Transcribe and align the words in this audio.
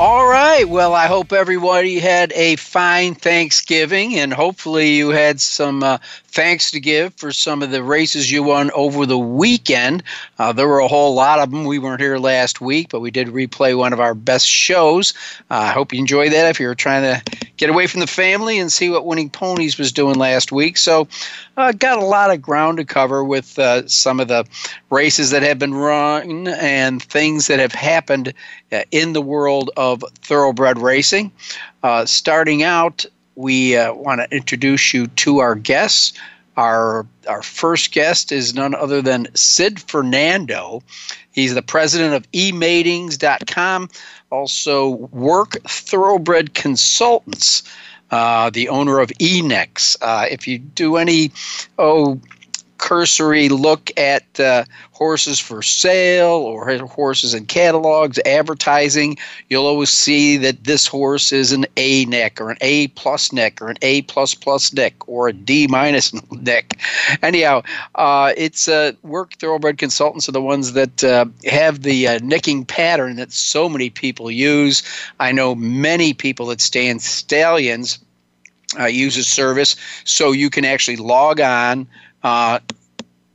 All 0.00 0.26
right. 0.26 0.66
Well, 0.66 0.94
I 0.94 1.08
hope 1.08 1.30
everybody 1.30 1.98
had 1.98 2.32
a 2.32 2.56
fine 2.56 3.14
Thanksgiving, 3.14 4.18
and 4.18 4.32
hopefully 4.32 4.94
you 4.94 5.10
had 5.10 5.42
some 5.42 5.82
uh, 5.82 5.98
thanks 6.28 6.70
to 6.70 6.80
give 6.80 7.12
for 7.16 7.32
some 7.32 7.62
of 7.62 7.70
the 7.70 7.82
races 7.82 8.32
you 8.32 8.42
won 8.42 8.70
over 8.74 9.04
the 9.04 9.18
weekend. 9.18 10.02
Uh, 10.38 10.52
there 10.52 10.66
were 10.66 10.78
a 10.78 10.88
whole 10.88 11.12
lot 11.12 11.38
of 11.38 11.50
them. 11.50 11.64
We 11.64 11.78
weren't 11.78 12.00
here 12.00 12.16
last 12.16 12.62
week, 12.62 12.88
but 12.88 13.00
we 13.00 13.10
did 13.10 13.28
replay 13.28 13.76
one 13.76 13.92
of 13.92 14.00
our 14.00 14.14
best 14.14 14.48
shows. 14.48 15.12
Uh, 15.50 15.64
I 15.64 15.72
hope 15.72 15.92
you 15.92 15.98
enjoyed 15.98 16.32
that. 16.32 16.48
If 16.48 16.60
you 16.60 16.68
were 16.68 16.74
trying 16.74 17.02
to 17.02 17.38
get 17.58 17.68
away 17.68 17.86
from 17.86 18.00
the 18.00 18.06
family 18.06 18.58
and 18.58 18.72
see 18.72 18.88
what 18.88 19.04
Winning 19.04 19.28
Ponies 19.28 19.76
was 19.76 19.92
doing 19.92 20.16
last 20.16 20.50
week, 20.50 20.78
so 20.78 21.08
uh, 21.56 21.72
got 21.72 21.98
a 21.98 22.04
lot 22.04 22.30
of 22.30 22.40
ground 22.40 22.78
to 22.78 22.84
cover 22.84 23.24
with 23.24 23.58
uh, 23.58 23.86
some 23.86 24.20
of 24.20 24.28
the 24.28 24.46
races 24.90 25.30
that 25.30 25.42
have 25.42 25.58
been 25.58 25.74
run 25.74 26.48
and 26.48 27.02
things 27.02 27.46
that 27.46 27.58
have 27.58 27.72
happened 27.72 28.32
uh, 28.72 28.82
in 28.90 29.12
the 29.12 29.22
world 29.22 29.70
of 29.76 30.04
thoroughbred 30.20 30.78
racing. 30.78 31.30
Uh, 31.82 32.04
starting 32.06 32.62
out, 32.62 33.04
we 33.36 33.76
uh, 33.76 33.92
want 33.94 34.20
to 34.20 34.36
introduce 34.36 34.92
you 34.92 35.06
to 35.08 35.38
our 35.38 35.54
guests. 35.54 36.12
Our, 36.56 37.06
our 37.28 37.42
first 37.42 37.92
guest 37.92 38.32
is 38.32 38.54
none 38.54 38.74
other 38.74 39.00
than 39.00 39.28
Sid 39.34 39.80
Fernando. 39.80 40.82
He's 41.32 41.54
the 41.54 41.62
president 41.62 42.14
of 42.14 42.30
ematings.com, 42.32 43.88
also 44.30 45.08
Werk 45.12 45.62
Thoroughbred 45.62 46.54
Consultants, 46.54 47.62
the 48.50 48.68
owner 48.68 48.98
of 48.98 49.10
eNicks. 49.20 49.96
Uh, 50.00 50.26
if 50.30 50.46
you 50.48 50.58
do 50.58 50.96
any, 50.96 51.32
oh, 51.78 52.20
cursory 52.80 53.48
look 53.50 53.90
at 53.98 54.40
uh, 54.40 54.64
horses 54.92 55.38
for 55.38 55.62
sale 55.62 56.30
or 56.30 56.76
horses 56.86 57.34
in 57.34 57.44
catalogs, 57.44 58.18
advertising, 58.24 59.16
you'll 59.48 59.66
always 59.66 59.90
see 59.90 60.36
that 60.38 60.64
this 60.64 60.86
horse 60.86 61.30
is 61.30 61.52
an 61.52 61.66
A 61.76 62.06
nick 62.06 62.40
or 62.40 62.50
an 62.50 62.56
A 62.62 62.88
plus 62.88 63.32
nick 63.32 63.60
or 63.60 63.68
an 63.68 63.76
A 63.82 64.02
plus 64.02 64.34
plus 64.34 64.72
nick 64.72 65.08
or 65.08 65.28
a 65.28 65.32
D 65.32 65.66
minus 65.68 66.12
nick. 66.32 66.80
Anyhow, 67.22 67.62
uh, 67.94 68.32
it's 68.36 68.66
uh, 68.66 68.92
Werk 69.02 69.34
thoroughbred 69.34 69.78
consultants 69.78 70.28
are 70.28 70.32
the 70.32 70.42
ones 70.42 70.72
that 70.72 71.04
uh, 71.04 71.26
have 71.44 71.82
the 71.82 72.08
uh, 72.08 72.18
nicking 72.22 72.64
pattern 72.64 73.16
that 73.16 73.30
so 73.30 73.68
many 73.68 73.90
people 73.90 74.30
use. 74.30 74.82
I 75.20 75.32
know 75.32 75.54
many 75.54 76.14
people 76.14 76.46
that 76.46 76.60
stand 76.60 77.02
stallions. 77.02 77.98
Uh, 78.78 78.84
use 78.84 79.16
a 79.16 79.24
service 79.24 79.74
so 80.04 80.30
you 80.30 80.48
can 80.48 80.64
actually 80.64 80.96
log 80.96 81.40
on 81.40 81.88
uh, 82.22 82.60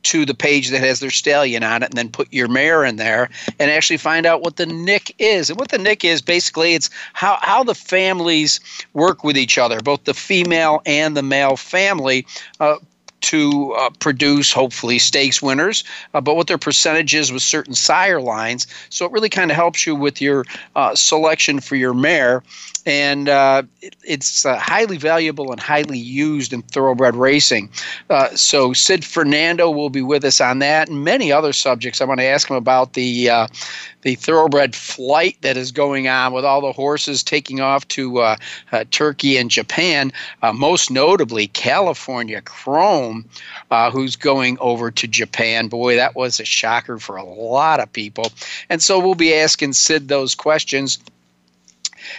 to 0.06 0.24
the 0.24 0.34
page 0.34 0.68
that 0.68 0.80
has 0.80 1.00
their 1.00 1.10
stallion 1.10 1.64
on 1.64 1.82
it 1.82 1.86
and 1.86 1.98
then 1.98 2.08
put 2.08 2.32
your 2.32 2.46
mare 2.46 2.84
in 2.84 2.94
there 2.94 3.28
and 3.58 3.72
actually 3.72 3.96
find 3.96 4.24
out 4.24 4.40
what 4.40 4.56
the 4.56 4.66
nick 4.66 5.12
is. 5.18 5.50
And 5.50 5.58
what 5.58 5.70
the 5.70 5.78
nick 5.78 6.04
is 6.04 6.22
basically 6.22 6.74
it's 6.74 6.88
how, 7.12 7.38
how 7.42 7.64
the 7.64 7.74
families 7.74 8.60
work 8.92 9.24
with 9.24 9.36
each 9.36 9.58
other, 9.58 9.80
both 9.80 10.04
the 10.04 10.14
female 10.14 10.80
and 10.86 11.16
the 11.16 11.24
male 11.24 11.56
family. 11.56 12.24
Uh, 12.60 12.76
to 13.26 13.72
uh, 13.72 13.90
produce 13.98 14.52
hopefully 14.52 14.98
stakes 14.98 15.42
winners, 15.42 15.82
uh, 16.14 16.20
but 16.20 16.36
what 16.36 16.46
their 16.46 16.58
percentage 16.58 17.14
is 17.14 17.32
with 17.32 17.42
certain 17.42 17.74
sire 17.74 18.20
lines. 18.20 18.66
So 18.90 19.04
it 19.04 19.12
really 19.12 19.28
kind 19.28 19.50
of 19.50 19.56
helps 19.56 19.86
you 19.86 19.96
with 19.96 20.20
your 20.20 20.44
uh, 20.76 20.94
selection 20.94 21.60
for 21.60 21.74
your 21.74 21.94
mare 21.94 22.42
and 22.86 23.28
uh, 23.28 23.64
it, 23.82 23.96
it's 24.04 24.46
uh, 24.46 24.56
highly 24.56 24.96
valuable 24.96 25.50
and 25.50 25.60
highly 25.60 25.98
used 25.98 26.52
in 26.52 26.62
thoroughbred 26.62 27.16
racing. 27.16 27.68
Uh, 28.08 28.28
so 28.36 28.72
Sid 28.72 29.04
Fernando 29.04 29.70
will 29.70 29.90
be 29.90 30.02
with 30.02 30.24
us 30.24 30.40
on 30.40 30.60
that 30.60 30.88
and 30.88 31.04
many 31.04 31.32
other 31.32 31.52
subjects. 31.52 32.00
I 32.00 32.04
want 32.04 32.20
to 32.20 32.26
ask 32.26 32.48
him 32.48 32.56
about 32.56 32.92
the 32.92 33.30
the 34.02 34.14
thoroughbred 34.14 34.76
flight 34.76 35.36
that 35.40 35.56
is 35.56 35.72
going 35.72 36.06
on 36.06 36.32
with 36.32 36.44
all 36.44 36.60
the 36.60 36.70
horses 36.70 37.24
taking 37.24 37.60
off 37.60 37.88
to 37.88 38.36
Turkey 38.92 39.36
and 39.36 39.50
Japan. 39.50 40.12
most 40.54 40.92
notably, 40.92 41.48
California 41.48 42.40
Chrome, 42.40 43.15
who's 43.92 44.16
going 44.16 44.58
over 44.60 44.90
to 44.90 45.06
Japan. 45.06 45.68
Boy, 45.68 45.96
that 45.96 46.14
was 46.14 46.40
a 46.40 46.44
shocker 46.44 46.98
for 46.98 47.16
a 47.16 47.24
lot 47.24 47.80
of 47.80 47.92
people. 47.92 48.32
And 48.68 48.82
so 48.82 48.98
we'll 48.98 49.14
be 49.14 49.34
asking 49.34 49.74
Sid 49.74 50.08
those 50.08 50.34
questions. 50.34 50.98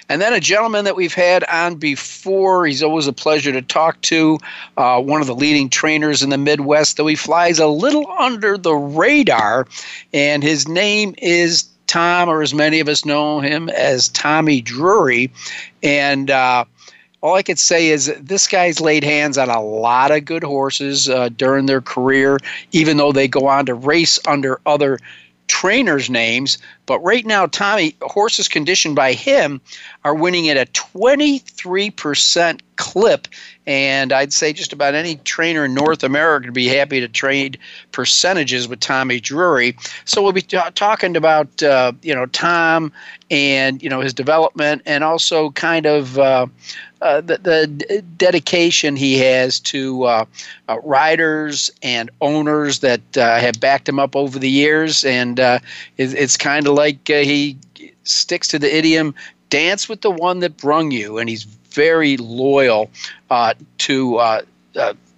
And 0.10 0.22
then 0.22 0.34
a 0.34 0.40
gentleman 0.40 0.86
that 0.86 0.96
we've 0.96 1.14
had 1.14 1.44
on 1.46 1.76
before, 1.76 2.66
he's 2.66 2.84
always 2.84 3.08
a 3.08 3.14
pleasure 3.14 3.52
to 3.52 3.62
talk 3.62 4.02
to, 4.02 4.38
uh, 4.76 5.02
one 5.02 5.22
of 5.22 5.28
the 5.28 5.36
leading 5.36 5.70
trainers 5.70 6.24
in 6.24 6.30
the 6.30 6.38
Midwest, 6.38 6.98
though 6.98 7.08
he 7.08 7.16
flies 7.16 7.60
a 7.60 7.68
little 7.68 8.06
under 8.20 8.58
the 8.58 8.76
radar, 8.76 9.68
and 10.14 10.44
his 10.44 10.68
name 10.68 11.16
is 11.20 11.64
Tom, 11.88 12.30
or 12.30 12.42
as 12.42 12.54
many 12.54 12.82
of 12.82 12.90
us 12.90 13.06
know 13.06 13.40
him 13.40 13.70
as 13.70 14.10
Tommy 14.10 14.62
Drury. 14.62 15.32
And 15.82 16.30
uh, 16.30 16.66
all 17.22 17.36
I 17.36 17.44
could 17.44 17.60
say 17.60 17.90
is 17.90 18.14
this 18.20 18.48
guy's 18.48 18.80
laid 18.80 19.04
hands 19.04 19.38
on 19.38 19.50
a 19.50 19.62
lot 19.62 20.12
of 20.12 20.26
good 20.26 20.44
horses 20.44 21.10
uh, 21.10 21.30
during 21.30 21.66
their 21.66 21.82
career, 21.82 22.40
even 22.72 22.98
though 22.98 23.12
they 23.12 23.28
go 23.28 23.48
on 23.48 23.66
to 23.66 23.74
race 23.74 24.20
under 24.28 24.60
other 24.66 25.00
trainers' 25.48 26.10
names, 26.10 26.58
but 26.86 27.00
right 27.00 27.26
now, 27.26 27.46
Tommy, 27.48 27.96
horses 28.02 28.48
conditioned 28.48 28.96
by 28.96 29.14
him 29.14 29.60
are 30.04 30.16
winning 30.16 30.50
at 30.50 30.58
a 30.58 30.66
23% 30.72 32.62
clip. 32.78 33.28
And 33.66 34.14
I'd 34.14 34.32
say 34.32 34.54
just 34.54 34.72
about 34.72 34.96
any 34.96 35.18
trainer 35.18 35.66
in 35.66 35.74
North 35.74 36.04
America 36.04 36.48
would 36.48 36.54
be 36.54 36.68
happy 36.68 37.02
to 37.02 37.08
trade 37.10 37.58
percentages 37.92 38.68
with 38.68 38.80
Tommy 38.80 39.20
Drury. 39.20 39.76
So 40.06 40.22
we'll 40.22 40.32
be 40.32 40.42
t- 40.42 40.58
talking 40.76 41.18
about, 41.18 41.62
uh, 41.62 41.92
you 42.02 42.16
know, 42.16 42.28
Tom 42.28 42.94
and, 43.30 43.84
you 43.84 43.90
know, 43.90 44.00
his 44.00 44.14
development 44.14 44.82
and 44.86 45.04
also 45.04 45.52
kind 45.52 45.86
of 45.86 46.18
uh, 46.18 46.48
uh, 47.02 47.22
the, 47.22 48.04
dedication 48.18 48.96
he 48.96 49.18
has 49.20 49.60
to 49.60 50.04
uh, 50.04 50.26
uh, 50.68 50.80
riders 50.80 51.70
and 51.84 52.10
owners 52.22 52.80
that 52.80 53.18
uh, 53.18 53.40
have 53.40 53.60
backed 53.60 53.88
him 53.88 54.00
up 54.00 54.16
over 54.16 54.40
the 54.40 54.50
years. 54.50 55.04
And 55.04 55.40
uh, 55.40 55.60
it, 55.98 56.14
it's 56.14 56.38
kind 56.38 56.68
of 56.68 56.74
like 56.74 57.08
he 57.08 57.58
sticks 58.04 58.48
to 58.50 58.60
the 58.60 58.76
idiom 58.76 59.14
dance 59.50 59.88
with 59.88 60.02
the 60.02 60.12
one 60.12 60.40
that 60.40 60.58
brung 60.58 60.92
you. 60.92 61.18
And 61.18 61.30
he's 61.30 61.44
very 61.44 62.18
loyal 62.18 62.90
to 63.30 64.42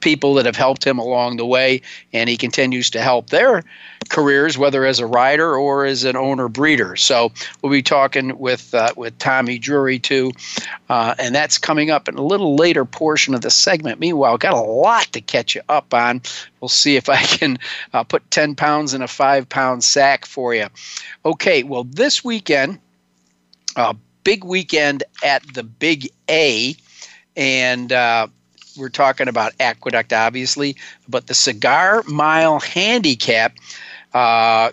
people 0.01 0.33
that 0.35 0.45
have 0.45 0.55
helped 0.55 0.83
him 0.83 0.99
along 0.99 1.37
the 1.37 1.45
way. 1.45 1.81
And 2.13 2.29
he 2.29 2.37
continues 2.37 2.89
to 2.91 3.01
help 3.01 3.29
their 3.29 3.63
careers, 4.09 4.57
whether 4.57 4.85
as 4.85 4.99
a 4.99 5.05
rider 5.05 5.55
or 5.55 5.85
as 5.85 6.03
an 6.03 6.15
owner 6.15 6.47
breeder. 6.47 6.95
So 6.95 7.31
we'll 7.61 7.71
be 7.71 7.81
talking 7.81 8.37
with 8.37 8.73
uh, 8.73 8.93
with 8.97 9.17
Tommy 9.19 9.59
Drury 9.59 9.99
too, 9.99 10.31
uh, 10.89 11.15
and 11.19 11.33
that's 11.33 11.57
coming 11.57 11.91
up 11.91 12.09
in 12.09 12.15
a 12.15 12.23
little 12.23 12.55
later 12.55 12.85
portion 12.85 13.35
of 13.35 13.41
the 13.41 13.51
segment. 13.51 13.99
Meanwhile, 13.99 14.37
got 14.37 14.53
a 14.53 14.59
lot 14.59 15.05
to 15.13 15.21
catch 15.21 15.55
you 15.55 15.61
up 15.69 15.93
on. 15.93 16.21
We'll 16.59 16.69
see 16.69 16.95
if 16.95 17.07
I 17.07 17.21
can 17.21 17.59
uh, 17.93 18.03
put 18.03 18.29
ten 18.31 18.55
pounds 18.55 18.93
in 18.93 19.01
a 19.01 19.07
five 19.07 19.47
pound 19.47 19.83
sack 19.83 20.25
for 20.25 20.55
you. 20.55 20.67
Okay, 21.23 21.63
well 21.63 21.83
this 21.83 22.23
weekend, 22.23 22.79
uh, 23.75 23.93
big 24.23 24.43
weekend 24.43 25.03
at 25.23 25.43
the 25.53 25.63
Big 25.63 26.09
A, 26.29 26.75
and 27.35 27.91
uh, 27.91 28.27
we're 28.77 28.89
talking 28.89 29.27
about 29.27 29.53
Aqueduct, 29.59 30.13
obviously, 30.13 30.75
but 31.07 31.27
the 31.27 31.33
Cigar 31.33 32.03
Mile 32.07 32.59
Handicap 32.59 33.55
uh, 34.13 34.71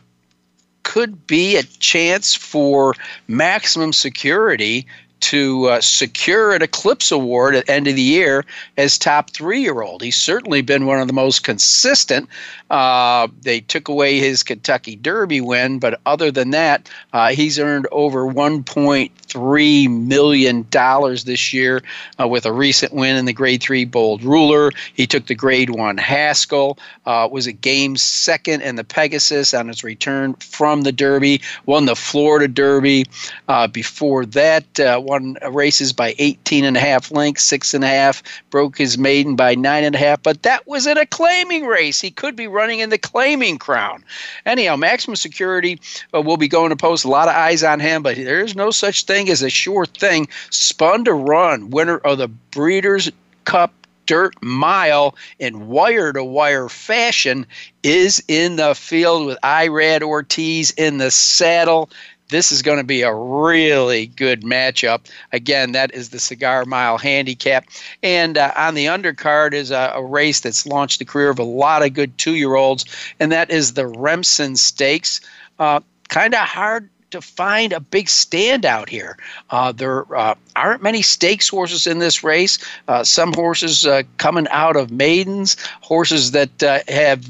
could 0.82 1.26
be 1.26 1.56
a 1.56 1.62
chance 1.62 2.34
for 2.34 2.94
maximum 3.28 3.92
security 3.92 4.86
to 5.20 5.66
uh, 5.66 5.80
secure 5.80 6.52
an 6.52 6.62
Eclipse 6.62 7.10
Award 7.10 7.54
at 7.54 7.68
end 7.68 7.88
of 7.88 7.96
the 7.96 8.02
year 8.02 8.44
as 8.76 8.98
top 8.98 9.30
three 9.30 9.60
year 9.60 9.80
old. 9.80 10.02
He's 10.02 10.16
certainly 10.16 10.60
been 10.60 10.86
one 10.86 11.00
of 11.00 11.06
the 11.06 11.12
most 11.12 11.42
consistent. 11.42 12.28
Uh, 12.70 13.28
they 13.42 13.60
took 13.60 13.88
away 13.88 14.18
his 14.18 14.42
Kentucky 14.42 14.96
Derby 14.96 15.40
win, 15.40 15.78
but 15.78 16.00
other 16.06 16.30
than 16.30 16.50
that, 16.50 16.88
uh, 17.12 17.28
he's 17.28 17.58
earned 17.58 17.86
over 17.92 18.24
$1.3 18.24 19.90
million 19.90 20.66
this 20.70 21.52
year 21.52 21.82
uh, 22.20 22.28
with 22.28 22.46
a 22.46 22.52
recent 22.52 22.92
win 22.92 23.16
in 23.16 23.24
the 23.24 23.32
Grade 23.32 23.62
3 23.62 23.84
Bold 23.84 24.22
Ruler. 24.22 24.70
He 24.94 25.06
took 25.06 25.26
the 25.26 25.34
Grade 25.34 25.70
1 25.70 25.98
Haskell, 25.98 26.78
uh, 27.04 27.28
was 27.30 27.46
a 27.46 27.52
game 27.52 27.96
second 27.96 28.62
in 28.62 28.76
the 28.76 28.84
Pegasus 28.84 29.54
on 29.54 29.68
his 29.68 29.82
return 29.82 30.34
from 30.34 30.82
the 30.82 30.92
Derby, 30.92 31.40
won 31.66 31.86
the 31.86 31.96
Florida 31.96 32.48
Derby. 32.48 33.04
Uh, 33.48 33.66
before 33.66 34.24
that, 34.26 34.64
won 34.78 35.16
won 35.16 35.36
races 35.54 35.92
by 35.92 36.14
18 36.18 36.64
and 36.64 36.76
a 36.76 36.80
half 36.80 37.10
lengths, 37.10 37.42
six 37.42 37.74
and 37.74 37.84
a 37.84 37.88
half, 37.88 38.22
broke 38.50 38.76
his 38.76 38.98
maiden 38.98 39.36
by 39.36 39.54
nine 39.54 39.84
and 39.84 39.94
a 39.94 39.98
half, 39.98 40.22
but 40.22 40.42
that 40.42 40.66
was 40.66 40.86
in 40.86 40.98
a 40.98 41.06
claiming 41.06 41.66
race. 41.66 42.00
He 42.00 42.10
could 42.10 42.36
be 42.36 42.46
running 42.56 42.80
in 42.80 42.90
the 42.90 42.98
claiming 42.98 43.58
crown. 43.58 44.02
Anyhow, 44.44 44.76
maximum 44.76 45.16
security 45.16 45.78
uh, 46.14 46.22
will 46.22 46.38
be 46.38 46.48
going 46.48 46.70
to 46.70 46.76
post 46.76 47.04
a 47.04 47.08
lot 47.08 47.28
of 47.28 47.34
eyes 47.34 47.62
on 47.62 47.78
him, 47.78 48.02
but 48.02 48.16
there's 48.16 48.56
no 48.56 48.70
such 48.70 49.04
thing 49.04 49.28
as 49.28 49.42
a 49.42 49.50
sure 49.50 49.86
thing. 49.86 50.26
Spun 50.50 51.04
to 51.04 51.12
run, 51.12 51.70
winner 51.70 51.98
of 51.98 52.18
the 52.18 52.28
Breeders' 52.28 53.12
Cup 53.44 53.72
dirt 54.06 54.34
mile 54.40 55.16
in 55.38 55.68
wire 55.68 56.12
to 56.12 56.24
wire 56.24 56.68
fashion 56.68 57.46
is 57.82 58.22
in 58.28 58.56
the 58.56 58.74
field 58.74 59.26
with 59.26 59.38
Irad 59.42 60.02
Ortiz 60.02 60.70
in 60.72 60.98
the 60.98 61.10
saddle. 61.10 61.90
This 62.28 62.50
is 62.50 62.62
going 62.62 62.78
to 62.78 62.84
be 62.84 63.02
a 63.02 63.14
really 63.14 64.06
good 64.06 64.42
matchup. 64.42 65.02
Again, 65.32 65.72
that 65.72 65.94
is 65.94 66.10
the 66.10 66.18
Cigar 66.18 66.64
Mile 66.64 66.98
Handicap. 66.98 67.66
And 68.02 68.36
uh, 68.36 68.52
on 68.56 68.74
the 68.74 68.86
undercard 68.86 69.52
is 69.52 69.70
a, 69.70 69.92
a, 69.94 70.04
race 70.04 70.40
that's 70.40 70.66
launched 70.66 70.98
the 70.98 71.04
career 71.04 71.30
of 71.30 71.38
a 71.38 71.44
lot 71.44 71.84
of 71.84 71.94
good 71.94 72.16
two 72.18 72.34
year 72.34 72.54
olds, 72.54 72.84
and 73.20 73.30
that 73.32 73.50
is 73.50 73.74
the 73.74 73.86
Remsen 73.86 74.56
Stakes. 74.56 75.20
Uh, 75.58 75.80
kind 76.08 76.34
of 76.34 76.40
hard 76.40 76.88
to 77.10 77.20
find 77.20 77.72
a 77.72 77.80
big 77.80 78.06
standout 78.06 78.88
here. 78.88 79.16
Uh, 79.50 79.72
there 79.72 80.04
uh, 80.16 80.34
aren't 80.54 80.82
many 80.82 81.02
stakes 81.02 81.48
horses 81.48 81.86
in 81.86 81.98
this 81.98 82.24
race. 82.24 82.58
Uh, 82.88 83.04
some 83.04 83.32
horses 83.32 83.86
uh, 83.86 84.02
coming 84.18 84.46
out 84.50 84.76
of 84.76 84.90
maidens, 84.90 85.56
horses 85.80 86.32
that 86.32 86.62
uh, 86.62 86.80
have 86.88 87.28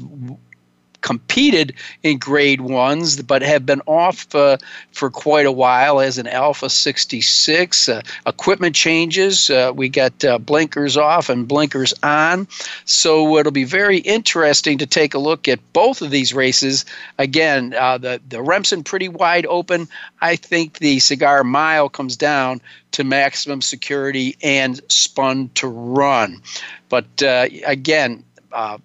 competed 1.07 1.73
in 2.03 2.17
grade 2.17 2.59
ones, 2.59 3.21
but 3.21 3.41
have 3.41 3.65
been 3.65 3.81
off 3.85 4.35
uh, 4.35 4.57
for 4.91 5.09
quite 5.09 5.45
a 5.45 5.51
while 5.53 6.01
as 6.01 6.17
an 6.17 6.27
Alpha 6.27 6.69
66. 6.69 7.87
Uh, 7.87 8.01
equipment 8.25 8.75
changes. 8.75 9.49
Uh, 9.49 9.71
we 9.73 9.87
got 9.87 10.25
uh, 10.25 10.37
blinkers 10.37 10.97
off 10.97 11.29
and 11.29 11.47
blinkers 11.47 11.93
on. 12.03 12.45
So 12.83 13.37
it'll 13.37 13.53
be 13.53 13.63
very 13.63 13.99
interesting 13.99 14.77
to 14.79 14.85
take 14.85 15.13
a 15.13 15.17
look 15.17 15.47
at 15.47 15.61
both 15.71 16.01
of 16.01 16.11
these 16.11 16.33
races. 16.33 16.83
Again, 17.17 17.73
uh, 17.73 17.97
the, 17.97 18.19
the 18.27 18.41
Remsen 18.41 18.83
pretty 18.83 19.07
wide 19.07 19.45
open. 19.45 19.87
I 20.19 20.35
think 20.35 20.79
the 20.79 20.99
Cigar 20.99 21.45
Mile 21.45 21.87
comes 21.87 22.17
down 22.17 22.59
to 22.91 23.05
maximum 23.05 23.61
security 23.61 24.35
and 24.43 24.81
spun 24.89 25.51
to 25.53 25.69
run. 25.69 26.41
But 26.89 27.23
uh, 27.23 27.47
again, 27.65 28.25
uh, 28.51 28.79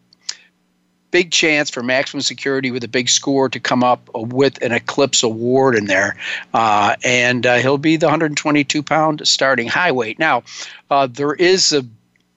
big 1.12 1.30
chance 1.30 1.70
for 1.70 1.82
maximum 1.84 2.22
security 2.22 2.72
with 2.72 2.82
a 2.82 2.88
big 2.88 3.08
score 3.08 3.48
to 3.48 3.60
come 3.60 3.84
up 3.84 4.08
with 4.14 4.60
an 4.62 4.72
Eclipse 4.72 5.22
Award 5.22 5.76
in 5.76 5.84
there. 5.84 6.16
Uh, 6.52 6.96
and 7.04 7.46
uh, 7.46 7.56
he'll 7.56 7.78
be 7.78 7.96
the 7.96 8.06
122 8.06 8.82
pound 8.82 9.26
starting 9.28 9.68
high 9.68 9.92
weight. 9.92 10.18
Now, 10.18 10.42
uh, 10.90 11.06
there 11.06 11.34
is 11.34 11.72
a 11.72 11.84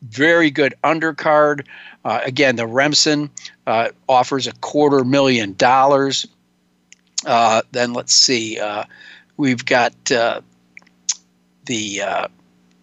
very 0.04 0.52
good 0.52 0.76
undercard. 0.84 1.66
Uh, 2.04 2.20
again, 2.24 2.58
the 2.58 2.68
Remsen 2.68 3.32
uh, 3.66 3.90
offers 4.08 4.46
a 4.46 4.54
quarter 4.56 5.04
million 5.04 5.54
dollars. 5.54 6.28
Uh, 7.26 7.64
then 7.72 7.94
let's 7.94 8.14
see, 8.14 8.60
we've 9.38 9.66
got 9.66 9.94
the 10.06 10.44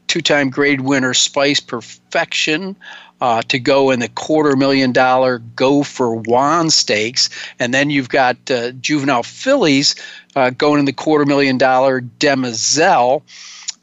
two 0.09 0.21
time 0.21 0.51
grade 0.51 0.81
winner 0.81 1.15
Spice 1.15 1.61
Perfection 1.61 2.75
uh, 3.23 3.41
to 3.41 3.61
go 3.61 3.93
in 3.93 4.01
the 4.01 4.09
quarter 4.09 4.57
million 4.57 4.91
dollar 4.91 5.39
go 5.55 5.85
for 5.85 6.17
Wand 6.17 6.73
stakes. 6.73 7.31
And 7.61 7.73
then 7.73 7.89
you've 7.89 8.09
got 8.09 8.51
uh, 8.51 8.73
juvenile 8.73 9.23
fillies 9.23 9.95
uh, 10.35 10.51
going 10.51 10.81
in 10.81 10.87
the 10.87 10.93
quarter 10.93 11.25
million 11.25 11.57
dollar 11.57 12.01
Demoiselle. 12.01 13.23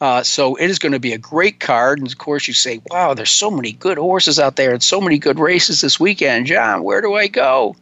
Uh, 0.01 0.23
so 0.23 0.55
it 0.55 0.69
is 0.69 0.77
going 0.77 0.91
to 0.91 0.99
be 0.99 1.13
a 1.13 1.17
great 1.17 1.61
card. 1.61 1.99
And 1.99 2.07
of 2.07 2.17
course, 2.17 2.49
you 2.49 2.53
say, 2.53 2.81
wow, 2.91 3.13
there's 3.13 3.31
so 3.31 3.49
many 3.49 3.71
good 3.71 3.97
horses 3.97 4.39
out 4.39 4.57
there 4.57 4.73
and 4.73 4.83
so 4.83 4.99
many 4.99 5.17
good 5.17 5.39
races 5.39 5.79
this 5.79 5.99
weekend. 6.01 6.45
John, 6.47 6.83
where 6.83 6.99
do 6.99 7.15
I 7.15 7.27
go? 7.27 7.77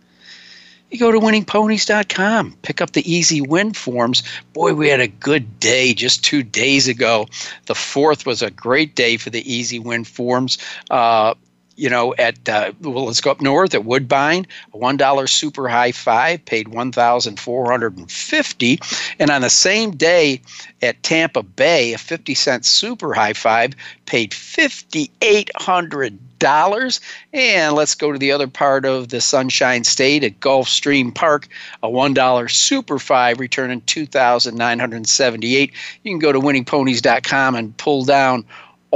You 0.92 1.00
go 1.00 1.12
to 1.12 1.19
winningponies.com, 1.19 2.57
pick 2.62 2.81
up 2.81 2.92
the 2.92 3.12
easy 3.12 3.42
win 3.42 3.74
forms. 3.74 4.24
Boy, 4.53 4.74
we 4.74 4.88
had 4.88 5.01
a 5.01 5.07
good 5.07 5.60
day 5.60 5.94
just 5.94 6.24
two 6.24 6.44
days 6.44 6.88
ago. 6.88 7.27
The 7.65 7.75
fourth 7.75 8.25
was 8.25 8.42
a 8.42 8.51
great 8.51 8.95
day 8.95 9.18
for 9.18 9.30
the 9.30 9.51
easy 9.51 9.80
win 9.80 10.06
forms. 10.06 10.57
Uh, 10.89 11.33
you 11.77 11.89
know, 11.89 12.13
at 12.18 12.50
uh, 12.50 12.74
well, 12.81 13.06
let's 13.06 13.21
go 13.21 13.31
up 13.31 13.39
north 13.39 13.74
at 13.74 13.85
Woodbine, 13.85 14.45
a 14.74 14.77
one 14.77 14.97
dollar 14.97 15.27
super 15.27 15.69
high 15.69 15.91
five 15.91 16.44
paid 16.44 16.68
one 16.69 16.91
thousand 16.91 17.39
four 17.39 17.69
hundred 17.69 17.97
and 17.97 18.12
fifty, 18.12 18.79
and 19.19 19.29
on 19.29 19.41
the 19.41 19.50
same 19.50 19.91
day 19.91 20.41
at 20.81 21.01
Tampa 21.03 21.44
Bay, 21.44 21.94
a 21.94 21.97
fifty 21.97 22.33
cent 22.33 22.65
super 22.65 23.13
high 23.13 23.33
five 23.33 23.74
paid 24.06 24.33
fifty 24.33 25.12
eight 25.21 25.50
hundred 25.56 26.18
dollars. 26.39 27.00
And 27.33 27.75
let's 27.75 27.95
go 27.95 28.12
to 28.12 28.18
the 28.18 28.31
other 28.31 28.47
part 28.47 28.85
of 28.85 29.09
the 29.09 29.21
Sunshine 29.21 29.83
State 29.83 30.24
at 30.24 30.39
Gulfstream 30.39 31.13
Park, 31.13 31.47
a 31.83 31.89
one 31.89 32.13
dollar 32.13 32.47
super 32.47 32.97
five 32.97 33.39
returning 33.39 33.81
two 33.81 34.07
thousand 34.07 34.56
nine 34.56 34.79
hundred 34.79 35.07
seventy 35.07 35.56
eight. 35.56 35.74
You 36.03 36.12
can 36.12 36.19
go 36.19 36.31
to 36.31 36.39
winningponies.com 36.39 37.56
and 37.56 37.77
pull 37.77 38.03
down 38.03 38.45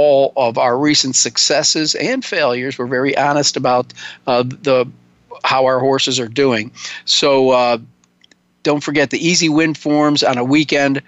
all 0.02 0.32
of 0.36 0.58
our 0.58 0.76
recent 0.76 1.14
successes 1.14 1.94
and 1.94 2.24
failures. 2.24 2.76
We're 2.76 2.86
very 2.86 3.16
honest 3.16 3.56
about 3.56 3.92
uh, 4.26 4.42
the 4.42 4.88
how 5.44 5.64
our 5.66 5.78
horses 5.78 6.18
are 6.18 6.28
doing. 6.28 6.72
So 7.04 7.50
uh, 7.50 7.78
don't 8.64 8.82
forget 8.82 9.10
the 9.10 9.24
easy 9.24 9.48
win 9.48 9.74
forms 9.74 10.24
on 10.24 10.38
a 10.38 10.44
weekend 10.44 11.02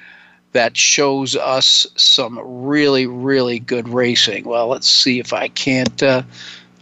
that 0.52 0.76
shows 0.76 1.34
us 1.34 1.88
some 1.96 2.38
really 2.64 3.06
really 3.06 3.58
good 3.58 3.88
racing. 3.88 4.44
Well, 4.44 4.68
let's 4.68 4.88
see 4.88 5.18
if 5.18 5.32
I 5.32 5.48
can't 5.48 6.00
uh, 6.02 6.22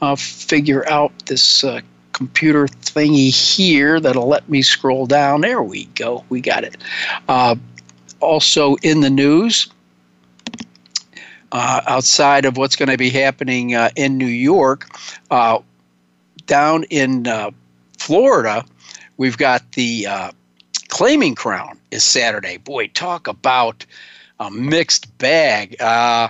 uh 0.02 0.16
figure 0.16 0.86
out 0.88 1.12
this. 1.26 1.64
Uh, 1.64 1.80
computer 2.12 2.66
thingy 2.66 3.30
here 3.30 3.98
that'll 3.98 4.28
let 4.28 4.46
me 4.46 4.60
scroll 4.60 5.06
down. 5.06 5.40
There 5.40 5.62
we 5.62 5.86
go. 5.94 6.22
We 6.28 6.42
got 6.42 6.62
it. 6.62 6.76
Uh, 7.26 7.56
also 8.20 8.76
in 8.82 9.00
the 9.00 9.08
news, 9.08 9.66
uh, 11.52 11.82
outside 11.86 12.46
of 12.46 12.56
what's 12.56 12.76
going 12.76 12.88
to 12.88 12.96
be 12.96 13.10
happening 13.10 13.74
uh, 13.74 13.90
in 13.94 14.16
New 14.18 14.26
York, 14.26 14.88
uh, 15.30 15.58
down 16.46 16.84
in 16.84 17.26
uh, 17.28 17.50
Florida, 17.98 18.64
we've 19.18 19.36
got 19.36 19.72
the 19.72 20.06
uh, 20.06 20.32
claiming 20.88 21.34
crown 21.34 21.78
is 21.90 22.02
Saturday. 22.02 22.56
Boy, 22.56 22.88
talk 22.88 23.28
about 23.28 23.84
a 24.40 24.50
mixed 24.50 25.16
bag. 25.18 25.80
Uh, 25.80 26.28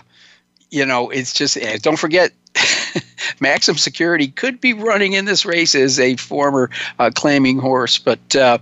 you 0.71 0.85
know, 0.85 1.09
it's 1.11 1.33
just 1.33 1.57
don't 1.83 1.99
forget 1.99 2.33
Maximum 3.41 3.79
Security 3.79 4.29
could 4.29 4.61
be 4.61 4.73
running 4.73 5.15
in 5.15 5.25
this 5.25 5.45
race 5.45 5.75
as 5.75 5.99
a 5.99 6.17
former 6.17 6.71
uh, 6.99 7.11
claiming 7.15 7.59
horse, 7.59 7.99
but 7.99 8.37
uh, 8.37 8.59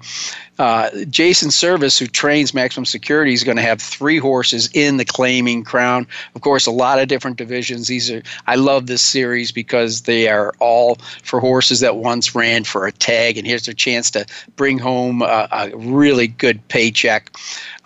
uh, 0.58 0.90
Jason 1.08 1.50
Servis, 1.50 1.98
who 1.98 2.06
trains 2.06 2.52
Maximum 2.52 2.84
Security, 2.84 3.32
is 3.32 3.44
going 3.44 3.56
to 3.56 3.62
have 3.62 3.80
three 3.80 4.18
horses 4.18 4.68
in 4.74 4.98
the 4.98 5.06
claiming 5.06 5.64
crown. 5.64 6.06
Of 6.34 6.42
course, 6.42 6.66
a 6.66 6.70
lot 6.70 6.98
of 6.98 7.08
different 7.08 7.38
divisions. 7.38 7.88
These 7.88 8.10
are 8.10 8.22
I 8.46 8.56
love 8.56 8.86
this 8.86 9.00
series 9.00 9.52
because 9.52 10.02
they 10.02 10.28
are 10.28 10.52
all 10.60 10.96
for 11.22 11.40
horses 11.40 11.80
that 11.80 11.96
once 11.96 12.34
ran 12.34 12.64
for 12.64 12.86
a 12.86 12.92
tag, 12.92 13.38
and 13.38 13.46
here's 13.46 13.64
their 13.64 13.74
chance 13.74 14.10
to 14.10 14.26
bring 14.56 14.78
home 14.78 15.22
a, 15.22 15.48
a 15.50 15.76
really 15.76 16.26
good 16.26 16.66
paycheck. 16.68 17.34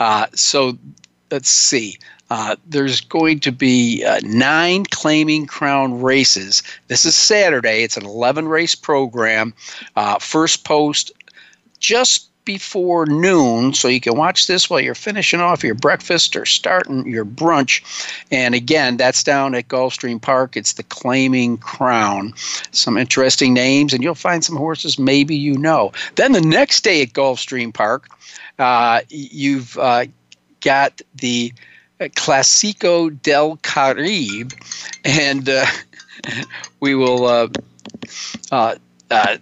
Uh, 0.00 0.26
so 0.34 0.76
let's 1.30 1.50
see. 1.50 1.96
Uh, 2.30 2.56
there's 2.66 3.00
going 3.00 3.40
to 3.40 3.52
be 3.52 4.04
uh, 4.04 4.20
nine 4.22 4.84
claiming 4.86 5.46
crown 5.46 6.00
races. 6.00 6.62
This 6.88 7.04
is 7.04 7.14
Saturday. 7.14 7.82
It's 7.82 7.96
an 7.96 8.06
11 8.06 8.48
race 8.48 8.74
program. 8.74 9.54
Uh, 9.96 10.18
first 10.18 10.64
post 10.64 11.12
just 11.78 12.30
before 12.44 13.06
noon, 13.06 13.72
so 13.72 13.88
you 13.88 14.00
can 14.00 14.16
watch 14.16 14.46
this 14.46 14.68
while 14.68 14.80
you're 14.80 14.94
finishing 14.94 15.40
off 15.40 15.64
your 15.64 15.74
breakfast 15.74 16.36
or 16.36 16.44
starting 16.44 17.06
your 17.06 17.24
brunch. 17.24 17.82
And 18.30 18.54
again, 18.54 18.96
that's 18.96 19.22
down 19.22 19.54
at 19.54 19.68
Gulfstream 19.68 20.20
Park. 20.20 20.56
It's 20.56 20.74
the 20.74 20.82
Claiming 20.82 21.58
Crown. 21.58 22.34
Some 22.70 22.98
interesting 22.98 23.54
names, 23.54 23.92
and 23.92 24.02
you'll 24.02 24.14
find 24.14 24.44
some 24.44 24.56
horses 24.56 24.98
maybe 24.98 25.36
you 25.36 25.56
know. 25.56 25.92
Then 26.16 26.32
the 26.32 26.40
next 26.40 26.84
day 26.84 27.02
at 27.02 27.12
Gulfstream 27.12 27.72
Park, 27.72 28.08
uh, 28.58 29.00
you've 29.08 29.78
uh, 29.78 30.06
got 30.60 31.00
the 31.14 31.52
Classico 32.00 33.10
del 33.22 33.56
Caribe, 33.58 34.52
and 35.04 35.48
uh, 35.48 35.66
we 36.80 36.94
will. 36.94 37.26
Uh, 37.26 37.48
uh, 38.50 38.74
uh, 39.10 39.36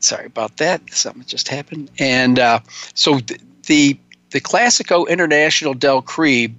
sorry 0.00 0.26
about 0.26 0.56
that. 0.58 0.82
Something 0.90 1.24
just 1.26 1.48
happened, 1.48 1.90
and 1.98 2.38
uh, 2.38 2.60
so 2.94 3.18
th- 3.18 3.40
the 3.66 3.98
the 4.30 4.40
Classico 4.40 5.08
International 5.08 5.74
del 5.74 6.02
Caribe. 6.02 6.56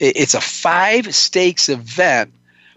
It's 0.00 0.34
a 0.34 0.40
five 0.40 1.14
stakes 1.14 1.68
event 1.68 2.32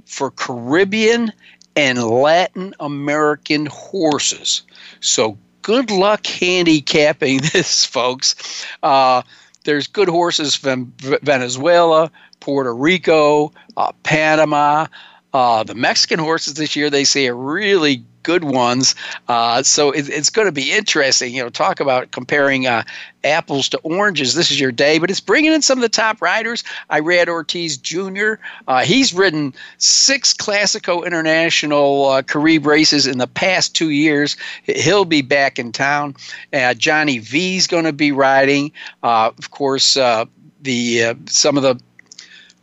for 0.05 0.31
Caribbean 0.31 1.31
and 1.75 2.03
Latin 2.03 2.73
American 2.79 3.67
horses. 3.67 4.63
So 4.99 5.37
good 5.61 5.91
luck 5.91 6.25
handicapping 6.25 7.37
this, 7.53 7.85
folks. 7.85 8.65
Uh, 8.83 9.21
there's 9.63 9.87
good 9.87 10.09
horses 10.09 10.55
from 10.55 10.93
Venezuela, 10.97 12.11
Puerto 12.39 12.73
Rico, 12.73 13.53
uh, 13.77 13.91
Panama. 14.03 14.87
Uh, 15.33 15.63
the 15.63 15.75
Mexican 15.75 16.19
horses 16.19 16.55
this 16.55 16.75
year, 16.75 16.89
they 16.89 17.03
say, 17.03 17.27
are 17.27 17.35
really 17.35 18.03
good 18.23 18.43
ones. 18.43 18.95
Uh, 19.27 19.63
so 19.63 19.91
it, 19.91 20.09
it's 20.09 20.29
going 20.29 20.47
to 20.47 20.51
be 20.51 20.71
interesting. 20.71 21.33
You 21.33 21.43
know, 21.43 21.49
talk 21.49 21.79
about 21.79 22.11
comparing 22.11 22.67
uh, 22.67 22.83
apples 23.23 23.69
to 23.69 23.77
oranges. 23.79 24.35
This 24.35 24.51
is 24.51 24.59
your 24.59 24.71
day, 24.71 24.99
but 24.99 25.09
it's 25.09 25.19
bringing 25.19 25.51
in 25.53 25.61
some 25.61 25.77
of 25.77 25.81
the 25.81 25.89
top 25.89 26.21
riders. 26.21 26.63
Irad 26.89 27.27
Ortiz 27.27 27.77
Jr. 27.77 28.33
Uh, 28.67 28.83
he's 28.83 29.13
ridden 29.13 29.53
six 29.77 30.33
Classico 30.33 31.05
International 31.05 32.05
uh, 32.05 32.21
Carib 32.21 32.65
races 32.65 33.07
in 33.07 33.17
the 33.17 33.27
past 33.27 33.75
two 33.75 33.89
years. 33.89 34.37
He'll 34.63 35.05
be 35.05 35.21
back 35.21 35.59
in 35.59 35.71
town. 35.71 36.15
Uh, 36.53 36.73
Johnny 36.73 37.19
V's 37.19 37.67
going 37.67 37.85
to 37.85 37.93
be 37.93 38.11
riding. 38.11 38.71
Uh, 39.03 39.31
of 39.37 39.51
course, 39.51 39.97
uh, 39.97 40.25
the 40.61 41.15
some 41.25 41.57
of 41.57 41.63
the 41.63 41.81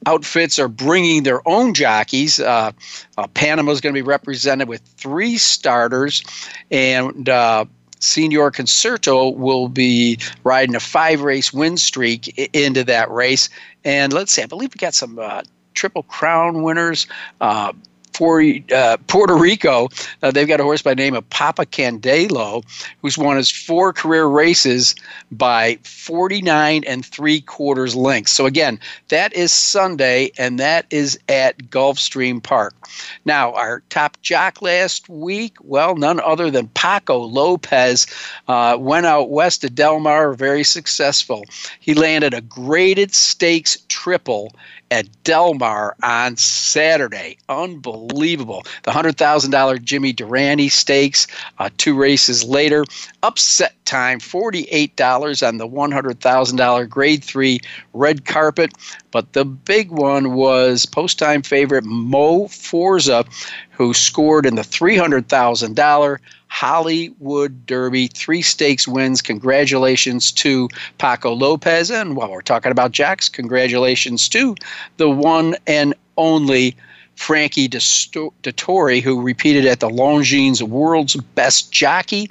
outfits 0.06 0.58
are 0.58 0.68
bringing 0.68 1.22
their 1.22 1.46
own 1.46 1.74
jockeys. 1.74 2.40
Uh, 2.40 2.72
uh, 3.16 3.26
Panama 3.28 3.72
is 3.72 3.80
going 3.80 3.94
to 3.94 3.98
be 3.98 4.06
represented 4.06 4.68
with 4.68 4.80
three 4.96 5.36
starters, 5.38 6.22
and 6.70 7.28
uh, 7.28 7.64
Senior 8.00 8.50
Concerto 8.50 9.30
will 9.30 9.68
be 9.68 10.18
riding 10.44 10.74
a 10.74 10.80
five 10.80 11.20
race 11.20 11.52
win 11.52 11.76
streak 11.76 12.28
into 12.54 12.84
that 12.84 13.10
race. 13.10 13.48
And 13.84 14.12
let's 14.12 14.32
see, 14.32 14.42
I 14.42 14.46
believe 14.46 14.70
we 14.74 14.78
got 14.78 14.94
some 14.94 15.18
uh, 15.18 15.42
Triple 15.74 16.04
Crown 16.04 16.62
winners. 16.62 17.06
Uh, 18.20 18.96
Puerto 19.06 19.36
Rico, 19.36 19.88
uh, 20.22 20.30
they've 20.30 20.48
got 20.48 20.60
a 20.60 20.64
horse 20.64 20.82
by 20.82 20.90
the 20.90 21.02
name 21.02 21.14
of 21.14 21.28
Papa 21.30 21.66
Candelo, 21.66 22.64
who's 23.00 23.16
won 23.16 23.36
his 23.36 23.50
four 23.50 23.92
career 23.92 24.26
races 24.26 24.96
by 25.30 25.78
49 25.84 26.82
and 26.84 27.06
three 27.06 27.40
quarters 27.40 27.94
lengths. 27.94 28.32
So 28.32 28.46
again, 28.46 28.80
that 29.08 29.32
is 29.34 29.52
Sunday, 29.52 30.32
and 30.36 30.58
that 30.58 30.86
is 30.90 31.18
at 31.28 31.58
Gulfstream 31.70 32.42
Park. 32.42 32.74
Now, 33.24 33.52
our 33.54 33.82
top 33.88 34.20
jock 34.22 34.62
last 34.62 35.08
week, 35.08 35.56
well, 35.62 35.94
none 35.94 36.20
other 36.20 36.50
than 36.50 36.68
Paco 36.68 37.18
Lopez, 37.18 38.06
uh, 38.48 38.76
went 38.78 39.06
out 39.06 39.30
west 39.30 39.60
to 39.60 39.70
Del 39.70 40.00
Mar, 40.00 40.34
very 40.34 40.64
successful. 40.64 41.44
He 41.78 41.94
landed 41.94 42.34
a 42.34 42.40
graded 42.40 43.14
stakes 43.14 43.78
triple 43.88 44.52
at 44.90 45.08
Del 45.24 45.54
Mar 45.54 45.96
on 46.02 46.36
Saturday. 46.36 47.36
Unbelievable. 47.48 48.62
The 48.84 48.90
$100,000 48.90 49.82
Jimmy 49.82 50.12
Durante 50.12 50.68
Stakes, 50.68 51.26
uh, 51.58 51.70
two 51.76 51.94
races 51.94 52.44
later. 52.44 52.84
Upset 53.22 53.74
time, 53.84 54.20
$48 54.20 55.46
on 55.46 55.56
the 55.58 55.68
$100,000 55.68 56.88
grade 56.88 57.24
three 57.24 57.60
red 57.92 58.24
carpet. 58.24 58.72
But 59.10 59.32
the 59.32 59.44
big 59.44 59.90
one 59.90 60.34
was 60.34 60.86
post 60.86 61.18
time 61.18 61.42
favorite 61.42 61.84
Mo 61.84 62.48
Forza, 62.48 63.24
who 63.70 63.94
scored 63.94 64.46
in 64.46 64.56
the 64.56 64.62
$300,000 64.62 66.18
Hollywood 66.48 67.66
Derby, 67.66 68.08
three 68.08 68.42
stakes 68.42 68.88
wins. 68.88 69.22
Congratulations 69.22 70.32
to 70.32 70.68
Paco 70.98 71.32
Lopez. 71.32 71.90
And 71.90 72.16
while 72.16 72.30
we're 72.30 72.42
talking 72.42 72.72
about 72.72 72.92
Jacks, 72.92 73.28
congratulations 73.28 74.28
to 74.30 74.54
the 74.96 75.10
one 75.10 75.56
and 75.66 75.94
only 76.16 76.76
Frankie 77.14 77.68
Dettori, 77.68 79.02
who 79.02 79.20
repeated 79.20 79.66
at 79.66 79.80
the 79.80 79.88
Longines 79.88 80.62
World's 80.62 81.16
Best 81.16 81.72
Jockey. 81.72 82.30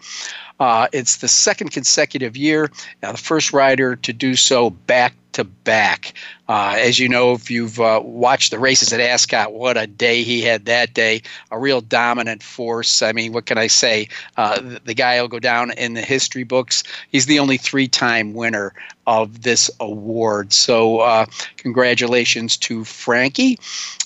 Uh, 0.59 0.87
it's 0.91 1.17
the 1.17 1.27
second 1.27 1.71
consecutive 1.71 2.35
year. 2.35 2.71
Now, 3.03 3.11
the 3.11 3.17
first 3.17 3.53
rider 3.53 3.95
to 3.97 4.13
do 4.13 4.35
so 4.35 4.69
back 4.71 5.13
to 5.37 5.43
back. 5.43 6.13
Uh, 6.49 6.75
as 6.79 6.97
you 6.97 7.07
know, 7.07 7.33
if 7.33 7.51
you've 7.51 7.79
uh, 7.79 8.01
watched 8.03 8.49
the 8.49 8.57
races 8.57 8.91
at 8.91 8.99
Ascot, 8.99 9.53
what 9.53 9.77
a 9.77 9.85
day 9.85 10.23
he 10.23 10.41
had 10.41 10.65
that 10.65 10.95
day. 10.95 11.21
A 11.51 11.59
real 11.59 11.79
dominant 11.79 12.41
force. 12.41 13.03
I 13.03 13.11
mean, 13.11 13.33
what 13.33 13.45
can 13.45 13.59
I 13.59 13.67
say? 13.67 14.09
Uh, 14.35 14.59
the, 14.59 14.81
the, 14.83 14.93
guy 14.95 15.21
will 15.21 15.27
go 15.27 15.37
down 15.37 15.71
in 15.73 15.93
the 15.93 16.01
history 16.01 16.43
books. 16.43 16.83
He's 17.11 17.27
the 17.27 17.37
only 17.37 17.57
three 17.57 17.87
time 17.87 18.33
winner 18.33 18.73
of 19.05 19.43
this 19.43 19.69
award. 19.79 20.53
So, 20.53 21.01
uh, 21.01 21.27
congratulations 21.57 22.57
to 22.57 22.83
Frankie. 22.83 23.59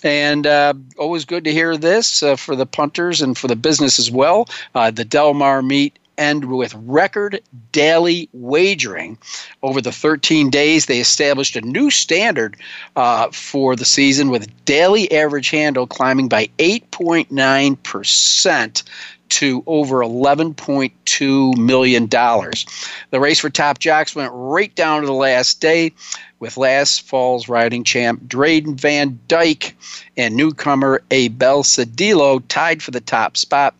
And 0.04 0.46
uh, 0.46 0.74
always 0.98 1.24
good 1.24 1.46
to 1.46 1.54
hear 1.54 1.78
this 1.78 2.22
uh, 2.22 2.36
for 2.36 2.58
the 2.58 2.66
punters 2.66 3.22
and 3.22 3.38
for 3.38 3.48
the 3.48 3.56
business 3.56 4.00
as 4.00 4.12
well. 4.12 4.50
the 4.74 5.06
Del 5.06 5.34
Mar 5.34 5.62
meet 5.62 5.98
end 6.18 6.46
with 6.46 6.74
record 6.76 7.42
daily 7.72 8.30
wagering. 8.34 9.18
Over 9.64 9.82
the 9.82 9.92
13 9.92 10.50
days, 10.50 10.86
they 10.86 11.00
established 11.00 11.56
a 11.56 11.62
new 11.62 11.90
standard 11.90 12.58
uh, 12.96 13.30
for 13.32 13.76
the 13.76 13.86
season 13.86 14.30
with 14.30 14.66
daily 14.66 15.12
average 15.12 15.50
handle 15.50 15.88
climbing 15.88 16.28
by 16.28 16.50
8.9% 16.60 18.84
to 19.32 19.64
over 19.66 20.00
$11.2 20.00 21.58
million. 21.58 22.08
The 22.08 23.20
race 23.20 23.40
for 23.40 23.50
top 23.50 23.80
jocks 23.80 24.14
went 24.14 24.32
right 24.34 24.76
down 24.76 25.02
to 25.02 25.08
the 25.08 25.14
last 25.14 25.62
day 25.62 25.94
with 26.40 26.58
last 26.58 27.04
fall's 27.04 27.48
riding 27.48 27.86
champ 27.86 28.24
Drayden 28.28 28.80
Van 28.80 29.18
Dyke 29.30 29.78
and 30.18 30.36
newcomer 30.36 31.02
Abel 31.12 31.64
Cedillo 31.64 32.44
tied 32.50 32.84
for 32.84 32.92
the 32.92 33.00
top 33.00 33.38
spot. 33.38 33.74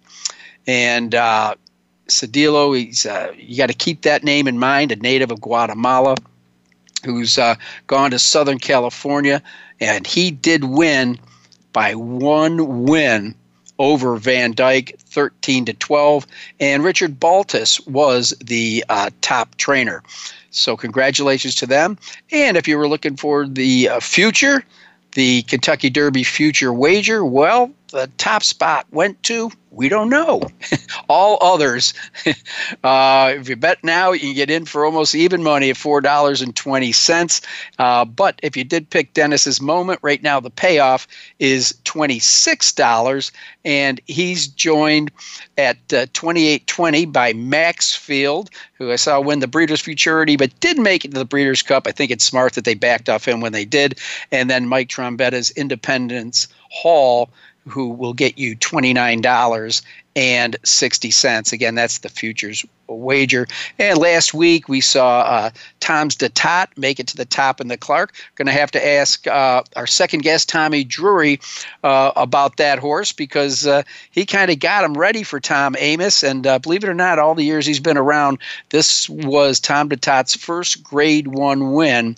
And 0.68 1.16
uh, 1.16 1.56
Cedillo, 2.12 2.78
he's 2.78 3.06
uh, 3.06 3.34
you 3.38 3.58
got 3.58 3.68
to 3.68 3.74
keep 3.74 4.02
that 4.02 4.24
name 4.24 4.48
in 4.48 4.60
mind, 4.60 4.92
a 4.92 4.96
native 4.96 5.32
of 5.32 5.42
Guatemala 5.42 6.16
who's 7.04 7.38
uh, 7.38 7.56
gone 7.88 8.12
to 8.12 8.20
Southern 8.20 8.60
California, 8.60 9.42
and 9.80 10.06
he 10.06 10.32
did 10.32 10.64
win 10.64 11.20
by 11.74 11.96
one 11.96 12.84
win 12.86 13.36
over 13.80 14.16
Van 14.16 14.52
Dyke, 14.52 14.96
13 15.00 15.66
to 15.66 15.74
12, 15.74 16.28
and 16.60 16.84
Richard 16.84 17.20
Baltas 17.20 17.80
was 17.88 18.36
the 18.40 18.86
uh, 18.90 19.10
top 19.22 19.56
trainer. 19.56 20.04
So 20.52 20.78
congratulations 20.78 21.56
to 21.56 21.66
them. 21.66 21.98
And 22.32 22.58
if 22.58 22.68
you 22.68 22.78
were 22.78 22.88
looking 22.88 23.16
for 23.16 23.48
the 23.48 23.90
uh, 23.90 24.00
future, 24.00 24.64
the 25.14 25.42
Kentucky 25.44 25.90
Derby 25.90 26.24
future 26.24 26.72
wager, 26.72 27.26
well, 27.26 27.72
the 27.92 28.10
top 28.18 28.44
spot 28.44 28.86
went 28.92 29.22
to 29.24 29.52
we 29.72 29.88
don't 29.88 30.10
know. 30.10 30.42
All 31.10 31.38
others, 31.42 31.94
uh, 32.84 33.34
if 33.36 33.50
you 33.50 33.56
bet 33.56 33.84
now, 33.84 34.12
you 34.12 34.20
can 34.20 34.34
get 34.34 34.52
in 34.52 34.66
for 34.66 34.86
almost 34.86 35.16
even 35.16 35.42
money 35.42 35.70
at 35.70 35.78
four 35.78 36.02
dollars 36.02 36.42
and 36.42 36.56
twenty 36.56 36.92
cents. 36.92 37.42
Uh, 37.80 38.06
but 38.06 38.40
if 38.44 38.56
you 38.56 38.64
did 38.64 38.90
pick 38.90 39.14
Dennis's 39.14 39.62
moment, 39.62 40.00
right 40.02 40.22
now 40.22 40.40
the 40.40 40.50
payoff 40.50 41.08
is 41.40 41.74
twenty 41.86 42.20
six 42.20 42.74
dollars, 42.74 43.32
and 43.64 44.00
he's 44.06 44.48
joined 44.48 45.10
at 45.58 45.78
uh, 45.94 46.06
twenty 46.14 46.48
eight 46.48 46.68
twenty 46.68 47.06
by 47.06 47.34
Maxfield, 47.34 48.50
who 48.74 48.92
I 48.92 48.98
saw 48.98 49.22
win 49.22 49.40
the 49.40 49.48
Breeders' 49.48 49.82
Futurity, 49.82 50.36
but 50.36 50.60
did 50.60 50.78
make 50.78 51.06
it 51.06 51.12
to 51.12 51.18
the 51.18 51.26
Breeders' 51.26 51.62
Cup. 51.62 51.88
I 51.88 51.92
think 51.92 52.12
it's 52.12 52.26
smart 52.26 52.54
that 52.54 52.66
they 52.66 52.76
backed 52.76 53.08
off 53.08 53.26
him 53.26 53.40
when 53.40 53.54
they 53.54 53.66
did, 53.66 54.00
and 54.32 54.50
then 54.50 54.68
Mike 54.68 54.90
Trombetta's 54.90 55.50
Independence 55.52 56.50
Hall 56.70 57.30
who 57.68 57.90
will 57.90 58.14
get 58.14 58.38
you 58.38 58.56
$29 58.56 59.82
and 60.16 60.58
60 60.64 61.12
cents. 61.12 61.54
Again, 61.54 61.76
that's 61.76 62.00
the 62.00 62.10
futures 62.10 62.66
wager. 62.88 63.48
And 63.80 63.98
last 63.98 64.34
week 64.34 64.68
we 64.68 64.82
saw 64.82 65.22
uh, 65.22 65.50
Tom's 65.80 66.16
D'Etat 66.16 66.78
make 66.78 67.00
it 67.00 67.08
to 67.08 67.18
the 67.18 67.26
top 67.26 67.62
in 67.62 67.70
the 67.70 67.78
Clark. 67.78 68.14
Going 68.36 68.48
to 68.48 68.52
have 68.52 68.72
to 68.72 68.86
ask 68.86 69.26
uh, 69.28 69.64
our 69.78 69.88
second 69.88 70.24
guest, 70.24 70.50
Tommy 70.50 70.84
Drury, 70.84 71.40
uh, 71.84 72.12
about 72.16 72.58
that 72.58 72.80
horse 72.80 73.14
because 73.14 73.66
uh, 73.66 73.84
he 74.12 74.26
kind 74.26 74.52
of 74.52 74.60
got 74.60 74.84
him 74.84 74.96
ready 74.96 75.24
for 75.24 75.40
Tom 75.40 75.76
Amos. 75.80 76.24
And 76.24 76.46
uh, 76.46 76.60
believe 76.60 76.84
it 76.84 76.90
or 76.90 76.94
not, 76.94 77.20
all 77.20 77.36
the 77.36 77.46
years 77.46 77.66
he's 77.66 77.80
been 77.80 77.98
around, 77.98 78.40
this 78.70 79.08
was 79.10 79.60
Tom's 79.60 79.92
D'Etat's 79.92 80.36
first 80.36 80.84
Grade 80.84 81.28
One 81.28 81.72
win 81.72 82.18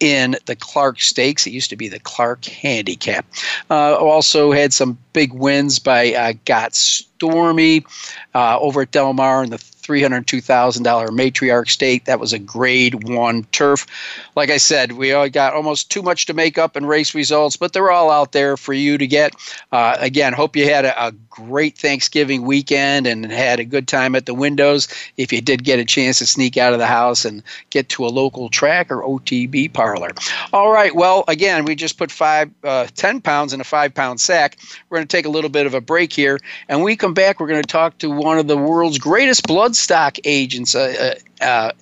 in 0.00 0.36
the 0.46 0.56
Clark 0.56 1.00
Stakes. 1.00 1.46
It 1.46 1.52
used 1.52 1.70
to 1.70 1.76
be 1.76 1.88
the 1.88 2.00
Clark 2.00 2.44
Handicap. 2.44 3.26
Uh, 3.70 3.96
also 3.96 4.52
had 4.52 4.72
some 4.72 4.98
big 5.12 5.32
wins 5.32 5.78
by 5.78 6.12
uh, 6.14 6.32
Stormy 7.18 7.84
uh, 8.34 8.58
over 8.60 8.82
at 8.82 8.92
Del 8.92 9.12
Mar 9.12 9.42
in 9.42 9.50
the 9.50 9.58
$302,000 9.88 10.82
matriarch 11.08 11.70
stake. 11.70 12.04
That 12.04 12.20
was 12.20 12.34
a 12.34 12.38
grade 12.38 13.08
one 13.08 13.44
turf. 13.52 13.86
Like 14.36 14.50
I 14.50 14.58
said, 14.58 14.92
we 14.92 15.10
got 15.30 15.54
almost 15.54 15.90
too 15.90 16.02
much 16.02 16.26
to 16.26 16.34
make 16.34 16.58
up 16.58 16.76
in 16.76 16.84
race 16.84 17.14
results, 17.14 17.56
but 17.56 17.72
they're 17.72 17.90
all 17.90 18.10
out 18.10 18.32
there 18.32 18.58
for 18.58 18.74
you 18.74 18.98
to 18.98 19.06
get. 19.06 19.34
Uh, 19.72 19.96
again, 19.98 20.34
hope 20.34 20.56
you 20.56 20.68
had 20.68 20.84
a, 20.84 21.06
a, 21.06 21.12
great 21.38 21.78
Thanksgiving 21.78 22.42
weekend 22.42 23.06
and 23.06 23.30
had 23.30 23.60
a 23.60 23.64
good 23.64 23.86
time 23.86 24.16
at 24.16 24.26
the 24.26 24.34
windows. 24.34 24.88
If 25.16 25.32
you 25.32 25.40
did 25.40 25.62
get 25.62 25.78
a 25.78 25.84
chance 25.84 26.18
to 26.18 26.26
sneak 26.26 26.56
out 26.56 26.72
of 26.72 26.80
the 26.80 26.86
house 26.86 27.24
and 27.24 27.44
get 27.70 27.88
to 27.90 28.04
a 28.04 28.08
local 28.08 28.48
track 28.48 28.90
or 28.90 29.02
OTB 29.02 29.72
parlor. 29.72 30.10
All 30.52 30.72
right. 30.72 30.92
Well, 30.92 31.22
again, 31.28 31.64
we 31.64 31.76
just 31.76 31.96
put 31.96 32.10
five, 32.10 32.50
uh, 32.64 32.88
10 32.96 33.20
pounds 33.20 33.52
in 33.52 33.60
a 33.60 33.64
five 33.64 33.94
pound 33.94 34.20
sack. 34.20 34.58
We're 34.90 34.96
going 34.96 35.06
to 35.06 35.16
take 35.16 35.26
a 35.26 35.30
little 35.30 35.48
bit 35.48 35.64
of 35.64 35.74
a 35.74 35.80
break 35.80 36.12
here. 36.12 36.40
And 36.68 36.82
we 36.82 36.96
come 36.96 37.07
back, 37.14 37.40
we're 37.40 37.48
going 37.48 37.62
to 37.62 37.66
talk 37.66 37.98
to 37.98 38.10
one 38.10 38.38
of 38.38 38.46
the 38.46 38.56
world's 38.56 38.98
greatest 38.98 39.46
bloodstock 39.46 40.18
agents, 40.24 40.74
uh, 40.74 41.14
uh, 41.40 41.44
uh 41.44 41.72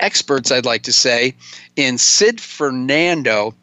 experts, 0.00 0.50
I'd 0.50 0.66
like 0.66 0.82
to 0.84 0.92
say, 0.92 1.34
in 1.76 1.98
Sid 1.98 2.40
Fernando 2.40 3.54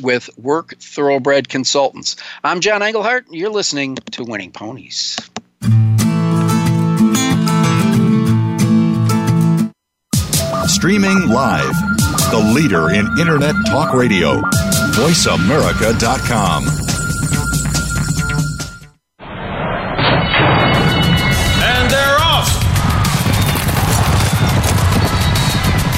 with 0.00 0.28
Werk 0.36 0.76
Thoroughbred 0.80 1.48
Consultants. 1.48 2.16
I'm 2.42 2.60
John 2.60 2.82
Englehart. 2.82 3.26
You're 3.30 3.50
listening 3.50 3.96
to 4.12 4.24
Winning 4.24 4.50
Ponies. 4.50 5.16
Streaming 10.66 11.28
live, 11.28 11.74
the 12.30 12.52
leader 12.54 12.90
in 12.90 13.06
Internet 13.18 13.54
Talk 13.66 13.94
Radio, 13.94 14.40
VoiceAmerica.com. 14.92 16.83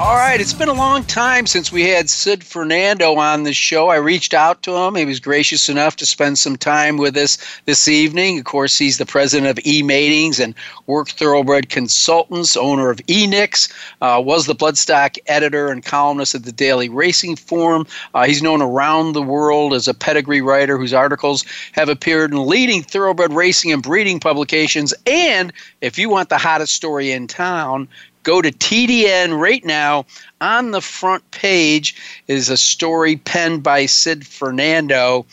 All 0.00 0.16
right, 0.16 0.40
it's 0.40 0.54
been 0.54 0.70
a 0.70 0.72
long 0.72 1.04
time 1.04 1.46
since 1.46 1.70
we 1.70 1.82
had 1.82 2.08
Sid 2.08 2.42
Fernando 2.42 3.16
on 3.16 3.42
the 3.42 3.52
show. 3.52 3.90
I 3.90 3.96
reached 3.96 4.32
out 4.32 4.62
to 4.62 4.74
him. 4.74 4.94
He 4.94 5.04
was 5.04 5.20
gracious 5.20 5.68
enough 5.68 5.96
to 5.96 6.06
spend 6.06 6.38
some 6.38 6.56
time 6.56 6.96
with 6.96 7.18
us 7.18 7.36
this 7.66 7.86
evening. 7.86 8.38
Of 8.38 8.46
course, 8.46 8.78
he's 8.78 8.96
the 8.96 9.04
president 9.04 9.50
of 9.50 9.66
E-Matings 9.66 10.40
and 10.40 10.54
Werk 10.86 11.10
Thoroughbred 11.10 11.68
Consultants, 11.68 12.56
owner 12.56 12.88
of 12.88 12.96
eNicks, 13.08 13.70
uh, 14.00 14.22
was 14.24 14.46
the 14.46 14.54
Bloodstock 14.54 15.18
editor 15.26 15.68
and 15.68 15.84
columnist 15.84 16.34
at 16.34 16.44
the 16.44 16.52
Daily 16.52 16.88
Racing 16.88 17.36
Form. 17.36 17.86
Uh, 18.14 18.24
he's 18.24 18.42
known 18.42 18.62
around 18.62 19.12
the 19.12 19.20
world 19.20 19.74
as 19.74 19.86
a 19.86 19.92
pedigree 19.92 20.40
writer 20.40 20.78
whose 20.78 20.94
articles 20.94 21.44
have 21.72 21.90
appeared 21.90 22.30
in 22.32 22.46
leading 22.46 22.82
thoroughbred 22.82 23.34
racing 23.34 23.70
and 23.70 23.82
breeding 23.82 24.18
publications. 24.18 24.94
And 25.06 25.52
if 25.82 25.98
you 25.98 26.08
want 26.08 26.30
the 26.30 26.38
hottest 26.38 26.74
story 26.74 27.10
in 27.12 27.26
town, 27.26 27.86
go 28.22 28.42
to 28.42 28.50
TDN 28.50 29.38
right 29.38 29.64
now. 29.64 30.06
On 30.40 30.70
the 30.70 30.80
front 30.80 31.28
page 31.32 31.94
is 32.26 32.48
a 32.48 32.56
story 32.56 33.16
penned 33.16 33.62
by 33.62 33.84
Sid 33.86 34.26
Fernando 34.26 35.26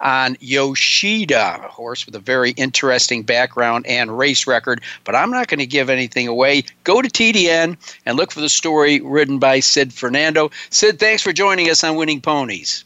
on 0.00 0.36
Yoshida, 0.40 1.62
a 1.64 1.68
horse 1.68 2.04
with 2.04 2.14
a 2.14 2.20
very 2.20 2.50
interesting 2.52 3.22
background 3.22 3.86
and 3.86 4.18
race 4.18 4.46
record. 4.46 4.82
But 5.04 5.14
I'm 5.14 5.30
not 5.30 5.48
going 5.48 5.60
to 5.60 5.66
give 5.66 5.88
anything 5.88 6.28
away. 6.28 6.64
Go 6.84 7.00
to 7.00 7.08
TDN 7.08 7.76
and 8.04 8.16
look 8.18 8.32
for 8.32 8.40
the 8.40 8.50
story 8.50 9.00
written 9.00 9.38
by 9.38 9.60
Sid 9.60 9.94
Fernando. 9.94 10.50
Sid, 10.68 10.98
thanks 10.98 11.22
for 11.22 11.32
joining 11.32 11.70
us 11.70 11.82
on 11.82 11.96
Winning 11.96 12.20
Ponies. 12.20 12.84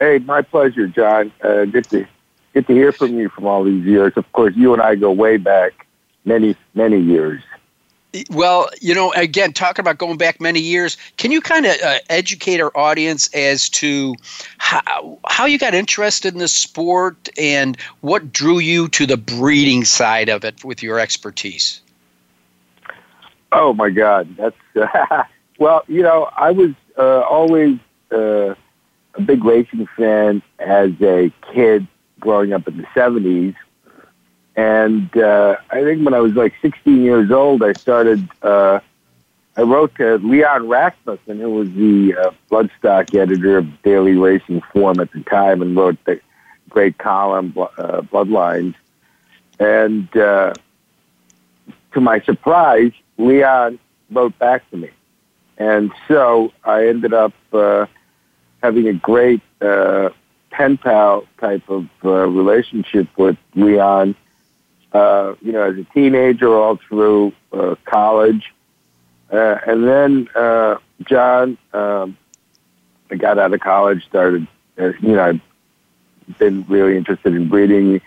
Hey, 0.00 0.18
my 0.18 0.42
pleasure, 0.42 0.86
John. 0.86 1.32
Uh, 1.42 1.64
good 1.64 1.88
to 1.90 2.06
get 2.52 2.66
to 2.66 2.74
hear 2.74 2.92
from 2.92 3.18
you 3.18 3.30
from 3.30 3.46
all 3.46 3.64
these 3.64 3.84
years. 3.84 4.12
Of 4.16 4.30
course, 4.32 4.54
you 4.54 4.74
and 4.74 4.82
I 4.82 4.96
go 4.96 5.10
way 5.10 5.38
back, 5.38 5.86
many 6.26 6.56
many 6.74 7.00
years. 7.00 7.42
Well, 8.30 8.70
you 8.80 8.94
know, 8.94 9.12
again, 9.12 9.52
talking 9.52 9.82
about 9.82 9.98
going 9.98 10.18
back 10.18 10.40
many 10.40 10.60
years, 10.60 10.96
can 11.16 11.32
you 11.32 11.40
kind 11.40 11.66
of 11.66 11.74
uh, 11.82 11.98
educate 12.08 12.60
our 12.60 12.70
audience 12.76 13.28
as 13.34 13.68
to 13.70 14.14
how, 14.58 15.18
how 15.26 15.46
you 15.46 15.58
got 15.58 15.74
interested 15.74 16.32
in 16.32 16.38
the 16.38 16.48
sport 16.48 17.28
and 17.36 17.76
what 18.02 18.32
drew 18.32 18.58
you 18.58 18.88
to 18.88 19.06
the 19.06 19.16
breeding 19.16 19.84
side 19.84 20.28
of 20.28 20.44
it 20.44 20.64
with 20.64 20.82
your 20.82 21.00
expertise? 21.00 21.80
Oh 23.50 23.72
my 23.72 23.90
God, 23.90 24.36
that's 24.36 24.56
uh, 24.76 25.24
well. 25.58 25.84
You 25.86 26.02
know, 26.02 26.28
I 26.36 26.50
was 26.50 26.70
uh, 26.98 27.20
always 27.20 27.78
uh, 28.10 28.54
a 29.14 29.20
big 29.24 29.44
racing 29.44 29.86
fan 29.96 30.42
as 30.58 30.90
a 31.00 31.32
kid 31.52 31.86
growing 32.18 32.52
up 32.52 32.66
in 32.66 32.76
the 32.76 32.82
'70s, 32.94 33.54
and 34.56 35.16
uh, 35.16 35.56
I 35.70 35.82
think 35.82 36.04
when 36.04 36.14
I 36.14 36.20
was 36.20 36.34
like 36.34 36.54
16 36.62 37.02
years 37.02 37.30
old, 37.30 37.62
I 37.62 37.72
started. 37.72 38.28
Uh, 38.42 38.80
I 39.56 39.62
wrote 39.62 39.94
to 39.96 40.16
Leon 40.18 40.68
Rasmussen, 40.68 41.38
who 41.38 41.50
was 41.50 41.70
the 41.72 42.14
uh, 42.14 42.30
Bloodstock 42.50 43.14
editor 43.14 43.58
of 43.58 43.82
Daily 43.82 44.14
Racing 44.14 44.62
Form 44.72 44.98
at 44.98 45.12
the 45.12 45.20
time, 45.22 45.62
and 45.62 45.76
wrote 45.76 45.96
the 46.04 46.20
great 46.68 46.98
column 46.98 47.54
uh, 47.56 48.00
Bloodlines. 48.02 48.74
And 49.60 50.14
uh, 50.16 50.54
to 51.92 52.00
my 52.00 52.20
surprise, 52.20 52.92
Leon 53.16 53.78
wrote 54.10 54.36
back 54.38 54.68
to 54.70 54.76
me, 54.76 54.90
and 55.56 55.92
so 56.08 56.52
I 56.64 56.88
ended 56.88 57.14
up 57.14 57.32
uh, 57.52 57.86
having 58.62 58.88
a 58.88 58.92
great 58.92 59.40
uh, 59.60 60.10
pen 60.50 60.78
pal 60.78 61.24
type 61.38 61.68
of 61.68 61.88
uh, 62.04 62.26
relationship 62.26 63.06
with 63.16 63.36
Leon 63.54 64.16
uh, 64.94 65.34
you 65.42 65.52
know, 65.52 65.62
as 65.62 65.76
a 65.76 65.84
teenager 65.92 66.56
all 66.56 66.76
through 66.76 67.32
uh, 67.52 67.74
college. 67.84 68.54
Uh, 69.30 69.58
and 69.66 69.86
then 69.86 70.28
uh, 70.36 70.76
John, 71.02 71.58
um, 71.72 72.16
I 73.10 73.16
got 73.16 73.38
out 73.38 73.52
of 73.52 73.60
college, 73.60 74.06
started, 74.06 74.46
uh, 74.78 74.92
you 75.00 75.16
know, 75.16 75.22
I've 75.22 76.38
been 76.38 76.64
really 76.68 76.96
interested 76.96 77.34
in 77.34 77.48
breeding, 77.48 78.00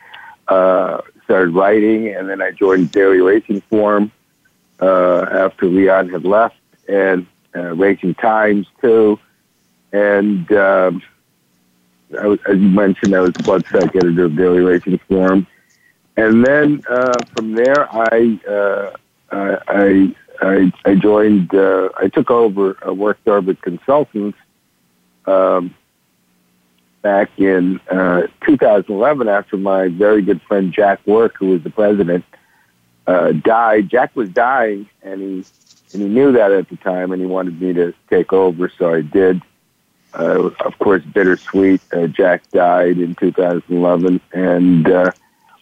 uh, 0.47 1.01
started 1.25 1.53
writing, 1.53 2.07
and 2.07 2.29
then 2.29 2.41
I 2.41 2.51
joined 2.51 2.91
Daily 2.91 3.19
Racing 3.19 3.61
Form 3.61 4.11
uh, 4.79 5.23
after 5.23 5.65
Leon 5.65 6.09
had 6.09 6.23
left, 6.23 6.55
and 6.87 7.27
uh, 7.53 7.75
Racing 7.75 8.15
Times 8.15 8.65
too. 8.79 9.19
And 9.91 10.49
um, 10.53 11.01
I 12.17 12.27
was, 12.27 12.39
as 12.47 12.57
you 12.57 12.69
mentioned, 12.69 13.13
I 13.13 13.19
was 13.19 13.33
the 13.33 13.43
Bloodstock 13.43 13.95
editor 13.95 14.25
of 14.25 14.37
Daily 14.37 14.61
Racing 14.61 14.99
Form 15.09 15.45
and 16.17 16.45
then 16.45 16.83
uh, 16.89 17.15
from 17.35 17.53
there, 17.53 17.87
I 17.91 18.39
uh, 18.49 18.91
I 19.31 20.15
I 20.41 20.73
I 20.85 20.95
joined. 20.95 21.53
Uh, 21.55 21.89
I 21.97 22.09
took 22.09 22.31
over 22.31 22.77
uh, 22.87 22.93
Werk 22.93 23.19
Thoroughbred 23.25 23.61
Consultants 23.61 24.37
um, 25.27 25.75
back 27.03 27.29
in 27.39 27.79
uh, 27.89 28.27
2011 28.45 29.29
after 29.29 29.57
my 29.57 29.89
very 29.89 30.21
good 30.23 30.41
friend 30.43 30.73
Jack 30.73 30.99
Werk, 31.07 31.35
who 31.37 31.49
was 31.49 31.63
the 31.63 31.69
president, 31.71 32.25
uh, 33.07 33.31
died. 33.33 33.89
Jack 33.89 34.15
was 34.15 34.29
dying, 34.29 34.89
and 35.03 35.21
he 35.21 35.45
and 35.93 36.01
he 36.03 36.09
knew 36.09 36.33
that 36.33 36.51
at 36.51 36.69
the 36.69 36.77
time, 36.77 37.11
and 37.13 37.21
he 37.21 37.27
wanted 37.27 37.61
me 37.61 37.73
to 37.73 37.93
take 38.09 38.33
over, 38.33 38.69
so 38.77 38.93
I 38.93 39.01
did. 39.01 39.41
uh, 40.13 40.49
of 40.61 40.79
course, 40.79 41.03
bittersweet. 41.03 41.81
Jack 42.11 42.49
died 42.51 42.97
in 42.99 43.15
2011, 43.15 44.19
and 44.33 44.87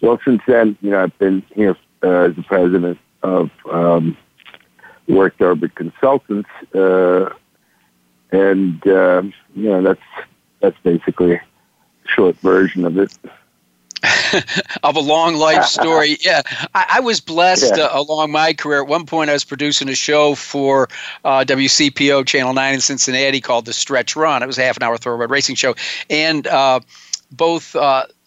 well, 0.02 0.20
since 0.24 0.42
then, 0.48 0.78
you 0.82 0.92
know, 0.92 1.04
I've 1.04 1.18
been 1.18 1.44
here 1.54 1.76
uh, 2.04 2.30
as 2.30 2.36
the 2.36 2.44
president 2.44 3.00
of 3.24 3.52
um, 3.72 4.18
Werk 5.08 5.38
Thoroughbred 5.38 5.76
Consultants, 5.76 6.50
uh, 6.74 7.30
and 8.32 8.86
uh, 8.88 9.24
you 9.56 9.70
know, 9.70 9.82
that's 9.82 10.28
that's 10.60 10.78
basically 10.84 11.34
a 11.34 11.42
short 12.06 12.36
version 12.38 12.86
of 12.86 12.98
it. 12.98 13.18
of 14.84 14.96
a 14.96 15.00
long 15.00 15.36
life 15.36 15.66
story. 15.66 16.18
Yeah, 16.26 16.42
I, 16.74 16.86
I 16.96 17.00
was 17.02 17.20
blessed 17.20 17.78
yeah. 17.78 17.86
uh, 17.86 18.02
along 18.02 18.32
my 18.32 18.54
career. 18.54 18.82
At 18.82 18.88
one 18.88 19.06
point, 19.06 19.30
I 19.30 19.34
was 19.34 19.44
producing 19.44 19.90
a 19.90 19.96
show 19.96 20.34
for 20.34 20.88
uh, 21.24 21.44
WCPO 21.48 22.26
Channel 22.26 22.54
9 22.54 22.74
in 22.74 22.82
Cincinnati 22.82 23.42
called 23.42 23.66
The 23.66 23.74
Stretch 23.74 24.16
Run. 24.16 24.42
It 24.42 24.48
was 24.48 24.58
a 24.58 24.64
half 24.64 24.78
an 24.78 24.84
hour 24.84 24.98
thoroughbred 24.98 25.30
racing 25.30 25.56
show. 25.56 25.76
And 26.10 26.48
uh, 26.48 26.80
both 27.32 27.76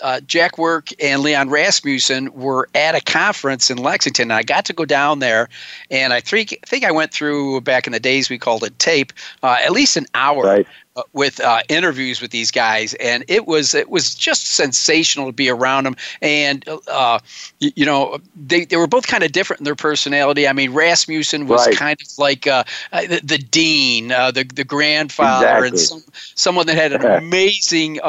uh, 0.01 0.09
uh, 0.09 0.21
Jack 0.21 0.59
Werk 0.59 0.89
and 1.03 1.23
Leon 1.23 1.51
Rasmussen 1.51 2.33
were 2.33 2.69
at 2.75 2.95
a 2.95 3.01
conference 3.01 3.71
in 3.71 3.79
Lexington. 3.79 4.31
And 4.31 4.33
I 4.33 4.43
got 4.43 4.65
to 4.67 4.73
go 4.73 4.85
down 4.85 5.19
there, 5.19 5.49
and 5.91 6.13
I 6.13 6.21
think, 6.21 6.59
think 6.67 6.85
I 6.85 6.91
went 6.91 7.13
through 7.13 7.61
back 7.61 7.87
in 7.87 7.93
the 7.93 8.01
days 8.01 8.31
we 8.31 8.39
called 8.39 8.65
it 8.65 8.79
tape, 8.79 9.13
uh, 9.43 9.59
at 9.63 9.73
least 9.73 9.97
an 9.97 10.07
hour 10.15 10.43
right. 10.45 10.67
Uh, 10.99 11.03
with 11.13 11.39
uh, 11.41 11.61
interviews 11.69 12.21
with 12.21 12.33
these 12.33 12.51
guys, 12.51 12.93
and 12.95 13.25
it 13.29 13.47
was 13.47 13.73
it 13.73 13.89
was 13.89 14.17
just 14.17 14.57
sensational 14.57 15.27
to 15.27 15.33
be 15.33 15.49
around 15.49 15.85
them. 15.85 15.95
And 16.21 16.65
uh, 16.89 17.21
you, 17.61 17.71
you, 17.77 17.87
know, 17.87 18.19
they, 18.35 18.65
they 18.65 18.77
were 18.77 18.89
both 18.89 19.07
kind 19.07 19.23
of 19.23 19.31
different 19.31 19.61
in 19.61 19.65
their 19.65 19.77
personality. 19.77 20.49
I 20.49 20.53
mean, 20.53 20.73
Rasmussen 20.73 21.47
was 21.47 21.69
right. 21.69 21.77
kind 21.77 22.01
of 22.03 22.19
like 22.19 22.43
the, 22.47 22.65
the, 23.23 23.39
dean, 23.39 24.09
the 24.09 24.45
the 24.53 24.65
grandfather, 24.65 25.67
exactly. 25.67 25.69
and 25.69 25.79
some, 25.79 26.05
someone 26.35 26.67
that 26.67 26.75
had 26.75 26.93
an 26.93 27.05
amazing 27.23 28.01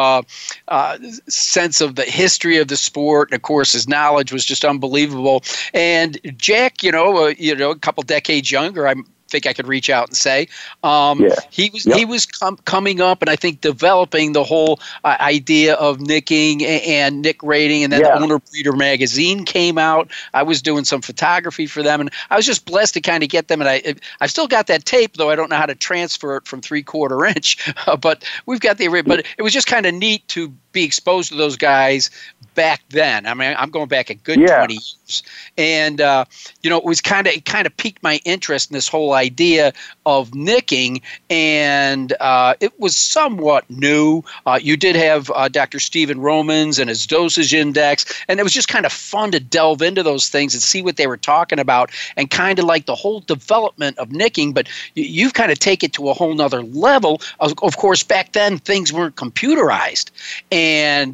sense 1.27 1.78
of 1.81 1.95
the 1.95 2.03
history 2.03 2.57
of 2.57 2.67
the 2.67 2.77
sport, 2.77 3.29
and 3.29 3.35
of 3.35 3.41
course 3.41 3.73
his 3.73 3.87
knowledge 3.87 4.31
was 4.31 4.45
just 4.45 4.65
unbelievable. 4.65 5.43
And 5.73 6.19
Jack, 6.37 6.83
you 6.83 6.91
know, 6.91 7.25
uh, 7.25 7.33
you 7.37 7.55
know, 7.55 7.71
a 7.71 7.79
couple 7.79 8.03
decades 8.03 8.51
younger, 8.51 8.87
I'm 8.87 9.05
think 9.29 9.45
I 9.45 9.53
could 9.53 9.67
reach 9.67 9.89
out 9.89 10.09
and 10.09 10.17
say. 10.17 10.47
Um, 10.83 11.21
yeah. 11.21 11.35
He 11.49 11.69
was 11.69 11.85
yep. 11.85 11.97
he 11.97 12.05
was 12.05 12.25
com- 12.25 12.57
coming 12.65 13.01
up, 13.01 13.21
and 13.21 13.29
I 13.29 13.35
think 13.35 13.61
developing 13.61 14.33
the 14.33 14.43
whole 14.43 14.79
uh, 15.03 15.17
idea 15.19 15.75
of 15.75 16.01
nicking 16.01 16.65
and, 16.65 16.81
and 16.83 17.21
nick 17.21 17.41
rating, 17.43 17.83
and 17.83 17.93
then 17.93 18.01
yeah. 18.01 18.17
the 18.17 18.23
Owner 18.23 18.39
Breeder 18.39 18.73
magazine 18.73 19.45
came 19.45 19.77
out. 19.77 20.09
I 20.33 20.43
was 20.43 20.61
doing 20.61 20.83
some 20.83 21.01
photography 21.01 21.67
for 21.67 21.83
them, 21.83 22.01
and 22.01 22.09
I 22.29 22.35
was 22.35 22.45
just 22.45 22.65
blessed 22.65 22.95
to 22.95 23.01
kind 23.01 23.23
of 23.23 23.29
get 23.29 23.47
them. 23.47 23.61
And 23.61 23.69
I 23.69 23.95
I 24.19 24.27
still 24.27 24.47
got 24.47 24.67
that 24.67 24.85
tape, 24.85 25.17
though 25.17 25.29
I 25.29 25.35
don't 25.35 25.49
know 25.49 25.57
how 25.57 25.67
to 25.67 25.75
transfer 25.75 26.37
it 26.37 26.47
from 26.47 26.61
three 26.61 26.83
quarter 26.83 27.25
inch. 27.25 27.71
but 28.01 28.23
we've 28.45 28.59
got 28.59 28.77
the 28.77 28.89
but 28.89 29.25
it 29.37 29.41
was 29.41 29.53
just 29.53 29.67
kind 29.67 29.85
of 29.85 29.93
neat 29.93 30.27
to 30.29 30.53
be 30.71 30.83
exposed 30.83 31.29
to 31.29 31.35
those 31.35 31.57
guys 31.57 32.09
back 32.55 32.81
then. 32.89 33.25
I 33.25 33.33
mean, 33.33 33.55
I'm 33.57 33.69
going 33.69 33.87
back 33.87 34.09
a 34.09 34.15
good 34.15 34.39
yeah. 34.39 34.57
20 34.57 34.73
years, 34.73 35.23
and 35.57 36.01
uh, 36.01 36.25
you 36.61 36.69
know, 36.69 36.77
it 36.77 36.83
was 36.83 36.99
kind 36.99 37.25
of 37.25 37.33
it 37.33 37.45
kind 37.45 37.65
of 37.65 37.75
piqued 37.77 38.03
my 38.03 38.19
interest 38.25 38.69
in 38.69 38.73
this 38.73 38.87
whole 38.87 39.13
idea 39.13 39.71
of 40.05 40.35
nicking, 40.35 41.01
and 41.29 42.13
uh, 42.19 42.55
it 42.59 42.77
was 42.79 42.95
somewhat 42.95 43.69
new. 43.69 44.23
Uh, 44.45 44.59
you 44.61 44.75
did 44.75 44.95
have 44.95 45.31
uh, 45.35 45.47
Dr. 45.47 45.79
Steven 45.79 46.19
Romans 46.19 46.79
and 46.79 46.89
his 46.89 47.07
dosage 47.07 47.53
index, 47.53 48.05
and 48.27 48.39
it 48.39 48.43
was 48.43 48.53
just 48.53 48.67
kind 48.67 48.85
of 48.85 48.91
fun 48.91 49.31
to 49.31 49.39
delve 49.39 49.81
into 49.81 50.03
those 50.03 50.29
things 50.29 50.53
and 50.53 50.61
see 50.61 50.81
what 50.81 50.97
they 50.97 51.07
were 51.07 51.17
talking 51.17 51.59
about, 51.59 51.91
and 52.17 52.29
kind 52.29 52.59
of 52.59 52.65
like 52.65 52.87
the 52.87 52.95
whole 52.95 53.21
development 53.21 53.97
of 53.99 54.11
nicking. 54.11 54.51
But 54.51 54.67
you, 54.95 55.25
have 55.25 55.33
kind 55.33 55.51
of 55.51 55.59
take 55.59 55.81
it 55.81 55.93
to 55.93 56.09
a 56.09 56.13
whole 56.13 56.33
nother 56.33 56.61
level. 56.61 57.21
Of, 57.39 57.53
of 57.63 57.77
course, 57.77 58.03
back 58.03 58.33
then 58.33 58.57
things 58.57 58.91
weren't 58.91 59.15
computerized, 59.15 60.11
and 60.51 60.58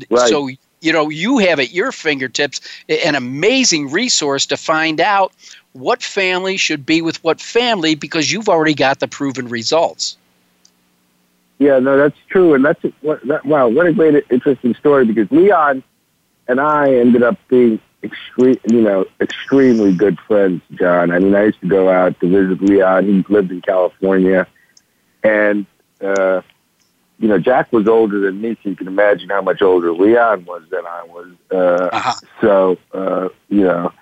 right. 0.09 0.29
so 0.29 0.47
you 0.81 0.93
know 0.93 1.09
you 1.09 1.37
have 1.39 1.59
at 1.59 1.71
your 1.71 1.91
fingertips 1.91 2.61
an 2.87 3.15
amazing 3.15 3.89
resource 3.91 4.45
to 4.45 4.57
find 4.57 4.99
out 4.99 5.33
what 5.73 6.01
family 6.01 6.55
should 6.55 6.85
be 6.85 7.01
with 7.01 7.21
what 7.23 7.41
family 7.41 7.95
because 7.95 8.31
you've 8.31 8.47
already 8.47 8.73
got 8.73 8.99
the 8.99 9.07
proven 9.07 9.47
results. 9.49 10.17
Yeah, 11.57 11.79
no, 11.79 11.97
that's 11.97 12.17
true, 12.29 12.53
and 12.53 12.65
that's 12.65 12.81
what, 13.01 13.25
that, 13.27 13.45
wow, 13.45 13.67
what 13.67 13.85
a 13.85 13.93
great, 13.93 14.25
interesting 14.29 14.75
story 14.75 15.05
because 15.05 15.31
Leon 15.31 15.83
and 16.47 16.59
I 16.59 16.93
ended 16.93 17.23
up 17.23 17.37
being 17.47 17.79
extreme, 18.03 18.57
you 18.69 18.81
know, 18.81 19.05
extremely 19.19 19.93
good 19.93 20.19
friends. 20.19 20.61
John, 20.73 21.11
I 21.11 21.19
mean, 21.19 21.35
I 21.35 21.45
used 21.45 21.61
to 21.61 21.67
go 21.67 21.89
out 21.89 22.19
to 22.19 22.27
visit 22.27 22.61
Leon. 22.61 23.05
He 23.05 23.33
lived 23.33 23.51
in 23.51 23.61
California, 23.61 24.47
and 25.23 25.65
uh, 26.01 26.41
you 27.19 27.27
know, 27.27 27.39
Jack 27.39 27.71
was 27.71 27.87
older 27.87 28.19
than 28.19 28.41
me, 28.41 28.57
so 28.61 28.69
you 28.69 28.75
can 28.75 28.87
imagine 28.87 29.29
how 29.29 29.41
much 29.41 29.61
older 29.61 29.93
Leon 29.93 30.45
was 30.45 30.63
than 30.69 30.85
I 30.85 31.03
was. 31.03 31.27
Uh, 31.51 31.89
uh-huh. 31.91 32.13
So, 32.41 32.77
uh, 32.93 33.29
you 33.49 33.63
know, 33.63 33.93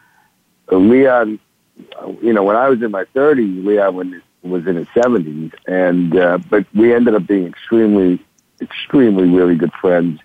Leon 0.72 1.40
you 2.22 2.34
know, 2.34 2.44
when 2.44 2.56
I 2.56 2.70
was 2.70 2.82
in 2.82 2.92
my 2.92 3.06
30s, 3.06 3.66
Leon 3.66 4.22
was 4.44 4.68
in 4.68 4.76
his 4.76 4.88
70s, 4.90 5.54
and 5.68 6.16
uh, 6.18 6.38
but 6.50 6.66
we 6.74 6.94
ended 6.94 7.16
up 7.16 7.26
being 7.26 7.48
extremely, 7.48 8.24
extremely, 8.62 9.30
really 9.30 9.56
good 9.56 9.74
friends. 9.74 10.20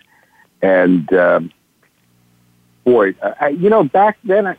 And 0.60 1.12
um, 1.12 1.52
boy, 2.84 3.14
I, 3.40 3.48
you 3.48 3.70
know, 3.70 3.84
back 3.84 4.18
then, 4.24 4.46
I, 4.46 4.56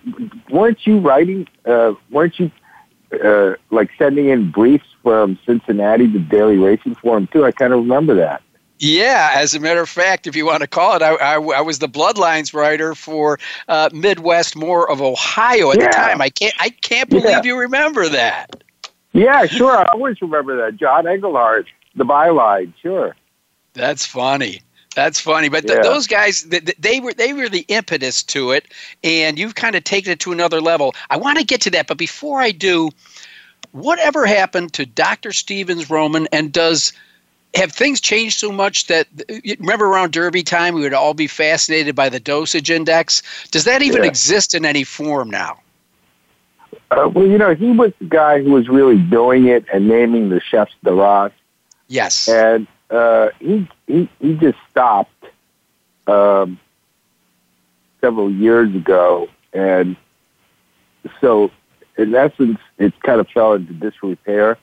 weren't 0.50 0.86
you 0.88 1.00
writing? 1.00 1.48
Uh, 1.66 1.94
weren't 2.10 2.40
you 2.40 2.52
uh, 3.24 3.56
like 3.70 3.90
sending 3.98 4.30
in 4.30 4.52
briefs 4.52 4.89
from 5.04 5.38
Cincinnati 5.46 6.12
to 6.12 6.20
Daily 6.20 6.58
Racing 6.58 6.96
Form 6.96 7.28
too? 7.28 7.46
I 7.46 7.52
kind 7.52 7.74
of 7.74 7.80
remember 7.80 8.16
that. 8.16 8.42
Yeah, 8.80 9.34
as 9.36 9.54
a 9.54 9.60
matter 9.60 9.82
of 9.82 9.90
fact, 9.90 10.26
if 10.26 10.38
you 10.38 10.46
want 10.46 10.62
to 10.62 10.68
call 10.68 10.96
it, 10.96 11.02
I, 11.02 11.16
I, 11.16 11.34
I 11.34 11.62
was 11.62 11.80
the 11.80 11.90
Bloodlines 11.90 12.54
writer 12.54 12.96
for 12.96 13.38
uh, 13.68 13.90
Midwest 13.92 14.56
More 14.56 14.90
of 14.90 15.02
Ohio 15.02 15.72
at 15.72 15.80
yeah. 15.80 15.88
the 15.88 15.92
time. 15.92 16.22
I 16.22 16.30
can't 16.30 16.56
I 16.60 16.70
can't 16.70 17.10
believe 17.10 17.26
yeah. 17.26 17.44
you 17.44 17.60
remember 17.60 18.08
that. 18.08 18.64
Yeah, 19.12 19.46
sure. 19.48 19.76
I 19.76 19.86
always 19.92 20.22
remember 20.22 20.56
that. 20.58 20.78
John 20.78 21.08
Englehart, 21.08 21.68
the 21.96 22.06
byline, 22.06 22.74
sure. 22.82 23.16
That's 23.74 24.06
funny. 24.06 24.62
That's 24.96 25.20
funny, 25.20 25.50
but 25.50 25.68
th- 25.68 25.78
yeah. 25.78 25.84
those 25.84 26.08
guys, 26.08 26.44
they, 26.44 26.60
they 26.60 27.00
were 27.00 27.14
they 27.14 27.32
were 27.32 27.48
the 27.48 27.66
impetus 27.68 28.24
to 28.24 28.52
it, 28.52 28.68
and 29.04 29.38
you've 29.38 29.56
kind 29.56 29.76
of 29.76 29.84
taken 29.84 30.12
it 30.12 30.20
to 30.22 30.32
another 30.32 30.62
level. 30.62 30.96
I 31.10 31.18
want 31.18 31.38
to 31.38 31.46
get 31.46 31.62
to 31.62 31.70
that, 31.72 31.88
but 31.88 31.98
before 31.98 32.42
I 32.42 32.52
do, 32.52 32.90
whatever 33.72 34.26
happened 34.26 34.74
to 34.74 34.86
Dr. 34.86 35.32
Stevens 35.32 35.90
Roman, 35.90 36.28
and 36.32 36.52
does 36.52 36.94
have 37.56 37.72
things 37.72 38.00
changed 38.00 38.38
so 38.38 38.52
much 38.52 38.88
that 38.88 39.08
remember 39.60 39.88
around 39.88 40.12
derby 40.12 40.44
time 40.44 40.76
we 40.76 40.82
would 40.82 40.94
all 40.94 41.14
be 41.14 41.28
fascinated 41.28 41.96
by 41.96 42.10
the 42.10 42.20
dosage 42.20 42.70
index 42.70 43.24
does 43.50 43.64
that 43.64 43.82
even 43.82 44.04
yeah. 44.04 44.08
exist 44.10 44.54
in 44.54 44.66
any 44.66 44.84
form 44.84 45.30
now 45.30 45.60
uh, 46.92 47.10
well 47.12 47.26
you 47.26 47.38
know 47.38 47.56
he 47.56 47.72
was 47.72 47.92
the 48.00 48.06
guy 48.06 48.42
who 48.42 48.52
was 48.52 48.70
really 48.70 48.98
doing 48.98 49.48
it 49.48 49.66
and 49.74 49.88
naming 49.88 50.30
the 50.30 50.40
chefs 50.40 50.76
de 50.84 50.94
race 50.94 51.32
yes 51.88 52.28
and 52.28 52.68
uh, 52.92 53.30
he, 53.40 53.68
he 53.88 54.10
he 54.20 54.34
just 54.36 54.58
stopped 54.70 55.26
um, 56.08 56.60
several 58.02 58.32
years 58.32 58.74
ago 58.76 59.28
and 59.54 59.96
so 61.20 61.50
in 61.98 62.14
essence 62.14 62.60
it 62.80 63.00
kind 63.04 63.20
of 63.20 63.28
fell 63.30 63.54
into 63.54 63.74
disrepair 63.74 64.58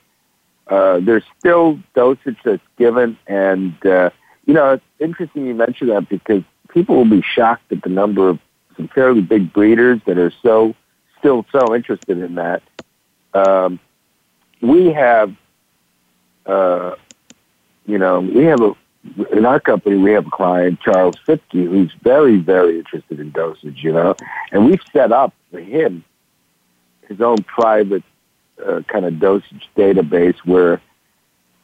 uh, 0.69 0.99
there's 1.01 1.23
still 1.39 1.79
dosage 1.95 2.37
that's 2.43 2.61
given, 2.77 3.17
and 3.27 3.73
uh, 3.85 4.09
you 4.45 4.53
know 4.53 4.73
it's 4.73 4.83
interesting 4.99 5.45
you 5.45 5.53
mention 5.53 5.87
that 5.87 6.09
because 6.09 6.43
people 6.69 6.95
will 6.95 7.09
be 7.09 7.21
shocked 7.21 7.71
at 7.71 7.81
the 7.83 7.89
number 7.89 8.27
of 8.27 8.39
some 8.75 8.87
fairly 8.89 9.21
big 9.21 9.53
breeders 9.53 10.01
that 10.05 10.17
are 10.17 10.33
so 10.43 10.75
still 11.19 11.45
so 11.51 11.73
interested 11.73 12.17
in 12.17 12.35
that. 12.35 12.61
Um, 13.33 13.79
we 14.61 14.91
have, 14.91 15.35
uh, 16.45 16.95
you 17.85 17.97
know, 17.97 18.19
we 18.19 18.43
have 18.45 18.61
a 18.61 18.75
in 19.31 19.45
our 19.45 19.61
company 19.61 19.95
we 19.95 20.11
have 20.11 20.27
a 20.27 20.29
client 20.29 20.81
Charles 20.81 21.15
Fipke 21.25 21.39
who's 21.53 21.93
very 22.03 22.35
very 22.37 22.79
interested 22.79 23.21
in 23.21 23.31
dosage, 23.31 23.81
you 23.81 23.93
know, 23.93 24.17
and 24.51 24.65
we've 24.65 24.81
set 24.91 25.13
up 25.13 25.33
for 25.49 25.61
him 25.61 26.03
his 27.07 27.21
own 27.21 27.37
private 27.43 28.03
uh, 28.65 28.81
kind 28.87 29.05
of 29.05 29.19
dosage 29.19 29.69
database 29.75 30.37
where 30.45 30.81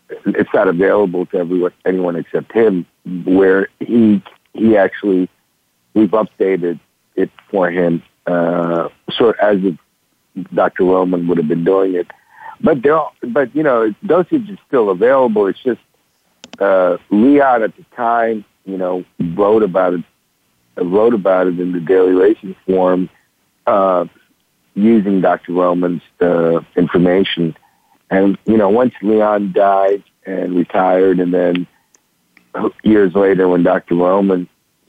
it's 0.09 0.53
not 0.53 0.67
available 0.67 1.25
to 1.27 1.37
everyone, 1.37 1.71
anyone 1.85 2.15
except 2.15 2.51
him. 2.51 2.85
Where 3.25 3.69
he 3.79 4.23
he 4.53 4.77
actually 4.77 5.29
we've 5.93 6.11
updated 6.11 6.79
it 7.15 7.29
for 7.49 7.69
him, 7.69 8.01
uh, 8.25 8.89
sort 9.11 9.37
as 9.39 9.57
if 9.63 9.75
Dr. 10.53 10.85
Roman 10.85 11.27
would 11.27 11.37
have 11.37 11.47
been 11.47 11.63
doing 11.63 11.95
it. 11.95 12.07
But 12.61 12.81
there, 12.81 13.01
but 13.21 13.53
you 13.55 13.63
know, 13.63 13.93
dosage 14.05 14.49
is 14.49 14.57
still 14.67 14.89
available. 14.89 15.47
It's 15.47 15.61
just 15.61 15.81
uh, 16.59 16.97
Leon 17.09 17.63
at 17.63 17.75
the 17.75 17.83
time, 17.95 18.45
you 18.65 18.77
know, 18.77 19.03
wrote 19.19 19.63
about 19.63 19.95
it, 19.95 20.03
wrote 20.77 21.13
about 21.13 21.47
it 21.47 21.59
in 21.59 21.73
the 21.73 21.79
Daily 21.79 22.13
Racing 22.13 22.55
Form. 22.65 23.09
Uh, 23.67 24.05
using 24.75 25.21
Dr. 25.21 25.53
Roman's 25.53 26.01
uh, 26.21 26.61
information. 26.75 27.55
And, 28.09 28.37
you 28.45 28.57
know, 28.57 28.69
once 28.69 28.93
Leon 29.01 29.53
died 29.53 30.03
and 30.25 30.55
retired, 30.55 31.19
and 31.19 31.33
then 31.33 31.67
years 32.83 33.13
later, 33.13 33.47
when 33.47 33.63
Dr. 33.63 33.95
Roman 33.95 34.47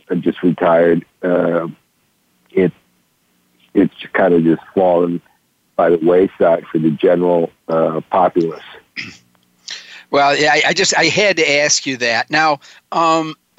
had 0.08 0.22
just 0.22 0.42
retired, 0.42 1.04
uh, 1.22 1.68
it 2.50 2.72
it's 3.72 3.94
kind 4.12 4.34
of 4.34 4.44
just 4.44 4.62
fallen 4.74 5.20
by 5.76 5.90
the 5.90 5.98
wayside 5.98 6.64
for 6.66 6.78
the 6.78 6.90
general 6.90 7.50
uh, 7.68 8.00
populace. 8.10 8.62
Well, 10.10 10.30
I, 10.30 10.62
I, 10.68 10.72
just 10.74 10.96
I 10.96 11.06
had 11.06 11.38
to 11.38 11.52
ask 11.58 11.84
you 11.86 11.96
that. 11.96 12.30
Now, 12.30 12.60
um, 12.92 13.34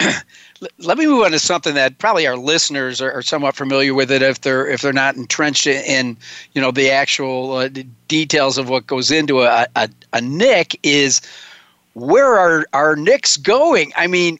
let 0.78 0.98
me 0.98 1.06
move 1.06 1.24
on 1.24 1.32
to 1.32 1.38
something 1.38 1.74
that 1.74 1.98
probably 1.98 2.26
our 2.26 2.36
listeners 2.36 3.00
are, 3.00 3.12
are, 3.12 3.22
somewhat 3.22 3.56
familiar 3.56 3.94
with 3.94 4.10
it 4.10 4.22
if 4.22 4.40
they're 4.40 4.66
if 4.66 4.80
they're 4.80 4.92
not 4.92 5.16
entrenched 5.16 5.66
in 5.66 6.16
you 6.54 6.60
know 6.60 6.70
the 6.70 6.90
actual 6.90 7.52
uh, 7.52 7.68
details 8.08 8.58
of 8.58 8.68
what 8.68 8.86
goes 8.86 9.10
into 9.10 9.42
a, 9.42 9.66
a, 9.76 9.88
a 10.12 10.20
Nick 10.20 10.78
is 10.82 11.20
where 11.94 12.36
are 12.36 12.66
our 12.74 12.94
Nicks 12.94 13.36
going? 13.38 13.90
I 13.96 14.06
mean, 14.06 14.38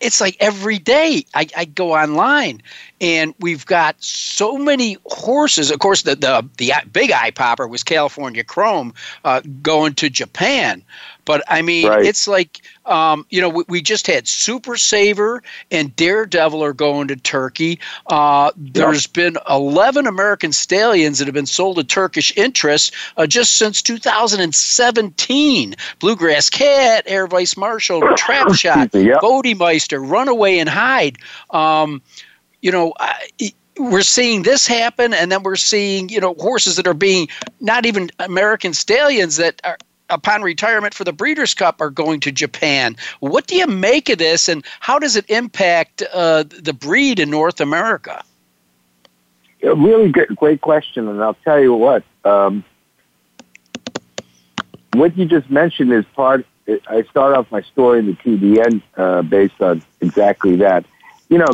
it's 0.00 0.20
like 0.20 0.36
every 0.40 0.78
day 0.78 1.24
I, 1.34 1.46
I 1.56 1.64
go 1.64 1.94
online 1.94 2.60
and 3.00 3.34
we've 3.38 3.64
got 3.64 4.02
so 4.02 4.58
many 4.58 4.96
horses. 5.06 5.70
Of 5.70 5.78
course, 5.78 6.02
the 6.02 6.16
the, 6.16 6.48
the 6.58 6.72
big 6.92 7.12
eye 7.12 7.30
popper 7.30 7.68
was 7.68 7.84
California 7.84 8.42
Chrome 8.44 8.92
uh, 9.24 9.40
going 9.62 9.94
to 9.94 10.10
Japan, 10.10 10.82
but 11.24 11.42
I 11.48 11.62
mean, 11.62 11.88
right. 11.88 12.04
it's 12.04 12.26
like 12.26 12.60
um, 12.86 13.26
you 13.30 13.40
know 13.40 13.48
we, 13.48 13.64
we, 13.68 13.82
just 13.82 14.06
had 14.06 14.26
Super 14.26 14.76
Saver 14.76 15.42
and 15.70 15.94
Daredevil 15.94 16.62
are 16.62 16.72
going 16.72 17.08
to 17.08 17.16
Turkey. 17.16 17.78
Uh, 18.06 18.50
there's 18.56 19.06
yep. 19.06 19.12
been 19.12 19.36
11 19.48 20.06
American 20.06 20.52
stallions 20.52 21.18
that 21.18 21.26
have 21.26 21.34
been 21.34 21.46
sold 21.46 21.76
to 21.76 21.84
Turkish 21.84 22.36
interests 22.36 22.90
uh, 23.16 23.26
just 23.26 23.56
since 23.56 23.82
2017. 23.82 25.74
Bluegrass 26.00 26.50
Cat, 26.50 27.04
Air 27.06 27.26
Vice 27.26 27.56
Marshal, 27.56 28.00
Trap 28.16 28.54
Shot, 28.54 28.94
yep. 28.94 29.20
Bodemeister, 29.20 30.04
Runaway 30.08 30.58
and 30.58 30.68
Hide. 30.68 31.18
Um, 31.50 32.02
you 32.60 32.72
know. 32.72 32.94
I, 32.98 33.28
we're 33.78 34.02
seeing 34.02 34.42
this 34.42 34.66
happen, 34.66 35.14
and 35.14 35.32
then 35.32 35.42
we're 35.42 35.56
seeing 35.56 36.10
you 36.10 36.20
know 36.20 36.34
horses 36.34 36.76
that 36.76 36.86
are 36.86 36.92
being 36.92 37.28
not 37.58 37.86
even 37.86 38.10
American 38.18 38.74
stallions 38.74 39.36
that 39.36 39.62
are 39.64 39.78
upon 40.10 40.42
retirement 40.42 40.94
for 40.94 41.04
the 41.04 41.12
Breeders' 41.12 41.54
Cup 41.54 41.80
are 41.80 41.90
going 41.90 42.20
to 42.20 42.32
Japan. 42.32 42.96
What 43.20 43.46
do 43.46 43.56
you 43.56 43.66
make 43.66 44.08
of 44.08 44.18
this, 44.18 44.48
and 44.48 44.64
how 44.80 44.98
does 44.98 45.16
it 45.16 45.28
impact 45.28 46.02
uh, 46.12 46.44
the 46.44 46.72
breed 46.72 47.18
in 47.18 47.30
North 47.30 47.60
America? 47.60 48.22
A 49.62 49.74
really 49.74 50.10
great 50.10 50.60
question, 50.60 51.08
and 51.08 51.22
I'll 51.22 51.34
tell 51.44 51.60
you 51.60 51.72
what. 51.74 52.02
Um, 52.24 52.64
what 54.94 55.16
you 55.16 55.24
just 55.24 55.50
mentioned 55.50 55.92
is 55.92 56.04
part. 56.14 56.46
I 56.86 57.02
start 57.02 57.36
off 57.36 57.50
my 57.50 57.62
story 57.62 58.00
in 58.00 58.06
the 58.06 58.14
TDN 58.14 58.82
uh, 58.96 59.22
based 59.22 59.60
on 59.60 59.82
exactly 60.00 60.56
that. 60.56 60.84
You 61.28 61.38
know, 61.38 61.46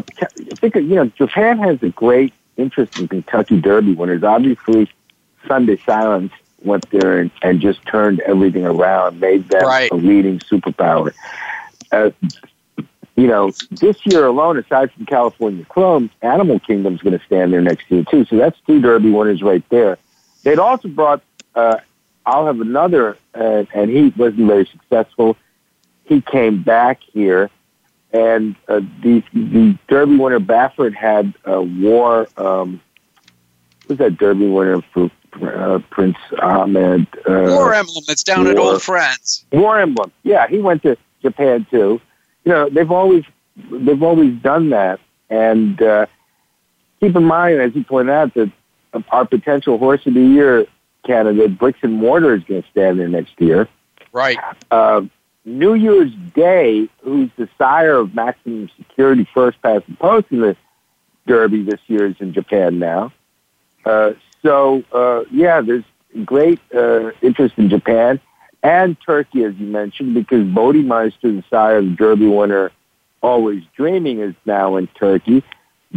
think 0.57 0.75
you 0.75 0.95
know 0.95 1.07
Japan 1.07 1.59
has 1.59 1.83
a 1.83 1.91
great 1.91 2.33
interest 2.57 2.99
in 2.99 3.09
Kentucky 3.09 3.61
Derby 3.61 3.95
winners. 3.95 4.23
Obviously, 4.23 4.91
Sunday 5.47 5.77
Silence 5.87 6.33
went 6.63 6.89
there 6.91 7.19
and, 7.19 7.31
and 7.43 7.61
just 7.61 7.85
turned 7.87 8.21
everything 8.21 8.67
around, 8.67 9.21
made 9.21 9.49
them 9.49 9.63
right. 9.63 9.91
a 9.91 9.95
leading 9.95 10.39
superpower. 10.41 11.13
Uh, 11.93 12.11
you 13.17 13.27
know, 13.27 13.51
this 13.71 13.97
year 14.07 14.27
alone, 14.27 14.59
aside 14.59 14.93
from 14.93 15.07
California 15.07 15.65
Chrome, 15.65 16.09
Animal 16.23 16.61
Kingdom's 16.61 17.03
going 17.03 17.19
to 17.19 17.25
stand 17.25 17.53
there 17.53 17.61
next 17.61 17.91
year 17.91 18.05
too. 18.05 18.25
So 18.27 18.37
that's 18.37 18.59
two 18.67 18.81
Derby 18.81 19.11
winners 19.11 19.43
right 19.43 19.65
there. 19.71 19.99
They'd 20.45 20.59
also 20.59 20.89
brought. 20.89 21.23
Uh, 21.55 21.79
I'll 22.25 22.47
have 22.47 22.61
another, 22.61 23.17
uh, 23.35 23.65
and 23.75 23.91
he 23.91 24.13
wasn't 24.17 24.47
very 24.47 24.67
successful. 24.67 25.37
He 26.05 26.21
came 26.21 26.63
back 26.63 27.01
here, 27.13 27.51
and 28.13 28.55
uh, 28.69 28.83
the 29.03 29.25
the 29.33 29.77
Derby 29.89 30.17
winner 30.17 30.39
Baffert 30.39 30.95
had 30.95 31.35
a 31.45 31.61
war. 31.61 32.29
Um, 32.37 32.81
was 33.89 33.99
that 33.99 34.19
Derby 34.19 34.47
winner 34.47 34.83
for 34.93 35.11
uh, 35.43 35.79
Prince 35.91 36.17
Ahmed. 36.41 37.07
Uh, 37.27 37.45
War 37.49 37.75
Emblem 37.75 38.05
that's 38.07 38.23
down 38.23 38.45
War, 38.45 38.53
at 38.53 38.59
Old 38.59 38.83
Friends. 38.83 39.45
War 39.53 39.81
Emblem. 39.81 40.13
Yeah, 40.23 40.47
he 40.49 40.59
went 40.59 40.83
to 40.83 40.97
Japan 41.23 41.67
too. 41.71 42.01
You 42.45 42.53
know, 42.53 42.69
they've 42.69 42.91
always 42.91 43.25
they've 43.71 44.03
always 44.03 44.35
done 44.37 44.71
that, 44.71 45.01
and 45.31 45.81
uh, 45.83 46.07
keep 47.01 47.15
in 47.17 47.25
mind, 47.25 47.61
as 47.61 47.75
you 47.75 47.85
point 47.85 48.11
out, 48.11 48.35
that 48.35 48.51
our 49.11 49.25
potential 49.25 49.79
horse 49.79 50.07
of 50.07 50.15
the 50.15 50.23
year 50.23 50.67
candidate, 51.05 51.59
Bricks 51.59 51.79
and 51.83 51.95
Mortar, 51.95 52.35
is 52.35 52.45
going 52.45 52.63
to 52.63 52.69
stand 52.71 52.99
there 53.01 53.09
next 53.09 53.41
year. 53.41 53.69
Right. 54.13 54.39
Uh, 54.71 55.03
New 55.45 55.75
Year's 55.75 56.13
Day, 56.35 56.89
who's 57.03 57.31
the 57.37 57.49
sire 57.57 57.97
of 57.97 58.15
Maximum 58.15 58.69
Security 58.77 59.27
First 59.33 59.61
Past 59.63 59.87
the 59.89 59.97
Post 59.97 60.27
in 60.31 60.41
the 60.41 60.57
Derby 61.27 61.63
this 61.63 61.81
year, 61.87 62.07
is 62.07 62.17
in 62.21 62.33
Japan 62.33 62.79
now. 62.79 63.13
Uh, 63.85 64.13
so, 64.43 64.85
uh, 64.93 65.25
yeah, 65.31 65.61
there's 65.61 65.85
great 66.25 66.61
uh, 66.75 67.11
interest 67.23 67.55
in 67.59 67.69
Japan 67.69 68.21
and 68.63 68.97
Turkey, 69.01 69.45
as 69.45 69.55
you 69.57 69.67
mentioned, 69.67 70.15
because 70.15 70.45
Bodemeister, 70.45 71.23
the 71.23 71.45
sire 71.49 71.79
of 71.79 71.85
the 71.85 71.91
Derby 71.93 72.27
winner, 72.27 72.73
Always 73.23 73.63
Dreaming, 73.77 74.21
is 74.21 74.35
now 74.45 74.77
in 74.77 74.89
Turkey. 74.89 75.43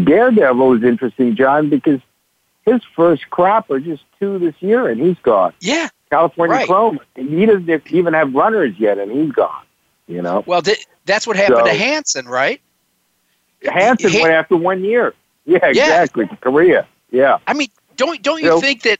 Daredevil 0.01 0.77
is 0.77 0.83
interesting, 0.83 1.35
John, 1.35 1.69
because 1.69 1.99
his 2.65 2.81
first 2.95 3.29
crop 3.29 3.69
are 3.71 3.79
just 3.79 4.03
two 4.19 4.39
this 4.39 4.55
year, 4.59 4.87
and 4.87 5.01
he's 5.01 5.17
gone. 5.23 5.53
Yeah. 5.59 5.89
California 6.09 6.57
right. 6.57 6.67
Chrome. 6.67 6.99
He 7.15 7.45
doesn't 7.45 7.91
even 7.91 8.13
have 8.13 8.33
runners 8.33 8.75
yet, 8.77 8.97
and 8.99 9.11
he's 9.11 9.31
gone. 9.31 9.63
You 10.07 10.21
know. 10.21 10.43
Well, 10.45 10.61
th- 10.61 10.85
that's 11.05 11.25
what 11.25 11.37
happened 11.37 11.59
so, 11.59 11.65
to 11.65 11.73
Hansen, 11.73 12.27
right? 12.27 12.61
Hansen 13.63 14.11
he, 14.11 14.21
went 14.21 14.33
after 14.33 14.57
one 14.57 14.83
year. 14.83 15.13
Yeah, 15.45 15.65
exactly. 15.65 16.29
Korea. 16.41 16.87
Yeah. 17.11 17.39
I 17.47 17.53
mean, 17.53 17.69
don't 18.01 18.21
don't 18.23 18.41
you 18.41 18.59
think 18.59 18.81
that 18.81 18.99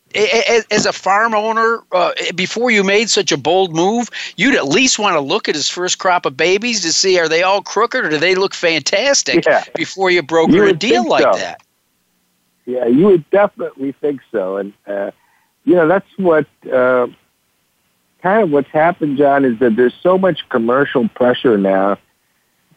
as 0.71 0.85
a 0.85 0.93
farm 0.93 1.33
owner, 1.33 1.83
uh, 1.91 2.11
before 2.35 2.69
you 2.69 2.83
made 2.83 3.09
such 3.09 3.31
a 3.31 3.37
bold 3.37 3.75
move, 3.75 4.09
you'd 4.35 4.55
at 4.55 4.67
least 4.67 4.99
want 4.99 5.15
to 5.15 5.19
look 5.19 5.49
at 5.49 5.55
his 5.55 5.67
first 5.67 5.97
crop 5.97 6.27
of 6.27 6.37
babies 6.37 6.81
to 6.81 6.93
see 6.93 7.19
are 7.19 7.27
they 7.27 7.41
all 7.41 7.63
crooked 7.63 8.05
or 8.05 8.09
do 8.09 8.19
they 8.19 8.35
look 8.35 8.53
fantastic 8.53 9.45
yeah. 9.45 9.63
before 9.75 10.11
you 10.11 10.21
broker 10.21 10.53
you 10.53 10.67
a 10.67 10.73
deal 10.73 11.07
like 11.07 11.23
so. 11.23 11.31
that? 11.33 11.63
Yeah, 12.67 12.85
you 12.85 13.05
would 13.05 13.27
definitely 13.31 13.93
think 13.93 14.21
so, 14.31 14.57
and 14.57 14.71
uh, 14.85 15.09
you 15.65 15.73
know 15.73 15.87
that's 15.87 16.07
what 16.17 16.45
uh, 16.71 17.07
kind 18.21 18.43
of 18.43 18.51
what's 18.51 18.69
happened, 18.69 19.17
John, 19.17 19.45
is 19.45 19.57
that 19.59 19.75
there's 19.75 19.95
so 20.03 20.19
much 20.19 20.47
commercial 20.49 21.07
pressure 21.09 21.57
now 21.57 21.97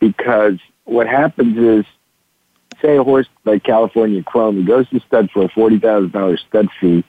because 0.00 0.58
what 0.84 1.06
happens 1.06 1.58
is 1.58 1.84
say 2.84 2.96
a 2.96 3.04
horse 3.04 3.28
like 3.44 3.62
California 3.64 4.22
Chrome, 4.22 4.64
goes 4.64 4.88
to 4.90 5.00
stud 5.00 5.30
for 5.30 5.44
a 5.44 5.48
forty 5.48 5.78
thousand 5.78 6.12
dollars 6.12 6.44
stud 6.48 6.68
fee. 6.80 7.04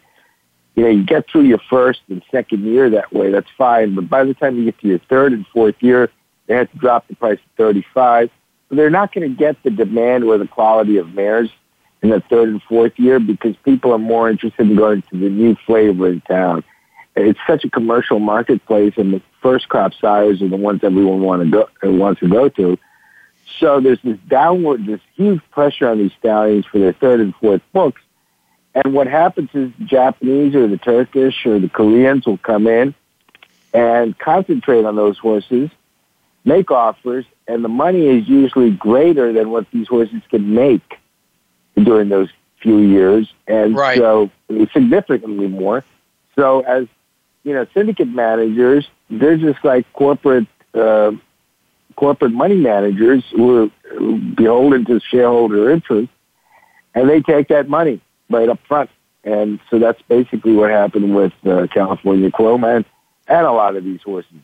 You 0.76 0.84
know, 0.84 0.90
you 0.90 1.04
get 1.04 1.30
through 1.30 1.44
your 1.44 1.62
first 1.70 2.02
and 2.10 2.22
second 2.32 2.66
year 2.66 2.90
that 2.90 3.14
way, 3.14 3.32
that's 3.32 3.50
fine. 3.58 3.96
But 3.96 4.10
by 4.10 4.24
the 4.24 4.34
time 4.34 4.58
you 4.58 4.66
get 4.66 4.80
to 4.80 4.88
your 4.88 5.00
third 5.00 5.32
and 5.34 5.48
fourth 5.48 5.76
year, 5.80 6.10
they 6.48 6.56
have 6.56 6.72
to 6.72 6.78
drop 6.78 7.08
the 7.08 7.16
price 7.16 7.38
to 7.38 7.50
thirty-five. 7.58 8.30
So 8.70 8.76
they're 8.76 8.90
not 8.90 9.14
going 9.14 9.30
to 9.30 9.36
get 9.36 9.62
the 9.64 9.70
demand 9.70 10.24
or 10.24 10.38
the 10.38 10.48
quality 10.48 10.98
of 10.98 11.14
mares 11.14 11.50
in 12.02 12.10
the 12.10 12.20
third 12.22 12.50
and 12.50 12.62
fourth 12.64 12.98
year 12.98 13.20
because 13.20 13.56
people 13.64 13.92
are 13.94 14.00
more 14.00 14.30
interested 14.30 14.70
in 14.70 14.76
going 14.76 15.02
to 15.04 15.18
the 15.18 15.30
new 15.30 15.56
flavor 15.66 16.10
in 16.10 16.22
town. 16.22 16.64
It's 17.16 17.40
such 17.48 17.64
a 17.64 17.70
commercial 17.70 18.20
marketplace, 18.20 18.94
and 18.98 19.14
the 19.14 19.22
first 19.42 19.70
crop 19.70 19.94
sires 19.94 20.42
are 20.42 20.50
the 20.50 20.58
ones 20.58 20.82
everyone 20.84 21.22
want 21.22 21.44
to 21.44 21.50
go 21.50 21.92
wants 21.92 22.20
to 22.22 22.28
go 22.28 22.50
to. 22.50 22.78
So 23.60 23.80
there's 23.80 24.02
this 24.04 24.18
downward, 24.28 24.86
this 24.86 25.02
huge 25.16 25.42
pressure 25.52 25.88
on 25.88 25.98
these 26.00 26.12
stallions 26.20 26.66
for 26.66 26.80
their 26.80 26.94
third 26.94 27.20
and 27.20 27.36
fourth 27.36 27.62
books. 27.72 28.02
And 28.74 28.94
what 28.94 29.08
happens 29.08 29.50
is 29.54 29.72
the 29.80 29.86
Japanese 29.86 30.54
or 30.56 30.68
the 30.68 30.78
Turkish 30.78 31.46
or 31.46 31.60
the 31.60 31.70
Koreans 31.70 32.26
will 32.26 32.38
come 32.38 32.68
in 32.68 32.94
and 33.74 34.18
concentrate 34.18 34.86
on 34.86 34.96
those 34.96 35.18
horses, 35.18 35.70
make 36.44 36.72
offers, 36.72 37.26
and 37.48 37.64
the 37.64 37.70
money 37.70 38.08
is 38.08 38.28
usually 38.28 38.72
greater 38.72 39.32
than 39.32 39.50
what 39.50 39.70
these 39.72 39.88
horses 39.88 40.22
can 40.30 40.54
make 40.54 40.98
during 41.76 42.10
those 42.10 42.30
few 42.60 42.80
years. 42.80 43.32
And 43.48 43.76
right. 43.76 43.98
so 43.98 44.30
significantly 44.74 45.48
more. 45.48 45.84
So 46.36 46.62
as, 46.62 46.88
you 47.44 47.54
know, 47.54 47.66
syndicate 47.74 48.10
managers, 48.10 48.88
they're 49.10 49.38
just 49.38 49.64
like 49.64 49.92
corporate 49.94 50.48
uh, 50.74 51.12
corporate 51.96 52.32
money 52.32 52.58
managers 52.58 53.24
who 53.32 53.64
are 53.64 53.70
beholden 54.36 54.86
to 54.86 55.00
shareholder 55.00 55.70
interest, 55.70 56.12
and 56.94 57.10
they 57.10 57.22
take 57.22 57.48
that 57.50 57.70
money 57.70 58.02
right 58.30 58.50
up 58.50 58.60
front. 58.68 58.90
And 59.24 59.60
so 59.70 59.80
that's 59.80 60.02
basically 60.04 60.54
what 60.54 60.70
happened 60.70 61.16
with 61.16 61.34
uh, 61.46 61.68
California 61.68 62.30
Chrome 62.30 62.64
and, 62.64 62.86
and 63.28 63.46
a 63.46 63.52
lot 63.52 63.76
of 63.76 63.84
these 63.84 64.02
horses. 64.04 64.38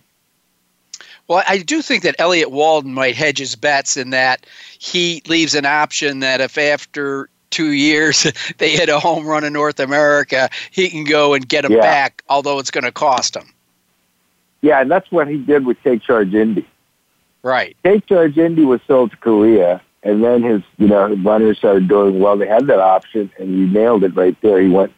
Well, 1.28 1.44
I 1.48 1.60
do 1.60 1.82
think 1.82 2.04
that 2.04 2.16
Elliott 2.20 2.52
Walden 2.52 2.94
might 2.94 3.16
hedge 3.16 3.38
his 3.38 3.56
bets 3.56 3.96
in 3.96 4.10
that 4.10 4.46
he 4.80 5.22
leaves 5.28 5.56
an 5.56 5.66
option 5.66 6.20
that 6.20 6.42
if 6.42 6.58
after 6.58 7.30
two 7.52 7.72
years 7.72 8.32
they 8.58 8.72
hit 8.72 8.90
a 8.90 9.00
home 9.00 9.26
run 9.26 9.44
in 9.44 9.54
North 9.54 9.80
America, 9.80 10.50
he 10.72 10.90
can 10.90 11.04
go 11.04 11.34
and 11.34 11.48
get 11.48 11.62
them 11.62 11.74
yeah. 11.74 11.82
back, 11.82 12.24
although 12.28 12.60
it's 12.60 12.72
going 12.72 12.84
to 12.84 12.92
cost 12.92 13.36
him. 13.36 13.54
Yeah, 14.62 14.82
and 14.82 14.92
that's 14.92 15.12
what 15.12 15.28
he 15.28 15.38
did 15.38 15.66
with 15.66 15.82
Take 15.84 16.02
Charge 16.04 16.34
Indy. 16.34 16.68
Right. 17.44 17.76
St. 17.86 18.06
George 18.06 18.38
Indy 18.38 18.66
was 18.66 18.82
sold 18.88 19.12
to 19.12 19.18
Korea, 19.18 19.82
and 20.04 20.24
then 20.24 20.44
his 20.44 20.62
you 20.78 20.88
know 20.88 21.08
his 21.08 21.20
runners 21.20 21.58
started 21.58 21.88
doing 21.88 22.20
well. 22.20 22.38
They 22.38 22.48
had 22.48 22.68
that 22.68 22.80
option, 22.80 23.32
and 23.40 23.50
he 23.50 23.74
nailed 23.74 24.04
it 24.04 24.16
right 24.16 24.38
there. 24.42 24.62
He 24.62 24.70
went 24.70 24.94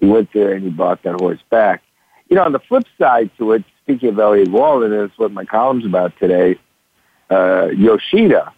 he 0.00 0.06
went 0.06 0.32
there 0.32 0.52
and 0.52 0.62
he 0.62 0.70
bought 0.70 1.02
that 1.04 1.20
horse 1.20 1.40
back. 1.50 1.82
You 2.28 2.36
know, 2.36 2.44
on 2.44 2.52
the 2.52 2.58
flip 2.58 2.84
side 2.98 3.30
to 3.38 3.52
it, 3.52 3.64
speaking 3.82 4.10
of 4.10 4.18
Elliott 4.18 4.50
Walden, 4.50 4.90
that's 4.90 5.16
what 5.18 5.32
my 5.32 5.44
column's 5.44 5.86
about 5.86 6.18
today. 6.18 6.58
Uh, 7.30 7.68
Yoshida. 7.68 8.52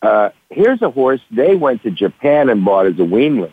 Uh, 0.00 0.30
here's 0.50 0.80
a 0.82 0.90
horse 0.90 1.20
they 1.30 1.56
went 1.56 1.82
to 1.82 1.90
Japan 1.90 2.48
and 2.48 2.64
bought 2.64 2.86
as 2.86 2.94
a 2.94 3.02
weanling. 3.02 3.52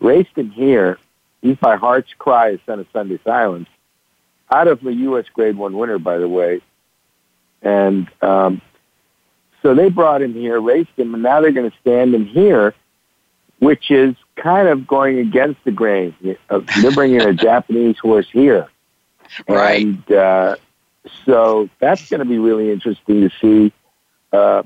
Raced 0.00 0.36
him 0.36 0.50
here. 0.50 0.98
He's 1.40 1.56
by 1.56 1.76
Heart's 1.76 2.12
Cry, 2.18 2.58
son 2.66 2.80
of 2.80 2.86
Sunday 2.92 3.18
Silence, 3.24 3.68
out 4.50 4.68
of 4.68 4.82
the 4.82 4.92
U.S. 4.92 5.24
Grade 5.32 5.56
One 5.56 5.76
winner, 5.76 5.98
by 5.98 6.18
the 6.18 6.28
way. 6.28 6.60
And 7.62 8.08
um, 8.22 8.60
so 9.62 9.74
they 9.74 9.90
brought 9.90 10.22
him 10.22 10.34
here, 10.34 10.60
raced 10.60 10.96
him, 10.96 11.14
and 11.14 11.22
now 11.22 11.40
they're 11.40 11.52
going 11.52 11.70
to 11.70 11.76
stand 11.80 12.14
him 12.14 12.24
here, 12.24 12.74
which 13.58 13.90
is 13.90 14.14
kind 14.36 14.68
of 14.68 14.86
going 14.86 15.18
against 15.18 15.62
the 15.64 15.70
grain. 15.70 16.14
They're 16.22 16.92
bringing 16.92 17.20
a 17.22 17.32
Japanese 17.34 17.98
horse 17.98 18.28
here. 18.30 18.68
Right. 19.48 19.84
And 19.84 20.12
uh, 20.12 20.56
so 21.24 21.68
that's 21.78 22.08
going 22.08 22.20
to 22.20 22.24
be 22.24 22.38
really 22.38 22.70
interesting 22.70 23.28
to 23.28 23.30
see. 23.40 23.72
Uh, 24.32 24.62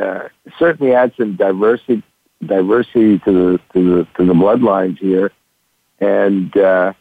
uh, 0.00 0.28
certainly 0.58 0.94
add 0.94 1.12
some 1.16 1.36
diversity 1.36 2.02
diversity 2.44 3.18
to 3.20 3.32
the 3.32 3.60
to 3.72 3.96
the 3.96 4.04
to 4.16 4.26
the 4.26 4.34
bloodlines 4.34 4.98
here, 4.98 5.32
and 6.00 6.54
uh, 6.56 6.92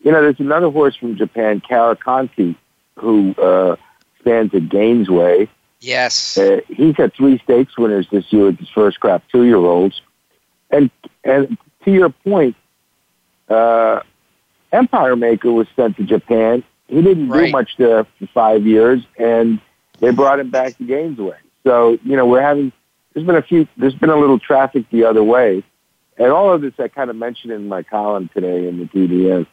you 0.00 0.12
know 0.12 0.20
there's 0.20 0.40
another 0.40 0.70
horse 0.70 0.96
from 0.96 1.16
Japan, 1.16 1.60
Karakontie, 1.60 2.56
who 2.96 3.34
uh, 3.34 3.76
stands 4.24 4.54
at 4.54 4.62
Gainesway. 4.62 5.48
Yes. 5.80 6.38
Uh, 6.38 6.60
he's 6.68 6.96
had 6.96 7.12
three 7.12 7.38
stakes 7.44 7.76
winners 7.76 8.06
this 8.10 8.32
year 8.32 8.46
with 8.46 8.58
his 8.58 8.70
first 8.70 9.00
crop 9.00 9.22
two 9.30 9.44
year 9.44 9.56
olds, 9.56 10.00
and 10.70 10.90
and 11.24 11.58
to 11.84 11.90
your 11.92 12.08
point, 12.08 12.56
uh, 13.50 14.00
Empire 14.72 15.14
Maker 15.16 15.52
was 15.52 15.68
sent 15.76 15.96
to 15.98 16.04
Japan. 16.04 16.64
He 16.88 17.02
didn't 17.02 17.28
Right. 17.28 17.46
do 17.46 17.52
much 17.52 17.76
there 17.76 18.04
for 18.18 18.26
five 18.28 18.66
years, 18.66 19.02
and 19.18 19.60
they 20.00 20.10
brought 20.10 20.40
him 20.40 20.50
back 20.50 20.76
to 20.78 20.84
Gainesway. 20.84 21.36
So 21.64 21.98
you 22.02 22.16
know 22.16 22.26
we're 22.26 22.42
having 22.42 22.72
there's 23.12 23.26
been 23.26 23.36
a 23.36 23.42
few 23.42 23.68
there's 23.76 23.94
been 23.94 24.10
a 24.10 24.16
little 24.16 24.38
traffic 24.38 24.84
the 24.90 25.04
other 25.04 25.22
way, 25.22 25.62
and 26.16 26.32
all 26.32 26.50
of 26.50 26.62
this 26.62 26.72
I 26.78 26.88
kind 26.88 27.10
of 27.10 27.16
mentioned 27.16 27.52
in 27.52 27.68
my 27.68 27.82
column 27.82 28.30
today 28.32 28.66
in 28.66 28.78
the 28.78 28.86
TDN. 28.86 29.46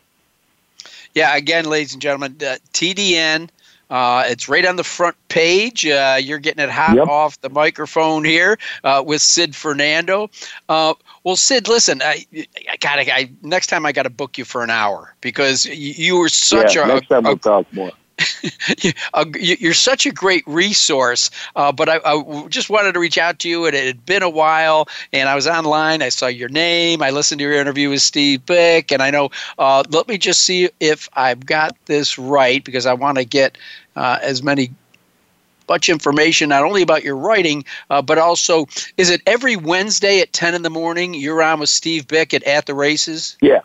Yeah, 1.13 1.35
again, 1.35 1.65
ladies 1.65 1.91
and 1.91 2.01
gentlemen, 2.01 2.37
uh, 2.41 2.55
TDN. 2.73 3.49
Uh, 3.91 4.23
it's 4.25 4.47
right 4.47 4.65
on 4.65 4.77
the 4.77 4.83
front 4.83 5.15
page. 5.27 5.85
Uh, 5.85 6.17
you're 6.19 6.39
getting 6.39 6.63
it 6.63 6.69
hot 6.69 6.95
Yep. 6.95 7.07
off 7.07 7.41
the 7.41 7.49
microphone 7.49 8.23
here 8.23 8.57
uh, 8.85 9.03
with 9.05 9.21
Sid 9.21 9.55
Fernando. 9.55 10.29
Uh, 10.69 10.93
well, 11.23 11.35
Sid, 11.35 11.67
listen, 11.67 12.01
I, 12.01 12.25
I 12.69 12.77
gotta. 12.79 13.13
I, 13.13 13.29
next 13.41 13.67
time 13.67 13.85
I 13.85 13.91
got 13.91 14.03
to 14.03 14.09
book 14.09 14.37
you 14.37 14.45
for 14.45 14.63
an 14.63 14.69
hour 14.69 15.13
because 15.19 15.65
you, 15.65 15.93
you 15.95 16.17
were 16.17 16.29
such 16.29 16.75
yeah, 16.75 16.85
a, 16.85 16.87
next 16.87 17.07
time 17.07 17.25
a, 17.25 17.29
we'll 17.29 17.37
talk 17.37 17.71
more. 17.73 17.91
you're 19.39 19.73
such 19.73 20.05
a 20.05 20.11
great 20.11 20.43
resource. 20.47 21.29
Uh, 21.55 21.71
but 21.71 21.89
I, 21.89 21.99
I 22.05 22.47
just 22.47 22.69
wanted 22.69 22.93
to 22.93 22.99
reach 22.99 23.17
out 23.17 23.39
to 23.39 23.49
you. 23.49 23.65
and 23.65 23.75
It 23.75 23.85
had 23.85 24.05
been 24.05 24.23
a 24.23 24.29
while, 24.29 24.87
and 25.13 25.29
I 25.29 25.35
was 25.35 25.47
online. 25.47 26.01
I 26.01 26.09
saw 26.09 26.27
your 26.27 26.49
name. 26.49 27.01
I 27.01 27.09
listened 27.09 27.39
to 27.39 27.43
your 27.43 27.53
interview 27.53 27.89
with 27.89 28.01
Steve 28.01 28.45
Bick, 28.45 28.91
and 28.91 29.01
I 29.01 29.11
know. 29.11 29.29
Uh, 29.57 29.83
let 29.89 30.07
me 30.07 30.17
just 30.17 30.41
see 30.41 30.69
if 30.79 31.09
I've 31.13 31.45
got 31.45 31.75
this 31.85 32.17
right 32.17 32.63
because 32.63 32.85
I 32.85 32.93
want 32.93 33.17
to 33.17 33.25
get 33.25 33.57
uh, 33.95 34.19
as 34.21 34.43
many 34.43 34.71
much 35.69 35.87
information 35.87 36.49
not 36.49 36.63
only 36.63 36.81
about 36.81 37.01
your 37.01 37.15
writing 37.15 37.63
uh, 37.89 38.01
but 38.01 38.17
also 38.17 38.65
is 38.97 39.09
it 39.09 39.21
every 39.25 39.55
wednesday 39.55 40.19
at 40.19 40.33
10 40.33 40.53
in 40.53 40.63
the 40.63 40.69
morning 40.69 41.13
you're 41.13 41.41
on 41.41 41.61
with 41.61 41.69
steve 41.69 42.05
bick 42.09 42.33
at, 42.33 42.43
at 42.43 42.65
the 42.65 42.73
races 42.73 43.37
Yeah, 43.41 43.61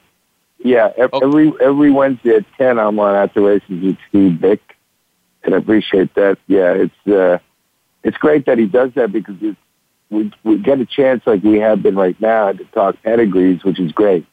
yeah. 0.58 0.92
ev- 0.96 1.10
Okay. 1.12 1.26
Every 1.26 1.52
every 1.60 1.90
Wednesday 1.90 2.36
at 2.36 2.44
ten, 2.56 2.78
I'm 2.78 2.98
on 2.98 3.30
races 3.36 3.62
with 3.68 3.96
Steve 4.08 4.40
Bick, 4.40 4.60
and 5.44 5.54
I 5.54 5.58
appreciate 5.58 6.14
that. 6.14 6.38
Yeah, 6.46 6.72
it's 6.72 7.06
uh, 7.06 7.38
it's 8.02 8.16
great 8.18 8.46
that 8.46 8.58
he 8.58 8.66
does 8.66 8.92
that 8.94 9.12
because 9.12 9.36
it's, 9.40 9.58
we 10.10 10.32
we 10.44 10.58
get 10.58 10.80
a 10.80 10.86
chance 10.86 11.22
like 11.26 11.42
we 11.42 11.58
have 11.58 11.82
been 11.82 11.96
right 11.96 12.20
now 12.20 12.52
to 12.52 12.64
talk 12.66 12.96
pedigrees, 13.02 13.64
which 13.64 13.80
is 13.80 13.92
great, 13.92 14.26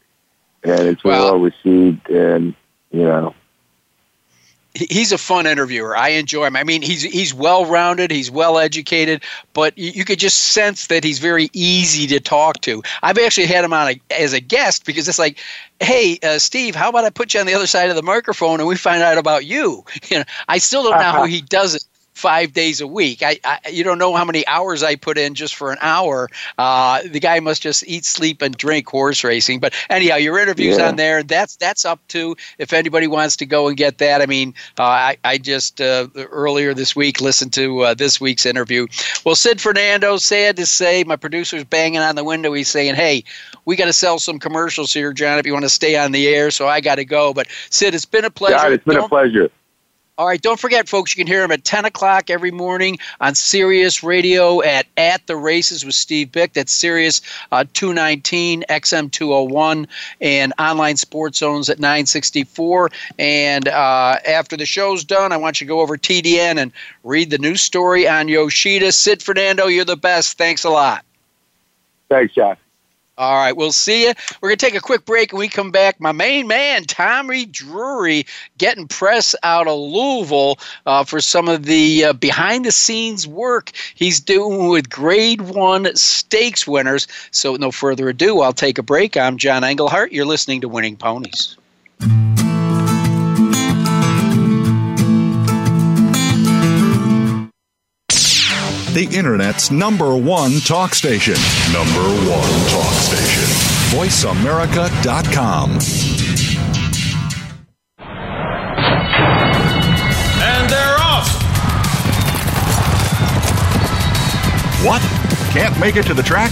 and 0.64 0.82
it's 0.82 1.04
Well- 1.04 1.34
well 1.34 1.40
received. 1.40 2.10
And 2.10 2.56
you 2.92 3.04
know, 3.04 3.34
he's 4.76 5.12
a 5.12 5.18
fun 5.18 5.46
interviewer. 5.46 5.96
I 5.96 6.10
enjoy 6.10 6.46
him. 6.46 6.56
I 6.56 6.64
mean, 6.64 6.82
he's 6.82 7.04
he's 7.04 7.34
well 7.34 7.66
rounded, 7.66 8.12
he's 8.12 8.32
well 8.32 8.58
educated, 8.58 9.24
but 9.54 9.78
you, 9.78 9.92
you 9.92 10.06
could 10.06 10.20
just 10.20 10.38
sense 10.38 10.88
that 10.88 11.04
he's 11.04 11.20
very 11.20 11.50
easy 11.54 12.08
to 12.08 12.20
talk 12.20 12.62
to. 12.62 12.82
I've 13.04 13.18
actually 13.18 13.48
had 13.48 13.64
him 13.64 13.74
on 13.74 13.90
a, 13.90 14.02
as 14.20 14.34
a 14.34 14.40
guest 14.40 14.86
because 14.86 15.08
it's 15.08 15.20
like, 15.20 15.40
hey, 15.80 16.18
uh, 16.24 16.40
Steve, 16.40 16.76
how 16.76 16.90
about 16.90 17.06
I 17.06 17.10
put 17.10 17.34
you 17.34 17.40
on 17.40 17.46
the 17.46 17.54
other 17.54 17.68
side 17.68 17.90
of 17.90 17.96
the 17.96 18.04
microphone 18.04 18.60
and 18.60 18.68
we 18.68 18.76
find 18.76 19.04
out 19.04 19.18
about 19.18 19.46
you? 19.46 19.84
You 20.10 20.20
know, 20.20 20.26
I 20.48 20.58
still 20.58 20.84
don't 20.84 21.00
know 21.00 21.12
how 21.12 21.26
he 21.26 21.42
does 21.42 21.76
it. 21.76 21.86
Five 22.15 22.54
days 22.54 22.80
a 22.80 22.86
week. 22.88 23.23
I, 23.23 23.39
I 23.43 23.60
you 23.71 23.84
don't 23.84 23.97
know 23.97 24.15
how 24.15 24.23
many 24.23 24.45
hours 24.47 24.84
I 24.84 24.95
put 24.95 25.17
in 25.17 25.34
just 25.34 25.56
for 25.56 25.71
an 25.71 25.80
hour. 25.82 26.30
Uh, 26.60 27.02
the 27.10 27.19
guy 27.19 27.39
must 27.39 27.63
just 27.63 27.84
eat, 27.88 28.06
sleep, 28.06 28.41
and 28.43 28.56
drink 28.56 28.88
horse 28.88 29.23
racing. 29.23 29.60
But 29.60 29.73
anyhow, 29.89 30.17
your 30.17 30.38
interview's 30.38 30.78
Yeah. 30.78 30.89
on 30.89 30.95
there. 30.95 31.23
That's 31.23 31.56
that's 31.56 31.86
up 31.86 31.99
to 32.10 32.36
if 32.60 32.71
anybody 32.71 33.08
wants 33.08 33.36
to 33.38 33.47
go 33.47 33.67
and 33.67 33.76
get 33.76 33.97
that. 33.97 34.21
I 34.21 34.28
mean, 34.28 34.54
uh, 34.78 34.84
I 34.84 35.17
I 35.23 35.38
just 35.39 35.82
uh, 35.82 36.08
earlier 36.15 36.76
this 36.76 36.95
week 36.95 37.19
listened 37.19 37.52
to 37.54 37.80
uh, 37.82 37.93
this 37.95 38.21
week's 38.21 38.45
interview. 38.45 38.86
Well, 39.26 39.36
Sid 39.36 39.60
Fernando, 39.60 40.17
sad 40.17 40.56
to 40.58 40.65
say, 40.67 41.04
my 41.04 41.15
producer's 41.15 41.63
banging 41.63 41.99
on 41.99 42.15
the 42.15 42.23
window. 42.23 42.54
He's 42.54 42.69
saying, 42.69 42.93
"Hey, 42.93 43.23
we 43.65 43.76
got 43.76 43.86
to 43.86 43.93
sell 43.93 44.19
some 44.19 44.38
commercials 44.38 44.93
here, 44.93 45.13
John. 45.13 45.39
If 45.39 45.47
you 45.47 45.54
want 45.54 45.65
to 45.65 45.69
stay 45.69 45.97
on 45.97 46.12
the 46.12 46.28
air, 46.28 46.52
so 46.52 46.67
I 46.67 46.80
got 46.80 46.95
to 46.95 47.06
go." 47.06 47.34
But 47.34 47.47
Sid, 47.71 47.95
it's 47.95 48.06
been 48.06 48.23
a 48.23 48.30
pleasure. 48.30 48.56
God, 48.56 48.71
it's 48.71 48.86
been 48.86 48.95
Don't- 48.97 49.06
a 49.06 49.10
pleasure. 49.10 49.49
All 50.17 50.28
right, 50.28 50.41
don't 50.41 50.60
forget, 50.60 50.88
folks, 50.88 51.15
you 51.15 51.23
can 51.23 51.32
hear 51.32 51.43
him 51.43 51.52
at 51.52 51.63
10 51.63 51.86
o'clock 51.86 52.30
every 52.30 52.52
morning 52.52 52.99
on 53.19 53.34
Sirius 53.34 54.04
Radio 54.04 54.62
at 54.62 54.86
At 54.95 55.26
the 55.26 55.36
Races 55.36 55.84
with 55.84 55.95
Steve 55.95 56.32
Bick. 56.32 56.54
That's 56.54 56.71
Sirius 56.71 57.21
uh, 57.52 57.65
219, 57.73 58.63
XM 58.69 59.12
201, 59.12 59.88
and 60.21 60.54
online 60.60 60.97
sports 60.97 61.39
zones 61.39 61.67
at 61.67 61.80
964. 61.80 62.91
And 63.17 63.67
uh, 63.67 64.17
after 64.28 64.56
the 64.56 64.67
show's 64.67 65.04
done, 65.04 65.32
I 65.32 65.38
want 65.38 65.60
you 65.60 65.65
to 65.65 65.69
go 65.69 65.80
over 65.80 65.97
TDN 65.97 66.58
and 66.58 66.71
read 67.04 67.32
the 67.32 67.39
news 67.39 67.62
story 67.62 68.08
on 68.08 68.28
Yoshida. 68.28 68.91
Sid 68.91 69.23
Fernando, 69.23 69.65
you're 69.65 69.84
the 69.84 69.97
best. 69.97 70.38
Thanks 70.38 70.63
a 70.63 70.69
lot. 70.69 71.04
Thanks, 72.10 72.36
John. 72.36 72.56
All 73.15 73.36
right, 73.36 73.56
we'll 73.56 73.71
see 73.71 74.08
you. 74.08 74.13
We're 74.41 74.49
going 74.49 74.58
to 74.58 74.65
take 74.65 74.76
a 74.76 74.82
quick 74.82 75.06
break 75.06 75.32
and 75.32 75.39
we 75.39 75.47
come 75.47 75.69
back. 75.69 75.99
My 75.99 76.12
main 76.12 76.47
man, 76.47 76.86
Tommy 76.86 77.45
Drury, 77.45 78.26
getting 78.58 78.88
press 78.88 79.36
out 79.43 79.67
of 79.67 79.78
Louisville 79.78 80.58
uh, 80.88 81.04
for 81.04 81.21
some 81.21 81.47
of 81.47 81.65
the 81.65 82.06
uh, 82.06 82.13
behind 82.13 82.65
the 82.65 82.71
scenes 82.71 83.28
work 83.28 83.71
he's 83.93 84.19
doing 84.19 84.69
with 84.69 84.89
grade 84.89 85.41
one 85.41 85.95
stakes 85.95 86.65
winners. 86.65 87.08
So, 87.30 87.56
no 87.56 87.71
further 87.71 88.10
ado, 88.10 88.41
I'll 88.41 88.52
take 88.52 88.80
a 88.80 88.84
break. 88.84 89.15
I'm 89.15 89.38
John 89.38 89.63
Englehart. 89.63 90.12
You're 90.12 90.26
listening 90.26 90.62
to 90.62 90.67
Winning 90.67 90.95
Ponies. 90.95 91.56
The 98.93 99.10
Internet's 99.12 99.71
number 99.71 100.15
one 100.15 100.60
talk 100.60 100.93
station. 100.93 101.34
Number 101.73 102.03
one 102.29 102.69
talk 102.69 102.93
station. 102.93 103.43
VoiceAmerica.com. 103.97 105.71
And 110.43 110.69
they're 110.69 110.97
off. 110.99 111.27
What? 114.86 115.01
Can't 115.53 115.79
make 115.79 115.95
it 115.95 116.06
to 116.06 116.13
the 116.13 116.21
track? 116.21 116.51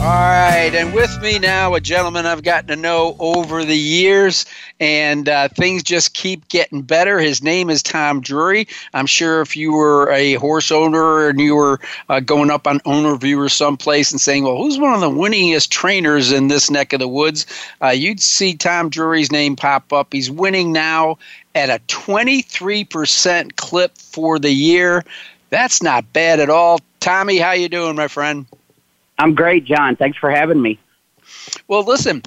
All 0.00 0.04
right, 0.04 0.70
and 0.74 0.94
with 0.94 1.20
me 1.20 1.40
now, 1.40 1.74
a 1.74 1.80
gentleman 1.80 2.24
I've 2.24 2.44
gotten 2.44 2.68
to 2.68 2.76
know 2.76 3.16
over 3.18 3.64
the 3.64 3.76
years, 3.76 4.46
and 4.78 5.28
uh, 5.28 5.48
things 5.48 5.82
just 5.82 6.14
keep 6.14 6.48
getting 6.48 6.82
better. 6.82 7.18
His 7.18 7.42
name 7.42 7.68
is 7.68 7.82
Tom 7.82 8.20
Drury. 8.20 8.68
I'm 8.94 9.06
sure 9.06 9.40
if 9.40 9.56
you 9.56 9.72
were 9.72 10.08
a 10.12 10.34
horse 10.34 10.70
owner 10.70 11.28
and 11.28 11.40
you 11.40 11.56
were 11.56 11.80
uh, 12.08 12.20
going 12.20 12.48
up 12.48 12.68
on 12.68 12.80
owner 12.84 13.16
viewer 13.16 13.48
someplace 13.48 14.12
and 14.12 14.20
saying, 14.20 14.44
"Well, 14.44 14.56
who's 14.56 14.78
one 14.78 14.94
of 14.94 15.00
the 15.00 15.10
winningest 15.10 15.70
trainers 15.70 16.30
in 16.30 16.46
this 16.46 16.70
neck 16.70 16.92
of 16.92 17.00
the 17.00 17.08
woods?" 17.08 17.44
Uh, 17.82 17.88
you'd 17.88 18.20
see 18.20 18.54
Tom 18.54 18.90
Drury's 18.90 19.32
name 19.32 19.56
pop 19.56 19.92
up. 19.92 20.12
He's 20.12 20.30
winning 20.30 20.72
now 20.72 21.18
at 21.56 21.70
a 21.70 21.80
23% 21.88 23.56
clip 23.56 23.98
for 23.98 24.38
the 24.38 24.52
year. 24.52 25.04
That's 25.50 25.82
not 25.82 26.12
bad 26.12 26.38
at 26.38 26.50
all. 26.50 26.78
Tommy, 27.00 27.38
how 27.38 27.50
you 27.50 27.68
doing, 27.68 27.96
my 27.96 28.06
friend? 28.06 28.46
I'm 29.18 29.34
great, 29.34 29.64
John. 29.64 29.96
Thanks 29.96 30.18
for 30.18 30.30
having 30.30 30.62
me. 30.62 30.78
Well, 31.66 31.84
listen, 31.84 32.22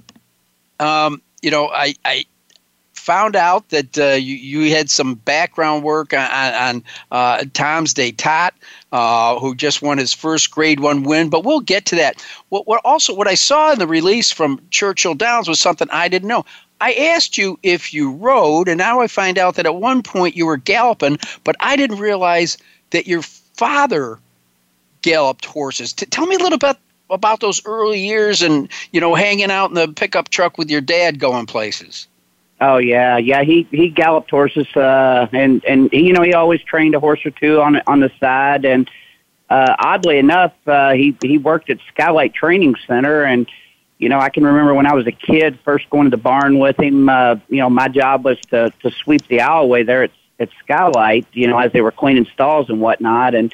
um, 0.79 1.21
you 1.41 1.49
know, 1.49 1.69
I, 1.69 1.95
I 2.05 2.25
found 2.93 3.35
out 3.35 3.69
that 3.69 3.97
uh, 3.97 4.13
you, 4.13 4.35
you 4.35 4.75
had 4.75 4.89
some 4.89 5.15
background 5.15 5.83
work 5.83 6.13
on, 6.13 6.29
on 6.29 6.83
uh, 7.11 7.45
Tom's 7.53 7.93
d'Etat, 7.93 8.51
uh, 8.91 9.39
who 9.39 9.55
just 9.55 9.81
won 9.81 9.97
his 9.97 10.13
first 10.13 10.51
Grade 10.51 10.79
One 10.79 11.03
win. 11.03 11.29
But 11.29 11.43
we'll 11.43 11.61
get 11.61 11.85
to 11.87 11.95
that. 11.95 12.23
What, 12.49 12.67
what 12.67 12.81
also 12.85 13.15
what 13.15 13.27
I 13.27 13.35
saw 13.35 13.71
in 13.71 13.79
the 13.79 13.87
release 13.87 14.31
from 14.31 14.61
Churchill 14.69 15.15
Downs 15.15 15.47
was 15.47 15.59
something 15.59 15.87
I 15.91 16.07
didn't 16.07 16.27
know. 16.27 16.45
I 16.79 16.93
asked 16.93 17.37
you 17.37 17.59
if 17.63 17.93
you 17.93 18.11
rode, 18.11 18.67
and 18.67 18.77
now 18.77 19.01
I 19.01 19.07
find 19.07 19.37
out 19.37 19.55
that 19.55 19.67
at 19.67 19.75
one 19.75 20.01
point 20.01 20.35
you 20.35 20.45
were 20.45 20.57
galloping, 20.57 21.19
but 21.43 21.55
I 21.59 21.75
didn't 21.75 21.99
realize 21.99 22.57
that 22.89 23.07
your 23.07 23.21
father 23.21 24.19
galloped 25.01 25.45
horses. 25.45 25.93
T- 25.93 26.05
tell 26.05 26.25
me 26.25 26.35
a 26.35 26.39
little 26.39 26.57
bit 26.57 26.77
about 27.09 27.39
those 27.41 27.61
early 27.65 27.99
years 27.99 28.41
and 28.41 28.69
you 28.91 29.01
know 29.01 29.15
hanging 29.15 29.51
out 29.51 29.69
in 29.69 29.75
the 29.75 29.87
pickup 29.89 30.29
truck 30.29 30.57
with 30.57 30.69
your 30.69 30.81
dad 30.81 31.19
going 31.19 31.45
places. 31.45 32.07
Oh 32.61 32.77
yeah, 32.77 33.17
yeah. 33.17 33.43
He 33.43 33.67
he 33.71 33.89
galloped 33.89 34.29
horses, 34.29 34.67
uh, 34.75 35.27
and 35.33 35.65
and 35.65 35.91
you 35.91 36.13
know 36.13 36.21
he 36.21 36.33
always 36.33 36.61
trained 36.61 36.93
a 36.93 36.99
horse 36.99 37.25
or 37.25 37.31
two 37.31 37.59
on 37.59 37.81
on 37.87 38.01
the 38.01 38.11
side. 38.19 38.65
And 38.65 38.89
uh, 39.49 39.75
oddly 39.79 40.19
enough, 40.19 40.53
uh, 40.67 40.93
he 40.93 41.17
he 41.23 41.39
worked 41.39 41.71
at 41.71 41.79
Skylight 41.91 42.35
Training 42.35 42.75
Center, 42.85 43.23
and 43.23 43.49
you 43.97 44.09
know 44.09 44.19
I 44.19 44.29
can 44.29 44.45
remember 44.45 44.75
when 44.75 44.85
I 44.85 44.93
was 44.93 45.07
a 45.07 45.11
kid, 45.11 45.57
first 45.65 45.89
going 45.89 46.05
to 46.05 46.11
the 46.11 46.21
barn 46.21 46.59
with 46.59 46.79
him. 46.79 47.09
Uh, 47.09 47.37
you 47.49 47.57
know 47.57 47.69
my 47.69 47.87
job 47.87 48.23
was 48.23 48.39
to 48.51 48.71
to 48.83 48.91
sweep 48.91 49.27
the 49.27 49.39
alleyway 49.39 49.81
there 49.81 50.03
at 50.03 50.11
at 50.39 50.49
Skylight. 50.63 51.25
You 51.33 51.47
know 51.47 51.57
as 51.57 51.71
they 51.71 51.81
were 51.81 51.91
cleaning 51.91 52.27
stalls 52.31 52.69
and 52.69 52.79
whatnot, 52.79 53.33
and 53.33 53.51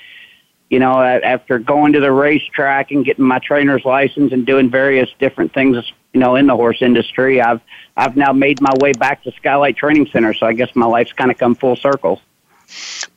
you 0.70 0.80
know, 0.80 1.02
after 1.02 1.60
going 1.60 1.94
to 1.94 2.00
the 2.00 2.12
racetrack 2.12 2.92
and 2.92 3.06
getting 3.06 3.26
my 3.26 3.40
trainer's 3.40 3.86
license 3.86 4.34
and 4.34 4.46
doing 4.46 4.70
various 4.70 5.10
different 5.20 5.54
things, 5.54 5.78
you 6.14 6.20
know, 6.20 6.36
in 6.36 6.48
the 6.48 6.56
horse 6.56 6.82
industry, 6.82 7.42
I've 7.42 7.62
I've 7.96 8.18
now 8.18 8.34
made 8.34 8.62
my 8.62 8.74
way 8.80 8.92
back 8.92 9.24
to 9.24 9.32
Skylight 9.32 9.78
Training 9.78 10.08
Center. 10.08 10.34
So 10.34 10.46
I 10.46 10.54
guess 10.54 10.76
my 10.76 10.86
life's 10.86 11.14
kind 11.14 11.32
of 11.32 11.38
come 11.38 11.56
full 11.56 11.76
circle. 11.76 12.22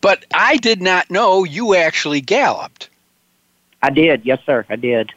But 0.00 0.24
I 0.32 0.56
did 0.58 0.80
not 0.80 1.10
know 1.10 1.44
you 1.44 1.74
actually 1.74 2.20
galloped. 2.20 2.88
I 3.82 3.90
did, 3.90 4.24
yes, 4.24 4.40
sir, 4.46 4.64
I 4.68 4.76
did. 4.76 5.12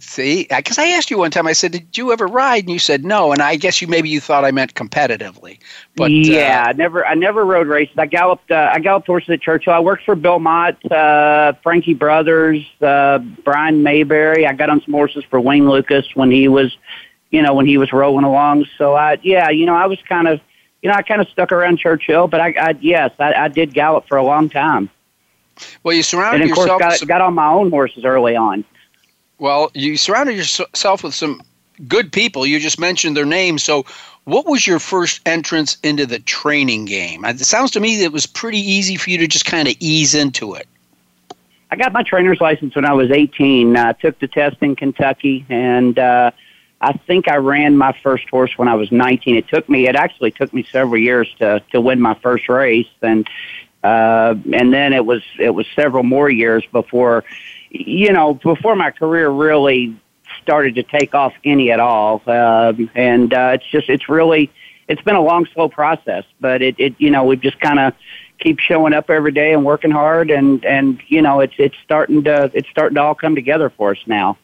See, 0.00 0.46
because 0.48 0.78
I 0.78 0.88
asked 0.88 1.10
you 1.10 1.18
one 1.18 1.30
time, 1.30 1.46
I 1.46 1.52
said, 1.52 1.72
"Did 1.72 1.96
you 1.96 2.12
ever 2.12 2.26
ride?" 2.26 2.64
And 2.64 2.72
you 2.72 2.78
said 2.78 3.04
no. 3.04 3.32
And 3.32 3.42
I 3.42 3.56
guess 3.56 3.82
you 3.82 3.88
maybe 3.88 4.08
you 4.08 4.20
thought 4.20 4.44
I 4.44 4.50
meant 4.50 4.74
competitively. 4.74 5.58
But 5.96 6.10
yeah, 6.10 6.64
uh, 6.66 6.70
I 6.70 6.72
never, 6.74 7.06
I 7.06 7.14
never 7.14 7.44
rode 7.44 7.66
races. 7.66 7.96
I 7.98 8.06
galloped, 8.06 8.50
uh, 8.50 8.70
I 8.72 8.78
galloped 8.78 9.06
horses 9.06 9.30
at 9.30 9.40
Churchill. 9.40 9.72
I 9.72 9.80
worked 9.80 10.04
for 10.04 10.14
Bill 10.14 10.38
Mott, 10.38 10.76
uh, 10.92 11.54
Frankie 11.62 11.94
Brothers, 11.94 12.64
uh, 12.80 13.18
Brian 13.18 13.82
Mayberry. 13.82 14.46
I 14.46 14.52
got 14.52 14.70
on 14.70 14.80
some 14.82 14.94
horses 14.94 15.24
for 15.24 15.40
Wayne 15.40 15.68
Lukas 15.68 16.14
when 16.14 16.30
he 16.30 16.46
was, 16.46 16.76
you 17.30 17.42
know, 17.42 17.54
when 17.54 17.66
he 17.66 17.76
was 17.76 17.92
rolling 17.92 18.24
along. 18.24 18.66
So 18.76 18.94
I, 18.94 19.18
yeah, 19.22 19.50
you 19.50 19.66
know, 19.66 19.74
I 19.74 19.86
was 19.86 20.00
kind 20.08 20.28
of, 20.28 20.40
you 20.82 20.90
know, 20.90 20.94
I 20.94 21.02
kind 21.02 21.20
of 21.20 21.28
stuck 21.28 21.50
around 21.50 21.78
Churchill, 21.78 22.28
but 22.28 22.40
I, 22.40 22.54
I 22.60 22.74
yes, 22.80 23.10
I, 23.18 23.34
I 23.34 23.48
did 23.48 23.74
gallop 23.74 24.06
for 24.06 24.16
a 24.16 24.22
long 24.22 24.48
time. 24.48 24.90
Well, 25.82 25.94
you 25.94 26.04
surrounded 26.04 26.42
and 26.42 26.50
of 26.52 26.56
yourself. 26.56 26.80
course, 26.80 27.00
got, 27.00 27.08
got 27.08 27.20
on 27.20 27.34
my 27.34 27.48
own 27.48 27.70
horses 27.70 28.04
early 28.04 28.36
on. 28.36 28.64
Well, 29.38 29.70
you 29.74 29.96
surrounded 29.96 30.36
yourself 30.36 31.04
with 31.04 31.14
some 31.14 31.42
good 31.86 32.12
people. 32.12 32.46
You 32.46 32.58
just 32.58 32.80
mentioned 32.80 33.16
their 33.16 33.26
names. 33.26 33.62
So, 33.62 33.84
what 34.24 34.46
was 34.46 34.66
your 34.66 34.78
first 34.78 35.20
entrance 35.26 35.78
into 35.82 36.04
the 36.04 36.18
training 36.18 36.84
game? 36.86 37.24
It 37.24 37.38
sounds 37.40 37.70
to 37.72 37.80
me 37.80 37.96
that 37.98 38.04
it 38.04 38.12
was 38.12 38.26
pretty 38.26 38.58
easy 38.58 38.96
for 38.96 39.10
you 39.10 39.18
to 39.18 39.26
just 39.26 39.46
kind 39.46 39.68
of 39.68 39.74
ease 39.80 40.14
into 40.14 40.54
it. 40.54 40.68
I 41.70 41.76
got 41.76 41.92
my 41.92 42.02
trainer's 42.02 42.40
license 42.40 42.74
when 42.74 42.84
I 42.84 42.92
was 42.92 43.10
18. 43.10 43.76
I 43.76 43.92
took 43.92 44.18
the 44.18 44.28
test 44.28 44.56
in 44.60 44.74
Kentucky, 44.74 45.46
and 45.48 45.98
uh, 45.98 46.30
I 46.80 46.92
think 46.92 47.28
I 47.28 47.36
ran 47.36 47.76
my 47.76 47.92
first 48.02 48.28
horse 48.28 48.56
when 48.56 48.68
I 48.68 48.74
was 48.74 48.90
19. 48.90 49.36
It 49.36 49.48
took 49.48 49.68
me, 49.68 49.86
it 49.86 49.94
actually 49.94 50.30
took 50.30 50.52
me 50.52 50.62
several 50.64 51.00
years 51.00 51.32
to 51.38 51.62
to 51.72 51.80
win 51.80 52.00
my 52.00 52.14
first 52.14 52.48
race, 52.48 52.88
and 53.02 53.28
uh, 53.84 54.34
and 54.52 54.72
then 54.72 54.92
it 54.92 55.06
was 55.06 55.22
it 55.38 55.50
was 55.50 55.66
several 55.74 56.02
more 56.02 56.28
years 56.28 56.64
before 56.72 57.24
you 57.70 58.12
know, 58.12 58.34
before 58.34 58.76
my 58.76 58.90
career 58.90 59.28
really 59.28 59.96
started 60.42 60.74
to 60.76 60.82
take 60.82 61.14
off 61.14 61.32
any 61.44 61.70
at 61.70 61.80
all. 61.80 62.22
Um, 62.26 62.90
and 62.94 63.32
uh, 63.32 63.52
it's 63.54 63.66
just, 63.66 63.88
it's 63.88 64.08
really, 64.08 64.50
it's 64.88 65.02
been 65.02 65.16
a 65.16 65.22
long, 65.22 65.46
slow 65.54 65.68
process, 65.68 66.24
but 66.40 66.62
it, 66.62 66.74
it 66.78 66.94
you 66.98 67.10
know, 67.10 67.24
we've 67.24 67.40
just 67.40 67.60
kind 67.60 67.78
of 67.78 67.94
keep 68.38 68.58
showing 68.58 68.92
up 68.92 69.10
every 69.10 69.32
day 69.32 69.52
and 69.52 69.64
working 69.64 69.90
hard, 69.90 70.30
and 70.30 70.64
and 70.64 71.00
you 71.08 71.20
know, 71.20 71.40
it's 71.40 71.54
it's 71.58 71.76
starting 71.84 72.24
to 72.24 72.50
it's 72.54 72.68
starting 72.68 72.94
to 72.94 73.02
all 73.02 73.14
come 73.14 73.34
together 73.34 73.70
for 73.70 73.90
us 73.90 73.98
now. 74.06 74.38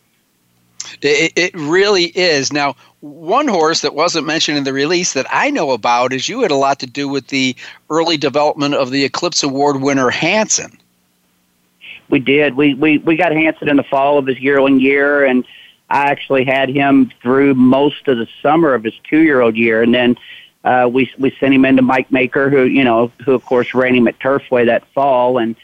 It, 1.00 1.32
it 1.36 1.54
really 1.54 2.04
is. 2.04 2.52
Now, 2.52 2.76
one 3.00 3.48
horse 3.48 3.80
that 3.80 3.94
wasn't 3.94 4.26
mentioned 4.26 4.58
in 4.58 4.64
the 4.64 4.72
release 4.72 5.14
that 5.14 5.26
I 5.30 5.50
know 5.50 5.70
about 5.70 6.12
is 6.12 6.28
you 6.28 6.42
had 6.42 6.50
a 6.50 6.56
lot 6.56 6.78
to 6.80 6.86
do 6.86 7.08
with 7.08 7.28
the 7.28 7.56
early 7.88 8.18
development 8.18 8.74
of 8.74 8.90
the 8.90 9.04
Eclipse 9.04 9.42
Award 9.42 9.80
winner 9.80 10.10
Hansen. 10.10 10.78
We 12.08 12.18
did. 12.18 12.54
We 12.54 12.74
we 12.74 12.98
we 12.98 13.16
got 13.16 13.32
Hansen 13.32 13.68
in 13.68 13.76
the 13.76 13.82
fall 13.84 14.18
of 14.18 14.26
his 14.26 14.38
yearling 14.38 14.80
year, 14.80 15.24
and 15.24 15.44
I 15.88 16.10
actually 16.10 16.44
had 16.44 16.68
him 16.68 17.10
through 17.22 17.54
most 17.54 18.08
of 18.08 18.18
the 18.18 18.28
summer 18.42 18.74
of 18.74 18.84
his 18.84 18.94
two-year-old 19.08 19.56
year, 19.56 19.82
and 19.82 19.94
then 19.94 20.16
uh, 20.64 20.88
we 20.90 21.10
we 21.18 21.30
sent 21.38 21.54
him 21.54 21.64
into 21.64 21.82
Mike 21.82 22.10
Maker, 22.10 22.50
who 22.50 22.64
you 22.64 22.84
know, 22.84 23.12
who 23.24 23.34
of 23.34 23.44
course 23.44 23.74
ran 23.74 23.94
him 23.94 24.08
at 24.08 24.18
Turfway 24.18 24.66
that 24.66 24.86
fall, 24.88 25.38
and 25.38 25.56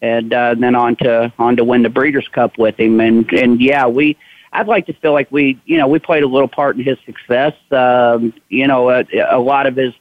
and 0.00 0.32
uh, 0.32 0.54
then 0.54 0.74
on 0.74 0.96
to 0.96 1.32
on 1.38 1.56
to 1.56 1.64
win 1.64 1.82
the 1.82 1.88
Breeders' 1.90 2.28
Cup 2.28 2.58
with 2.58 2.78
him, 2.78 3.00
and 3.00 3.30
and 3.32 3.60
yeah, 3.60 3.86
we. 3.86 4.16
I'd 4.54 4.68
like 4.68 4.84
to 4.88 4.92
feel 4.92 5.14
like 5.14 5.32
we, 5.32 5.58
you 5.64 5.78
know, 5.78 5.88
we 5.88 5.98
played 5.98 6.24
a 6.24 6.26
little 6.26 6.46
part 6.46 6.76
in 6.76 6.84
his 6.84 6.98
success. 7.06 7.54
Um, 7.70 8.34
you 8.50 8.66
know, 8.66 8.90
a, 8.90 9.06
a 9.30 9.40
lot 9.40 9.66
of 9.66 9.76
his 9.76 9.94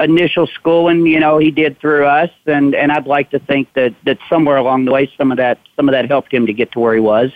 initial 0.00 0.46
schooling, 0.46 1.06
you 1.06 1.20
know, 1.20 1.38
he 1.38 1.50
did 1.50 1.78
through 1.78 2.06
us, 2.06 2.30
and 2.46 2.74
and 2.74 2.92
I'd 2.92 3.06
like 3.06 3.30
to 3.30 3.38
think 3.38 3.72
that 3.74 3.94
that 4.04 4.18
somewhere 4.28 4.56
along 4.56 4.84
the 4.84 4.92
way, 4.92 5.10
some 5.16 5.30
of 5.30 5.38
that 5.38 5.58
some 5.76 5.88
of 5.88 5.92
that 5.92 6.08
helped 6.08 6.32
him 6.32 6.46
to 6.46 6.52
get 6.52 6.72
to 6.72 6.80
where 6.80 6.94
he 6.94 7.00
was. 7.00 7.32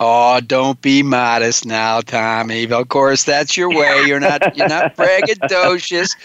Oh, 0.00 0.40
don't 0.40 0.80
be 0.82 1.02
modest 1.02 1.64
now, 1.64 2.00
Tommy. 2.00 2.70
Of 2.70 2.88
course, 2.88 3.24
that's 3.24 3.56
your 3.56 3.68
way. 3.68 4.04
You're 4.06 4.20
not 4.20 4.56
you're 4.56 4.68
not 4.68 4.96
braggadocious. 4.96 6.16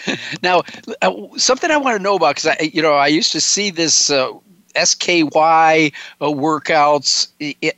Now, 0.42 0.64
uh, 1.02 1.38
something 1.38 1.70
I 1.70 1.78
want 1.78 1.98
to 1.98 2.04
know 2.04 2.16
about 2.16 2.36
because 2.36 2.58
I, 2.60 2.72
you 2.74 2.82
know, 2.82 2.94
I 2.94 3.08
used 3.08 3.32
to 3.34 3.42
see 3.42 3.70
this. 3.70 4.10
Uh, 4.10 4.34
SKY 4.76 5.92
uh, 6.22 6.26
workouts 6.26 7.28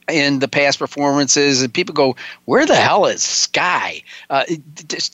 in 0.08 0.39
the 0.39 0.48
past 0.48 0.80
performances, 0.80 1.62
and 1.62 1.74
people 1.74 1.94
go, 1.94 2.16
"Where 2.46 2.66
the 2.66 2.76
hell 2.76 3.06
is 3.06 3.24
Sky?" 3.24 4.02
Uh, 4.30 4.46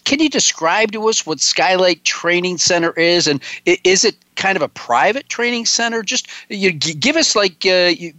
can 0.03 0.19
you 0.19 0.29
describe 0.29 0.91
to 0.91 1.07
us 1.07 1.25
what 1.25 1.39
Skylight 1.39 2.03
Training 2.03 2.57
Center 2.57 2.91
is, 2.91 3.27
and 3.27 3.41
is 3.65 4.05
it 4.05 4.15
kind 4.35 4.55
of 4.55 4.61
a 4.61 4.69
private 4.69 5.29
training 5.29 5.65
center? 5.65 6.03
Just 6.03 6.27
you 6.49 6.71
give 6.71 7.15
us 7.15 7.35
like 7.35 7.65
uh, 7.65 7.93
you, 7.97 8.13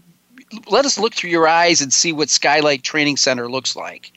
let 0.71 0.85
us 0.85 0.99
look 0.99 1.15
through 1.15 1.31
your 1.31 1.49
eyes 1.49 1.81
and 1.81 1.93
see 1.93 2.13
what 2.13 2.31
Skylight 2.31 2.83
Training 2.83 3.17
Center 3.17 3.51
looks 3.51 3.77
like. 3.77 4.13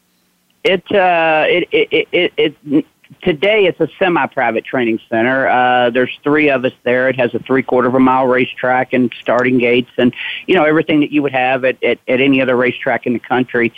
It 0.63 0.83
uh, 0.91 1.45
it, 1.47 1.67
it, 1.71 2.07
it, 2.11 2.55
it 2.65 2.85
today 3.21 3.65
it's 3.65 3.79
a 3.79 3.87
semi-private 3.99 4.65
training 4.65 4.99
center. 5.09 5.47
Uh, 5.47 5.89
there's 5.89 6.17
three 6.23 6.49
of 6.49 6.65
us 6.65 6.73
there. 6.83 7.09
It 7.09 7.15
has 7.17 7.33
a 7.33 7.39
three-quarter 7.39 7.87
of 7.87 7.95
a 7.95 7.99
mile 7.99 8.27
racetrack 8.27 8.93
and 8.93 9.13
starting 9.19 9.57
gates, 9.57 9.91
and 9.97 10.13
you 10.47 10.55
know 10.55 10.63
everything 10.63 11.01
that 11.01 11.11
you 11.11 11.21
would 11.21 11.33
have 11.33 11.65
at 11.65 11.83
at, 11.83 11.99
at 12.07 12.21
any 12.21 12.41
other 12.41 12.55
racetrack 12.55 13.05
in 13.05 13.13
the 13.13 13.19
country. 13.19 13.73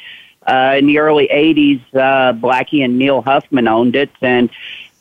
Uh, 0.45 0.75
in 0.77 0.87
the 0.87 0.99
early 0.99 1.27
'80s, 1.27 1.81
uh, 1.93 2.33
Blackie 2.33 2.83
and 2.83 2.97
Neil 2.97 3.21
Huffman 3.21 3.67
owned 3.67 3.95
it, 3.95 4.11
and 4.21 4.49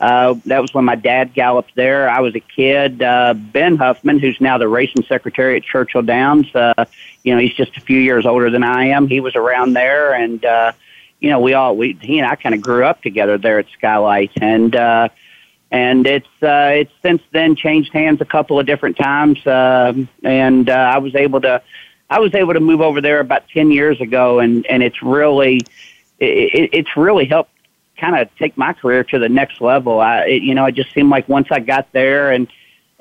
uh, 0.02 0.34
that 0.46 0.60
was 0.60 0.74
when 0.74 0.84
my 0.84 0.96
dad 0.96 1.32
galloped 1.32 1.74
there. 1.76 2.08
I 2.08 2.20
was 2.20 2.34
a 2.34 2.40
kid. 2.40 3.02
Uh, 3.02 3.34
ben 3.34 3.76
Huffman, 3.76 4.18
who's 4.18 4.40
now 4.40 4.58
the 4.58 4.68
racing 4.68 5.04
secretary 5.04 5.56
at 5.56 5.62
Churchill 5.62 6.02
Downs, 6.02 6.52
uh, 6.54 6.84
you 7.22 7.32
know, 7.32 7.40
he's 7.40 7.54
just 7.54 7.76
a 7.76 7.80
few 7.80 7.98
years 8.00 8.26
older 8.26 8.50
than 8.50 8.64
I 8.64 8.86
am. 8.86 9.06
He 9.06 9.20
was 9.20 9.36
around 9.36 9.74
there, 9.74 10.12
and 10.12 10.44
uh, 10.44 10.72
you 11.22 11.30
know, 11.30 11.38
we 11.38 11.54
all 11.54 11.76
we 11.76 11.96
he 12.02 12.18
and 12.18 12.26
I 12.26 12.34
kind 12.34 12.52
of 12.52 12.60
grew 12.60 12.84
up 12.84 13.00
together 13.00 13.38
there 13.38 13.60
at 13.60 13.66
Skylight, 13.78 14.32
and 14.40 14.74
uh, 14.74 15.08
and 15.70 16.04
it's 16.04 16.26
uh, 16.42 16.72
it's 16.74 16.90
since 17.00 17.22
then 17.30 17.54
changed 17.54 17.92
hands 17.92 18.20
a 18.20 18.24
couple 18.24 18.58
of 18.58 18.66
different 18.66 18.96
times, 18.96 19.46
uh, 19.46 19.94
and 20.24 20.68
uh, 20.68 20.72
I 20.72 20.98
was 20.98 21.14
able 21.14 21.40
to 21.42 21.62
I 22.10 22.18
was 22.18 22.34
able 22.34 22.54
to 22.54 22.60
move 22.60 22.80
over 22.80 23.00
there 23.00 23.20
about 23.20 23.48
ten 23.50 23.70
years 23.70 24.00
ago, 24.00 24.40
and 24.40 24.66
and 24.66 24.82
it's 24.82 25.00
really 25.00 25.58
it, 26.18 26.70
it's 26.72 26.96
really 26.96 27.26
helped 27.26 27.52
kind 27.96 28.16
of 28.16 28.28
take 28.36 28.58
my 28.58 28.72
career 28.72 29.04
to 29.04 29.20
the 29.20 29.28
next 29.28 29.60
level. 29.60 30.00
I 30.00 30.24
it, 30.24 30.42
you 30.42 30.56
know 30.56 30.64
it 30.64 30.74
just 30.74 30.92
seemed 30.92 31.10
like 31.10 31.28
once 31.28 31.46
I 31.52 31.60
got 31.60 31.92
there 31.92 32.32
and 32.32 32.48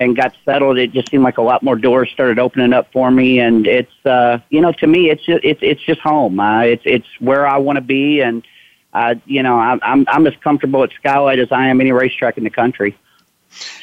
and 0.02 0.16
got 0.16 0.34
settled, 0.44 0.78
it 0.78 0.92
just 0.92 1.10
seemed 1.10 1.24
like 1.24 1.38
a 1.38 1.42
lot 1.42 1.62
more 1.62 1.76
doors 1.76 2.10
started 2.12 2.38
opening 2.38 2.72
up 2.72 2.92
for 2.92 3.10
me. 3.10 3.40
And 3.40 3.66
it's, 3.66 3.92
uh, 4.04 4.38
you 4.50 4.60
know, 4.60 4.72
to 4.72 4.86
me, 4.86 5.10
it's 5.10 5.24
just, 5.24 5.44
it's, 5.44 5.60
it's 5.62 5.82
just 5.82 6.00
home. 6.00 6.38
Uh, 6.38 6.62
it's, 6.62 6.82
it's 6.84 7.06
where 7.20 7.46
I 7.46 7.58
want 7.58 7.76
to 7.76 7.80
be. 7.80 8.20
And, 8.20 8.42
uh, 8.92 9.14
you 9.24 9.42
know, 9.42 9.58
I'm, 9.58 9.80
I'm, 9.82 10.04
I'm 10.08 10.26
as 10.26 10.34
comfortable 10.42 10.82
at 10.84 10.90
Skylight 10.92 11.38
as 11.38 11.50
I 11.50 11.68
am 11.68 11.80
any 11.80 11.92
racetrack 11.92 12.36
in 12.38 12.44
the 12.44 12.50
country. 12.50 12.96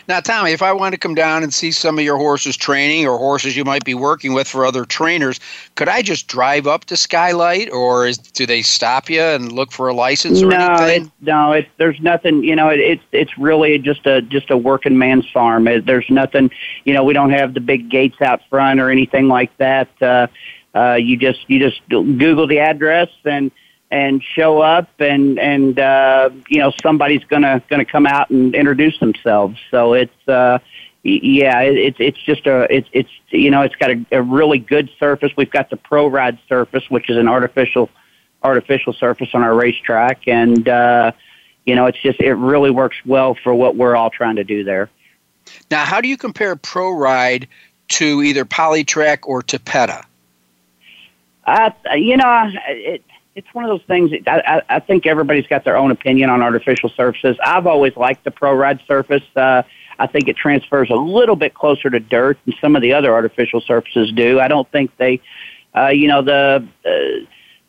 Now, 0.08 0.20
Tommy, 0.20 0.52
if 0.52 0.62
I 0.62 0.72
want 0.74 0.94
to 0.94 1.00
come 1.00 1.16
down 1.16 1.44
and 1.44 1.54
see 1.54 1.72
some 1.72 1.98
of 1.98 2.04
your 2.04 2.18
horses 2.18 2.58
training 2.58 3.08
or 3.08 3.18
horses 3.18 3.56
you 3.56 3.64
might 3.64 3.86
be 3.86 3.94
working 3.94 4.34
with 4.34 4.48
for 4.48 4.66
other 4.66 4.86
trainers, 4.86 5.40
could 5.76 5.88
I 5.88 6.02
just 6.02 6.28
drive 6.28 6.68
up 6.68 6.86
to 6.86 6.98
Skylight, 6.98 7.72
or 7.72 8.08
is, 8.08 8.18
do 8.18 8.46
they 8.46 8.62
stop 8.62 9.10
you 9.10 9.22
and 9.22 9.52
look 9.52 9.72
for 9.72 9.88
a 9.88 9.94
license 9.94 10.42
or 10.42 10.48
no, 10.48 10.58
anything? 10.58 11.06
It, 11.06 11.12
no, 11.22 11.52
it, 11.54 11.68
there's 11.78 12.00
nothing. 12.02 12.44
You 12.44 12.56
know, 12.56 12.70
it, 12.70 12.80
it's 12.80 13.04
it's 13.12 13.38
really 13.38 13.78
just 13.78 14.06
a 14.06 14.22
just 14.22 14.50
a 14.50 14.58
working 14.58 14.98
man's 14.98 15.30
farm. 15.30 15.68
It, 15.68 15.86
there's 15.86 16.10
nothing. 16.10 16.50
You 16.86 16.94
know, 16.94 17.04
we 17.04 17.14
don't 17.14 17.32
have 17.32 17.54
the 17.54 17.62
big 17.62 17.90
gates 17.90 18.22
out 18.22 18.42
front 18.50 18.80
or 18.80 18.90
anything 18.90 19.28
like 19.28 19.56
that. 19.58 19.90
Uh, 20.02 20.28
uh, 20.76 20.96
you 20.96 21.18
just 21.18 21.50
you 21.50 21.60
just 21.60 21.82
Google 21.90 22.48
the 22.48 22.60
address 22.60 23.10
and 23.26 23.52
and 23.92 24.24
show 24.24 24.60
up 24.62 24.90
and 25.00 25.40
and 25.40 25.80
uh, 25.80 26.30
you 26.48 26.60
know 26.60 26.72
somebody's 26.82 27.24
gonna 27.24 27.62
gonna 27.70 27.86
come 27.86 28.06
out 28.06 28.30
and 28.30 28.54
introduce 28.54 29.00
themselves. 29.00 29.60
So 29.72 29.94
it's 29.94 30.28
uh, 30.28 30.60
yeah, 31.04 31.62
it's 31.62 31.98
it's 32.00 32.22
just 32.22 32.46
a 32.46 32.68
it's 32.74 32.90
it's 32.92 33.10
you 33.30 33.50
know 33.50 33.62
it's 33.62 33.76
got 33.76 33.92
a, 33.92 34.06
a 34.12 34.22
really 34.22 34.60
good 34.60 34.90
surface. 35.00 35.32
We've 35.36 35.50
got 35.50 35.70
the 35.70 35.78
Pro 35.78 36.08
Ride 36.08 36.38
surface, 36.48 36.90
which 36.90 37.10
is 37.10 37.18
an 37.18 37.28
artificial 37.28 37.90
artificial 38.44 38.94
surface 38.94 39.30
on 39.34 39.42
our 39.42 39.56
racetrack, 39.56 40.28
and 40.28 40.68
uh, 40.68 41.12
you 41.66 41.76
know 41.76 41.86
it's 41.86 42.00
just 42.02 42.20
it 42.20 42.36
really 42.36 42.72
works 42.72 42.98
well 43.06 43.36
for 43.36 43.54
what 43.54 43.76
we're 43.76 43.96
all 43.96 44.10
trying 44.10 44.36
to 44.36 44.44
do 44.44 44.64
there. 44.64 44.90
Now, 45.72 45.84
how 45.84 46.00
do 46.00 46.08
you 46.08 46.18
compare 46.18 46.56
Pro 46.56 46.92
Ride 46.92 47.48
to 47.90 48.22
either 48.22 48.46
Polytrack 48.46 49.20
or 49.24 49.42
Tapeta? 49.42 50.06
Uh, 51.46 51.72
you 51.96 52.16
know, 52.16 52.52
it, 52.68 53.04
it's 53.36 53.48
one 53.54 53.64
of 53.64 53.70
those 53.70 53.86
things. 53.88 54.12
I, 54.28 54.42
I, 54.46 54.76
I 54.76 54.80
think 54.80 55.06
everybody's 55.06 55.48
got 55.48 55.64
their 55.64 55.78
own 55.78 55.92
opinion 55.92 56.30
on 56.30 56.42
artificial 56.42 56.90
surfaces. 56.90 57.38
I've 57.44 57.68
always 57.68 57.96
liked 57.96 58.24
the 58.24 58.32
Pro 58.32 58.54
Ride 58.54 58.82
surface. 58.88 59.24
Uh, 59.36 59.64
I 59.98 60.08
think 60.08 60.28
it 60.28 60.38
transfers 60.38 60.90
a 60.90 60.96
little 60.96 61.36
bit 61.36 61.54
closer 61.54 61.90
to 61.90 62.00
dirt 62.00 62.38
than 62.46 62.56
some 62.62 62.76
of 62.76 62.82
the 62.82 62.94
other 62.94 63.14
artificial 63.14 63.62
surfaces 63.62 64.12
do. 64.14 64.40
I 64.40 64.48
don't 64.48 64.70
think 64.72 64.96
they, 64.98 65.22
uh, 65.76 65.88
you 65.88 66.08
know, 66.08 66.22
the. 66.22 66.68
Uh, 66.86 67.26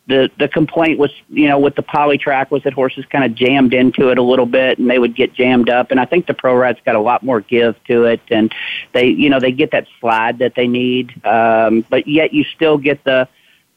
the 0.07 0.29
the 0.39 0.47
complaint 0.47 0.97
was 0.97 1.11
you 1.29 1.47
know 1.47 1.59
with 1.59 1.75
the 1.75 1.83
Polytrack 1.83 2.49
was 2.49 2.63
that 2.63 2.73
horses 2.73 3.05
kind 3.05 3.23
of 3.23 3.35
jammed 3.35 3.73
into 3.73 4.09
it 4.09 4.17
a 4.17 4.21
little 4.21 4.47
bit 4.47 4.79
and 4.79 4.89
they 4.89 4.97
would 4.97 5.15
get 5.15 5.33
jammed 5.33 5.69
up 5.69 5.91
and 5.91 5.99
I 5.99 6.05
think 6.05 6.25
the 6.25 6.33
pro 6.33 6.55
ride's 6.55 6.79
got 6.83 6.95
a 6.95 6.99
lot 6.99 7.21
more 7.23 7.39
give 7.39 7.81
to 7.85 8.05
it 8.05 8.19
and 8.31 8.53
they 8.93 9.05
you 9.05 9.29
know 9.29 9.39
they 9.39 9.51
get 9.51 9.71
that 9.71 9.85
slide 9.99 10.39
that 10.39 10.55
they 10.55 10.67
need 10.67 11.23
um, 11.25 11.85
but 11.89 12.07
yet 12.07 12.33
you 12.33 12.43
still 12.43 12.79
get 12.79 13.03
the 13.03 13.27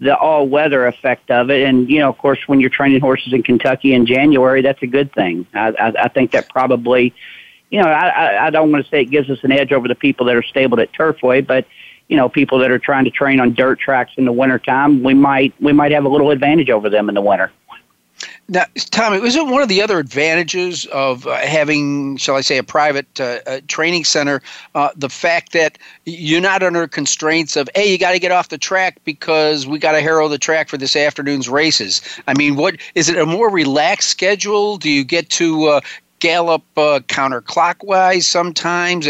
the 0.01 0.16
all 0.16 0.47
weather 0.49 0.86
effect 0.86 1.30
of 1.30 1.51
it. 1.51 1.62
And, 1.62 1.88
you 1.88 2.01
know, 2.01 2.09
of 2.09 2.18
course, 2.18 2.40
when 2.47 2.61
you're 2.61 2.70
training 2.70 3.01
horses 3.01 3.32
in 3.32 3.42
Kentucky 3.42 3.95
in 3.95 4.07
January, 4.07 4.61
that's 4.61 4.82
a 4.82 4.86
good 4.86 5.12
thing. 5.12 5.47
I, 5.55 5.68
I, 5.68 5.92
I 6.05 6.09
think 6.09 6.32
that 6.32 6.49
probably, 6.49 7.14
you 7.70 7.80
know, 7.80 7.88
I, 7.88 8.47
I 8.47 8.51
don't 8.51 8.72
want 8.72 8.84
to 8.84 8.90
say 8.90 9.03
it 9.03 9.07
gives 9.07 9.30
us 9.30 9.38
an 9.42 9.53
edge 9.53 9.72
over 9.72 9.88
the 9.88 9.95
people 9.95 10.26
that 10.26 10.36
are 10.36 10.42
stabled 10.42 10.80
at 10.80 10.92
Turfway, 10.92 11.47
but, 11.47 11.66
you 12.09 12.16
know, 12.16 12.28
people 12.28 12.59
that 12.59 12.70
are 12.70 12.78
trying 12.78 13.05
to 13.05 13.11
train 13.11 13.40
on 13.40 13.55
dirt 13.55 13.78
tracks 13.78 14.12
in 14.16 14.24
the 14.24 14.32
wintertime, 14.32 15.03
we 15.03 15.14
might, 15.14 15.55
we 15.61 15.72
might 15.72 15.92
have 15.92 16.05
a 16.05 16.09
little 16.09 16.30
advantage 16.30 16.70
over 16.70 16.90
them 16.90 17.09
in 17.09 17.14
the 17.14 17.22
winter. 17.22 17.51
Now, 18.49 18.64
Tommy, 18.90 19.20
was 19.20 19.36
it 19.36 19.47
one 19.47 19.62
of 19.62 19.68
the 19.68 19.80
other 19.80 19.99
advantages 19.99 20.84
of 20.86 21.26
uh, 21.26 21.36
having, 21.36 22.18
shall 22.18 22.36
I 22.36 22.42
say, 22.42 22.59
a 22.59 22.62
private 22.62 23.18
uh, 23.18 23.38
uh, 23.47 23.61
training 23.68 24.05
center? 24.05 24.42
Uh, 24.74 24.90
the 24.95 25.09
fact 25.09 25.53
that 25.53 25.78
you're 26.05 26.42
not 26.42 26.62
under 26.62 26.86
constraints 26.86 27.57
of, 27.57 27.70
hey, 27.74 27.90
you 27.90 27.97
got 27.97 28.12
to 28.12 28.18
get 28.18 28.32
off 28.32 28.51
the 28.51 28.59
track 28.59 28.99
because 29.05 29.66
we 29.66 29.78
got 29.78 29.92
to 29.92 30.03
harrow 30.03 30.28
the 30.28 30.36
track 30.36 30.68
for 30.68 30.76
this 30.76 30.95
afternoon's 30.95 31.49
races. 31.49 32.03
I 32.26 32.34
mean, 32.34 32.57
what 32.57 32.76
is 32.95 33.09
it? 33.09 33.16
A 33.16 33.24
more 33.24 33.49
relaxed 33.49 34.11
schedule? 34.11 34.76
Do 34.76 34.90
you 34.90 35.05
get 35.05 35.30
to 35.30 35.64
uh, 35.68 35.80
gallop 36.18 36.64
uh, 36.76 37.01
counterclockwise 37.07 38.24
sometimes? 38.24 39.07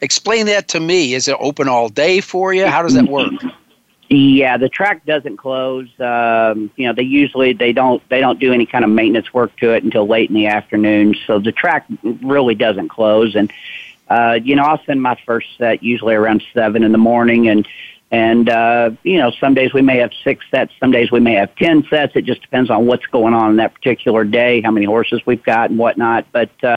explain 0.00 0.46
that 0.46 0.66
to 0.68 0.80
me. 0.80 1.14
Is 1.14 1.28
it 1.28 1.36
open 1.38 1.68
all 1.68 1.88
day 1.88 2.20
for 2.20 2.52
you? 2.52 2.66
How 2.66 2.82
does 2.82 2.94
that 2.94 3.06
work? 3.06 3.32
Yeah, 4.14 4.58
the 4.58 4.68
track 4.68 5.06
doesn't 5.06 5.38
close. 5.38 5.88
Um, 5.98 6.70
you 6.76 6.86
know, 6.86 6.92
they 6.92 7.02
usually 7.02 7.54
they 7.54 7.72
don't 7.72 8.06
they 8.10 8.20
don't 8.20 8.38
do 8.38 8.52
any 8.52 8.66
kind 8.66 8.84
of 8.84 8.90
maintenance 8.90 9.32
work 9.32 9.56
to 9.56 9.72
it 9.72 9.84
until 9.84 10.06
late 10.06 10.28
in 10.28 10.34
the 10.34 10.48
afternoon. 10.48 11.16
So 11.26 11.38
the 11.38 11.50
track 11.50 11.86
really 12.02 12.54
doesn't 12.54 12.90
close. 12.90 13.34
And 13.34 13.50
uh, 14.08 14.38
you 14.44 14.54
know, 14.54 14.64
I'll 14.64 14.84
send 14.84 15.00
my 15.00 15.18
first 15.24 15.48
set 15.56 15.82
usually 15.82 16.14
around 16.14 16.42
seven 16.52 16.82
in 16.82 16.92
the 16.92 16.98
morning, 16.98 17.48
and 17.48 17.66
and 18.10 18.50
uh, 18.50 18.90
you 19.02 19.16
know, 19.16 19.30
some 19.30 19.54
days 19.54 19.72
we 19.72 19.80
may 19.80 19.96
have 19.96 20.10
six 20.22 20.44
sets, 20.50 20.74
some 20.78 20.90
days 20.90 21.10
we 21.10 21.20
may 21.20 21.32
have 21.32 21.54
ten 21.56 21.82
sets. 21.88 22.12
It 22.14 22.26
just 22.26 22.42
depends 22.42 22.68
on 22.68 22.84
what's 22.84 23.06
going 23.06 23.32
on 23.32 23.52
in 23.52 23.56
that 23.56 23.72
particular 23.72 24.24
day, 24.24 24.60
how 24.60 24.72
many 24.72 24.84
horses 24.84 25.22
we've 25.24 25.42
got, 25.42 25.70
and 25.70 25.78
whatnot. 25.78 26.26
But 26.32 26.50
uh, 26.62 26.76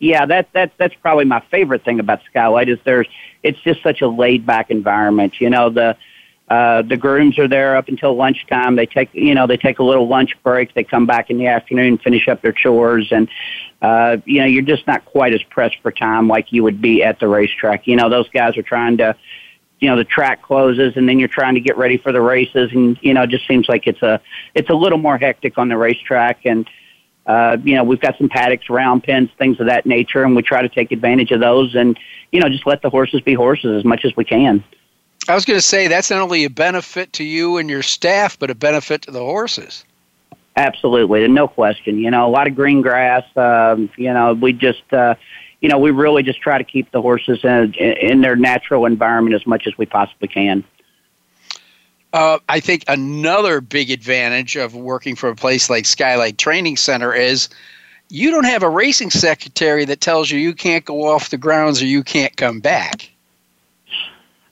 yeah, 0.00 0.26
that 0.26 0.52
that 0.52 0.72
that's 0.76 0.94
probably 0.96 1.24
my 1.24 1.40
favorite 1.50 1.82
thing 1.82 1.98
about 1.98 2.20
Skylight 2.28 2.68
is 2.68 2.78
there's 2.84 3.08
it's 3.42 3.58
just 3.60 3.82
such 3.82 4.02
a 4.02 4.06
laid 4.06 4.44
back 4.44 4.70
environment. 4.70 5.40
You 5.40 5.48
know 5.48 5.70
the 5.70 5.96
uh, 6.54 6.82
the 6.82 6.96
grooms 6.96 7.36
are 7.36 7.48
there 7.48 7.74
up 7.74 7.88
until 7.88 8.14
lunchtime. 8.14 8.76
They 8.76 8.86
take, 8.86 9.12
you 9.12 9.34
know, 9.34 9.48
they 9.48 9.56
take 9.56 9.80
a 9.80 9.82
little 9.82 10.06
lunch 10.06 10.36
break. 10.44 10.72
They 10.72 10.84
come 10.84 11.04
back 11.04 11.28
in 11.28 11.36
the 11.36 11.48
afternoon, 11.48 11.98
finish 11.98 12.28
up 12.28 12.42
their 12.42 12.52
chores, 12.52 13.08
and 13.10 13.28
uh, 13.82 14.18
you 14.24 14.38
know, 14.38 14.46
you're 14.46 14.62
just 14.62 14.86
not 14.86 15.04
quite 15.04 15.34
as 15.34 15.42
pressed 15.42 15.78
for 15.82 15.90
time 15.90 16.28
like 16.28 16.52
you 16.52 16.62
would 16.62 16.80
be 16.80 17.02
at 17.02 17.18
the 17.18 17.26
racetrack. 17.26 17.88
You 17.88 17.96
know, 17.96 18.08
those 18.08 18.28
guys 18.28 18.56
are 18.56 18.62
trying 18.62 18.98
to, 18.98 19.16
you 19.80 19.88
know, 19.88 19.96
the 19.96 20.04
track 20.04 20.42
closes, 20.42 20.96
and 20.96 21.08
then 21.08 21.18
you're 21.18 21.26
trying 21.26 21.54
to 21.54 21.60
get 21.60 21.76
ready 21.76 21.98
for 21.98 22.12
the 22.12 22.20
races, 22.20 22.70
and 22.72 22.96
you 23.02 23.14
know, 23.14 23.22
it 23.22 23.30
just 23.30 23.48
seems 23.48 23.68
like 23.68 23.88
it's 23.88 24.02
a, 24.02 24.20
it's 24.54 24.70
a 24.70 24.74
little 24.74 24.98
more 24.98 25.18
hectic 25.18 25.58
on 25.58 25.68
the 25.68 25.76
racetrack, 25.76 26.46
and 26.46 26.70
uh, 27.26 27.56
you 27.64 27.74
know, 27.74 27.82
we've 27.82 28.00
got 28.00 28.16
some 28.16 28.28
paddocks, 28.28 28.70
round 28.70 29.02
pens, 29.02 29.28
things 29.38 29.58
of 29.58 29.66
that 29.66 29.86
nature, 29.86 30.22
and 30.22 30.36
we 30.36 30.42
try 30.42 30.62
to 30.62 30.68
take 30.68 30.92
advantage 30.92 31.32
of 31.32 31.40
those, 31.40 31.74
and 31.74 31.98
you 32.30 32.38
know, 32.38 32.48
just 32.48 32.64
let 32.64 32.80
the 32.80 32.90
horses 32.90 33.20
be 33.22 33.34
horses 33.34 33.76
as 33.76 33.84
much 33.84 34.04
as 34.04 34.16
we 34.16 34.24
can. 34.24 34.62
I 35.28 35.34
was 35.34 35.44
going 35.44 35.58
to 35.58 35.62
say 35.62 35.88
that's 35.88 36.10
not 36.10 36.20
only 36.20 36.44
a 36.44 36.50
benefit 36.50 37.12
to 37.14 37.24
you 37.24 37.56
and 37.56 37.70
your 37.70 37.82
staff, 37.82 38.38
but 38.38 38.50
a 38.50 38.54
benefit 38.54 39.02
to 39.02 39.10
the 39.10 39.20
horses. 39.20 39.84
Absolutely, 40.56 41.26
no 41.28 41.48
question. 41.48 41.98
You 41.98 42.10
know, 42.10 42.26
a 42.26 42.30
lot 42.30 42.46
of 42.46 42.54
green 42.54 42.82
grass. 42.82 43.24
Um, 43.36 43.90
you 43.96 44.12
know, 44.12 44.34
we 44.34 44.52
just, 44.52 44.92
uh, 44.92 45.14
you 45.60 45.68
know, 45.68 45.78
we 45.78 45.90
really 45.90 46.22
just 46.22 46.40
try 46.40 46.58
to 46.58 46.64
keep 46.64 46.90
the 46.92 47.02
horses 47.02 47.42
in, 47.42 47.74
in 47.74 48.20
their 48.20 48.36
natural 48.36 48.84
environment 48.84 49.34
as 49.34 49.46
much 49.46 49.66
as 49.66 49.76
we 49.78 49.86
possibly 49.86 50.28
can. 50.28 50.62
Uh, 52.12 52.38
I 52.48 52.60
think 52.60 52.84
another 52.86 53.60
big 53.60 53.90
advantage 53.90 54.54
of 54.54 54.76
working 54.76 55.16
for 55.16 55.30
a 55.30 55.34
place 55.34 55.68
like 55.68 55.84
Skylight 55.84 56.38
Training 56.38 56.76
Center 56.76 57.12
is 57.12 57.48
you 58.08 58.30
don't 58.30 58.44
have 58.44 58.62
a 58.62 58.68
racing 58.68 59.10
secretary 59.10 59.84
that 59.86 60.00
tells 60.00 60.30
you 60.30 60.38
you 60.38 60.54
can't 60.54 60.84
go 60.84 61.08
off 61.08 61.30
the 61.30 61.38
grounds 61.38 61.82
or 61.82 61.86
you 61.86 62.04
can't 62.04 62.36
come 62.36 62.60
back. 62.60 63.10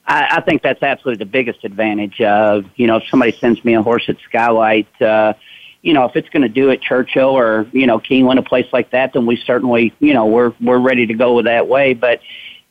I, 0.05 0.37
I 0.37 0.41
think 0.41 0.61
that's 0.61 0.83
absolutely 0.83 1.23
the 1.23 1.29
biggest 1.29 1.63
advantage. 1.63 2.21
Of, 2.21 2.65
you 2.75 2.87
know, 2.87 2.97
if 2.97 3.07
somebody 3.09 3.31
sends 3.31 3.63
me 3.63 3.75
a 3.75 3.81
horse 3.81 4.03
at 4.07 4.17
Skylight, 4.27 5.01
uh, 5.01 5.33
you 5.81 5.93
know, 5.93 6.05
if 6.05 6.15
it's 6.15 6.29
going 6.29 6.43
to 6.43 6.49
do 6.49 6.71
at 6.71 6.81
Churchill 6.81 7.29
or 7.29 7.67
you 7.71 7.87
know 7.87 7.99
Keeneland, 7.99 8.39
a 8.39 8.43
place 8.43 8.67
like 8.71 8.91
that, 8.91 9.13
then 9.13 9.25
we 9.25 9.37
certainly, 9.37 9.93
you 9.99 10.13
know, 10.13 10.25
we're 10.25 10.53
we're 10.61 10.79
ready 10.79 11.05
to 11.07 11.13
go 11.13 11.41
that 11.41 11.67
way. 11.67 11.93
But 11.93 12.21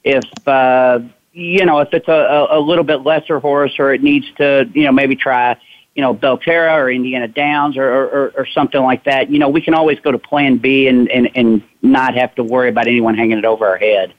if 0.04 0.24
uh, 0.48 1.00
you 1.32 1.64
know, 1.64 1.80
if 1.80 1.92
it's 1.92 2.08
a, 2.08 2.46
a 2.50 2.60
little 2.60 2.84
bit 2.84 3.02
lesser 3.02 3.38
horse 3.38 3.78
or 3.78 3.92
it 3.92 4.02
needs 4.02 4.26
to, 4.36 4.68
you 4.74 4.84
know, 4.84 4.92
maybe 4.92 5.16
try, 5.16 5.58
you 5.94 6.02
know, 6.02 6.14
Belterra 6.14 6.74
or 6.74 6.90
Indiana 6.90 7.28
Downs 7.28 7.76
or, 7.76 7.84
or, 7.84 8.32
or 8.36 8.46
something 8.46 8.80
like 8.82 9.04
that, 9.04 9.30
you 9.30 9.38
know, 9.38 9.48
we 9.48 9.60
can 9.60 9.74
always 9.74 9.98
go 10.00 10.12
to 10.12 10.18
plan 10.18 10.58
B 10.58 10.88
and, 10.88 11.10
and, 11.10 11.30
and 11.34 11.62
not 11.80 12.14
have 12.14 12.34
to 12.34 12.44
worry 12.44 12.68
about 12.68 12.86
anyone 12.86 13.14
hanging 13.14 13.38
it 13.38 13.44
over 13.44 13.66
our 13.66 13.78
head. 13.78 14.12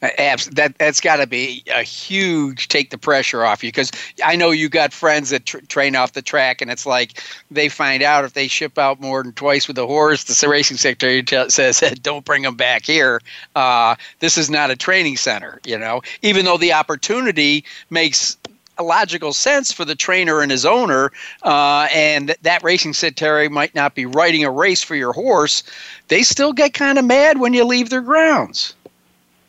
That 0.00 0.74
that's 0.78 1.00
got 1.00 1.16
to 1.16 1.26
be 1.26 1.64
a 1.74 1.82
huge 1.82 2.68
take 2.68 2.90
the 2.90 2.98
pressure 2.98 3.44
off 3.44 3.64
you 3.64 3.68
because 3.68 3.90
I 4.24 4.36
know 4.36 4.52
you 4.52 4.68
got 4.68 4.92
friends 4.92 5.30
that 5.30 5.46
tr- 5.46 5.58
train 5.66 5.96
off 5.96 6.12
the 6.12 6.22
track 6.22 6.62
and 6.62 6.70
it's 6.70 6.86
like 6.86 7.20
they 7.50 7.68
find 7.68 8.02
out 8.02 8.24
if 8.24 8.34
they 8.34 8.46
ship 8.46 8.78
out 8.78 9.00
more 9.00 9.24
than 9.24 9.32
twice 9.32 9.66
with 9.66 9.76
a 9.76 9.86
horse, 9.86 10.22
the 10.22 10.48
racing 10.48 10.76
secretary 10.76 11.22
t- 11.24 11.50
says 11.50 11.80
don't 12.02 12.24
bring 12.24 12.42
them 12.42 12.54
back 12.54 12.86
here. 12.86 13.20
Uh, 13.56 13.96
this 14.20 14.38
is 14.38 14.48
not 14.48 14.70
a 14.70 14.76
training 14.76 15.16
center, 15.16 15.60
you 15.64 15.76
know. 15.76 16.00
Even 16.22 16.44
though 16.44 16.58
the 16.58 16.72
opportunity 16.72 17.64
makes 17.90 18.36
logical 18.82 19.32
sense 19.32 19.72
for 19.72 19.84
the 19.84 19.94
trainer 19.94 20.40
and 20.40 20.50
his 20.50 20.64
owner, 20.64 21.10
uh, 21.42 21.88
and 21.92 22.36
that 22.42 22.62
racing 22.62 22.92
secretary 22.92 23.48
might 23.48 23.74
not 23.74 23.94
be 23.94 24.06
riding 24.06 24.44
a 24.44 24.50
race 24.50 24.82
for 24.82 24.94
your 24.94 25.12
horse, 25.12 25.62
they 26.08 26.22
still 26.22 26.52
get 26.52 26.74
kind 26.74 26.98
of 26.98 27.04
mad 27.04 27.40
when 27.40 27.52
you 27.52 27.64
leave 27.64 27.90
their 27.90 28.00
grounds. 28.00 28.74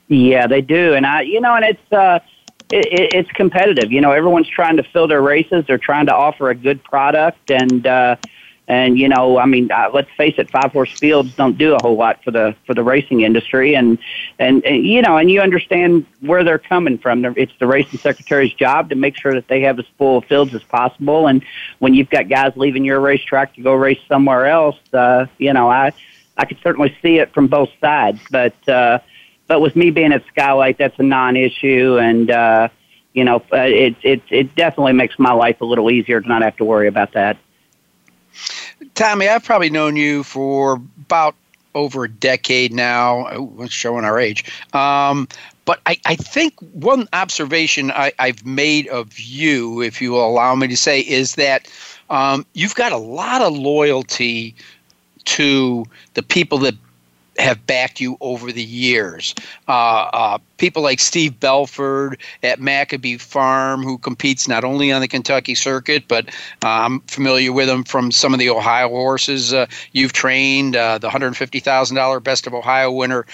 Yeah, 0.10 0.48
they 0.48 0.62
do, 0.62 0.96
and 0.96 1.06
I, 1.06 1.22
you 1.22 1.40
know, 1.40 1.56
and 1.56 1.66
it's 1.66 1.94
uh, 1.94 2.20
it, 2.72 3.14
it's 3.14 3.32
competitive. 3.34 3.92
You 3.92 4.02
know, 4.02 4.12
everyone's 4.12 4.50
trying 4.50 4.78
to 4.78 4.84
fill 4.84 5.08
their 5.08 5.22
races. 5.22 5.66
They're 5.68 5.78
trying 5.78 6.08
to 6.08 6.16
offer 6.16 6.50
a 6.50 6.56
good 6.56 6.84
product, 6.84 7.52
and 7.52 7.86
uh, 7.86 8.16
and 8.68 8.98
you 8.98 9.08
know, 9.08 9.38
I 9.38 9.46
mean, 9.46 9.72
uh, 9.72 9.92
let's 9.94 10.10
face 10.18 10.36
it, 10.40 10.50
five 10.50 10.72
horse 10.72 10.92
fields 10.98 11.36
don't 11.36 11.60
do 11.60 11.76
a 11.76 11.82
whole 11.82 11.96
lot 11.96 12.24
for 12.24 12.32
the 12.32 12.56
for 12.66 12.74
the 12.74 12.84
racing 12.84 13.22
industry, 13.22 13.76
and, 13.76 14.00
and 14.40 14.66
and 14.66 14.84
you 14.84 15.04
know, 15.04 15.18
and 15.18 15.30
you 15.30 15.42
understand 15.42 16.08
where 16.22 16.44
they're 16.44 16.58
coming 16.60 16.98
from. 16.98 17.24
It's 17.26 17.54
the 17.60 17.68
racing 17.68 18.00
secretary's 18.00 18.54
job 18.54 18.90
to 18.90 18.96
make 18.96 19.16
sure 19.16 19.36
that 19.36 19.48
they 19.48 19.62
have 19.62 19.78
as 19.78 19.86
full 20.00 20.18
of 20.18 20.26
fields 20.26 20.56
as 20.56 20.64
possible. 20.64 21.28
And 21.28 21.44
when 21.78 21.94
you've 21.94 22.10
got 22.10 22.30
guys 22.30 22.54
leaving 22.56 22.84
your 22.84 23.00
racetrack 23.00 23.54
to 23.56 23.62
go 23.62 23.76
race 23.76 24.02
somewhere 24.08 24.48
else, 24.48 24.78
uh, 24.92 25.28
you 25.38 25.54
know, 25.54 25.70
I 25.70 25.94
I 26.36 26.46
could 26.46 26.58
certainly 26.64 26.98
see 27.04 27.20
it 27.20 27.32
from 27.32 27.46
both 27.48 27.70
sides, 27.80 28.20
but. 28.32 28.68
uh 28.68 29.00
but 29.50 29.62
with 29.62 29.76
me 29.76 29.90
being 29.90 30.14
at 30.14 30.24
Skylight, 30.28 30.78
that's 30.78 30.98
a 31.00 31.04
non-issue, 31.04 31.98
and 32.00 32.30
uh, 32.30 32.70
you 33.14 33.26
know, 33.26 33.38
uh, 33.52 33.58
it 33.58 33.96
it 34.04 34.22
it 34.30 34.56
definitely 34.56 34.94
makes 34.94 35.18
my 35.18 35.34
life 35.34 35.60
a 35.60 35.66
little 35.66 35.92
easier 35.92 36.22
to 36.22 36.28
not 36.28 36.44
have 36.44 36.56
to 36.58 36.64
worry 36.64 36.88
about 36.88 37.12
that. 37.14 37.36
Tommy, 38.94 39.28
I've 39.28 39.44
probably 39.44 39.72
known 39.72 39.96
you 39.96 40.24
for 40.24 40.76
about 40.76 41.36
over 41.74 42.04
a 42.04 42.10
decade 42.10 42.72
now. 42.72 43.28
Oh, 43.32 43.66
showing 43.68 44.06
our 44.06 44.20
age. 44.20 44.46
Um, 44.74 45.28
but 45.66 45.82
I, 45.86 45.98
I, 46.06 46.16
think 46.16 46.54
one 46.74 47.08
observation 47.14 47.92
I, 47.92 48.12
have 48.20 48.46
made 48.46 48.88
of 48.88 49.20
you, 49.20 49.82
if 49.82 50.02
you 50.02 50.12
will 50.12 50.28
allow 50.28 50.56
me 50.56 50.68
to 50.68 50.78
say, 50.78 51.02
is 51.02 51.36
that 51.36 51.72
um, 52.10 52.46
you've 52.54 52.74
got 52.74 52.92
a 52.92 52.98
lot 52.98 53.42
of 53.42 53.54
loyalty 53.54 54.56
to 55.26 55.86
the 56.16 56.24
people 56.24 56.58
that 56.60 56.76
have 57.40 57.66
backed 57.66 58.00
you 58.00 58.18
over 58.22 58.52
the 58.52 58.64
years. 58.64 59.34
Uh, 59.68 60.10
uh, 60.14 60.38
people 60.58 60.84
like 60.84 61.00
Steve 61.00 61.40
Belford 61.40 62.20
at 62.44 62.60
Maccabee 62.60 63.18
Farm, 63.18 63.84
who 63.84 63.98
competes 63.98 64.48
not 64.48 64.64
only 64.64 64.92
on 64.92 65.02
the 65.02 65.08
Kentucky 65.08 65.56
circuit, 65.56 66.04
but 66.08 66.28
uh, 66.64 66.68
I'm 66.68 67.00
familiar 67.02 67.54
with 67.54 67.70
him 67.70 67.84
from 67.84 68.12
some 68.12 68.34
of 68.34 68.40
the 68.40 68.50
Ohio 68.50 68.90
horses 68.90 69.54
uh, 69.54 69.68
you've 69.94 70.14
trained. 70.14 70.76
Uh, 70.76 70.98
the 70.98 71.10
$150,000 71.10 72.24
Best 72.24 72.46
of 72.46 72.54
Ohio 72.54 72.92
winner, 72.92 73.26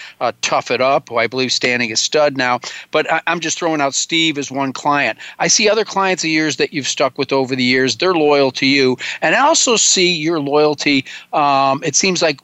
Tough 0.42 0.72
It 0.72 0.82
Up, 0.82 1.10
who 1.10 1.18
I 1.18 1.28
believe 1.28 1.52
standing 1.52 1.92
a 1.92 1.96
stud 1.96 2.38
now. 2.38 2.60
But 2.92 3.12
I, 3.12 3.22
am 3.28 3.40
just 3.40 3.58
throwing 3.58 3.82
out 3.82 3.94
Steve 3.94 4.38
as 4.38 4.52
one 4.52 4.74
client. 4.74 5.18
I 5.40 5.48
see 5.48 5.70
other 5.70 5.86
clients 5.86 6.24
of 6.24 6.30
yours 6.30 6.58
that 6.58 6.74
you've 6.74 6.88
stuck 6.88 7.18
with 7.18 7.34
over 7.34 7.56
the 7.56 7.64
years. 7.64 7.98
They're 7.98 8.14
loyal 8.14 8.52
to 8.52 8.66
you. 8.66 8.98
And 9.22 9.36
I 9.36 9.40
also 9.40 9.76
see 9.76 10.16
your 10.16 10.40
loyalty. 10.40 11.06
Um, 11.34 11.84
it 11.84 11.96
seems 11.96 12.22
like 12.22 12.40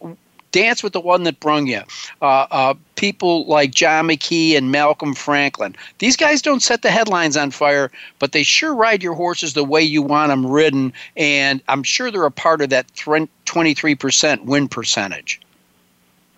Dance 0.52 0.84
with 0.84 0.93
the 0.93 0.99
one 0.99 1.24
that 1.24 1.39
brung 1.39 1.68
you. 1.68 1.82
Uh, 2.22 2.47
uh, 2.52 2.74
people 2.95 3.45
like 3.45 3.72
John 3.72 4.08
McKee 4.08 4.58
and 4.58 4.72
Malcolm 4.72 5.14
Franklin. 5.14 5.76
These 5.99 6.18
guys 6.18 6.41
don't 6.41 6.62
set 6.62 6.82
the 6.82 6.91
headlines 6.91 7.38
on 7.38 7.52
fire, 7.52 7.91
but 8.20 8.32
they 8.32 8.43
sure 8.43 8.76
ride 8.76 9.02
your 9.02 9.14
horses 9.14 9.54
the 9.54 9.64
way 9.64 9.82
you 9.82 10.02
want 10.02 10.30
them 10.30 10.45
ridden, 10.45 10.93
and 11.16 11.62
I'm 11.68 11.84
sure 11.84 12.12
they're 12.12 12.26
a 12.26 12.32
part 12.32 12.62
of 12.62 12.70
that 12.70 12.93
23% 12.93 14.45
win 14.45 14.68
percentage. 14.68 15.39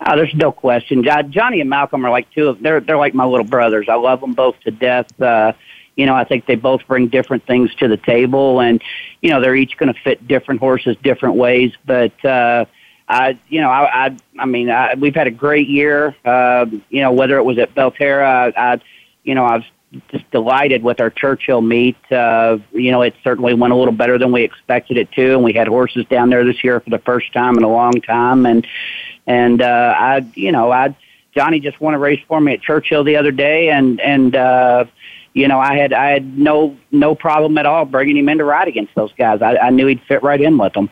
Oh, 0.06 0.16
there's 0.16 0.34
no 0.34 0.52
question. 0.52 1.04
Johnny 1.30 1.60
and 1.60 1.70
Malcolm 1.70 2.04
are 2.04 2.10
like 2.10 2.30
two 2.32 2.48
of 2.48 2.60
they're 2.60 2.80
they're 2.80 2.98
like 2.98 3.14
my 3.14 3.24
little 3.24 3.46
brothers. 3.46 3.88
I 3.88 3.94
love 3.94 4.20
them 4.20 4.34
both 4.34 4.58
to 4.60 4.70
death. 4.70 5.20
Uh, 5.20 5.52
you 5.96 6.06
know, 6.06 6.14
I 6.14 6.24
think 6.24 6.46
they 6.46 6.56
both 6.56 6.86
bring 6.86 7.08
different 7.08 7.46
things 7.46 7.74
to 7.76 7.88
the 7.88 7.96
table, 7.96 8.60
and 8.60 8.82
you 9.22 9.30
know, 9.30 9.40
they're 9.40 9.54
each 9.54 9.76
going 9.76 9.92
to 9.92 9.98
fit 9.98 10.26
different 10.26 10.60
horses 10.60 10.96
different 11.02 11.36
ways. 11.36 11.72
But 11.86 12.24
uh, 12.24 12.66
I, 13.08 13.38
you 13.48 13.60
know, 13.60 13.70
I, 13.70 14.06
I, 14.06 14.16
I 14.38 14.46
mean, 14.46 14.70
I, 14.70 14.94
we've 14.94 15.14
had 15.14 15.26
a 15.26 15.30
great 15.30 15.68
year. 15.68 16.16
Uh, 16.24 16.66
you 16.88 17.02
know, 17.02 17.12
whether 17.12 17.36
it 17.36 17.42
was 17.44 17.58
at 17.58 17.74
Belterra, 17.74 18.54
I, 18.56 18.72
I, 18.72 18.80
you 19.24 19.34
know, 19.34 19.44
I 19.44 19.56
was 19.56 19.64
just 20.10 20.28
delighted 20.30 20.82
with 20.82 21.00
our 21.00 21.10
Churchill 21.10 21.60
meet. 21.60 21.96
Uh, 22.10 22.58
you 22.72 22.90
know, 22.90 23.02
it 23.02 23.14
certainly 23.22 23.54
went 23.54 23.72
a 23.72 23.76
little 23.76 23.92
better 23.92 24.18
than 24.18 24.32
we 24.32 24.42
expected 24.42 24.96
it 24.96 25.12
to, 25.12 25.34
and 25.34 25.44
we 25.44 25.52
had 25.52 25.68
horses 25.68 26.06
down 26.06 26.30
there 26.30 26.44
this 26.44 26.64
year 26.64 26.80
for 26.80 26.90
the 26.90 26.98
first 26.98 27.32
time 27.32 27.56
in 27.56 27.62
a 27.62 27.68
long 27.68 28.00
time. 28.00 28.46
And 28.46 28.66
and 29.26 29.62
uh, 29.62 29.94
I, 29.96 30.26
you 30.34 30.52
know, 30.52 30.70
I 30.72 30.96
Johnny 31.34 31.60
just 31.60 31.80
won 31.80 31.94
a 31.94 31.98
race 31.98 32.22
for 32.26 32.40
me 32.40 32.54
at 32.54 32.62
Churchill 32.62 33.04
the 33.04 33.16
other 33.16 33.32
day, 33.32 33.70
and 33.70 34.00
and 34.00 34.34
uh, 34.34 34.84
you 35.32 35.48
know, 35.48 35.58
I 35.58 35.76
had 35.76 35.92
I 35.92 36.10
had 36.10 36.38
no 36.38 36.76
no 36.90 37.14
problem 37.14 37.58
at 37.58 37.66
all 37.66 37.84
bringing 37.84 38.16
him 38.16 38.28
in 38.28 38.38
to 38.38 38.44
ride 38.44 38.68
against 38.68 38.94
those 38.94 39.12
guys. 39.12 39.42
I, 39.42 39.56
I 39.56 39.70
knew 39.70 39.86
he'd 39.86 40.02
fit 40.02 40.22
right 40.22 40.40
in 40.40 40.58
with 40.58 40.72
them. 40.72 40.90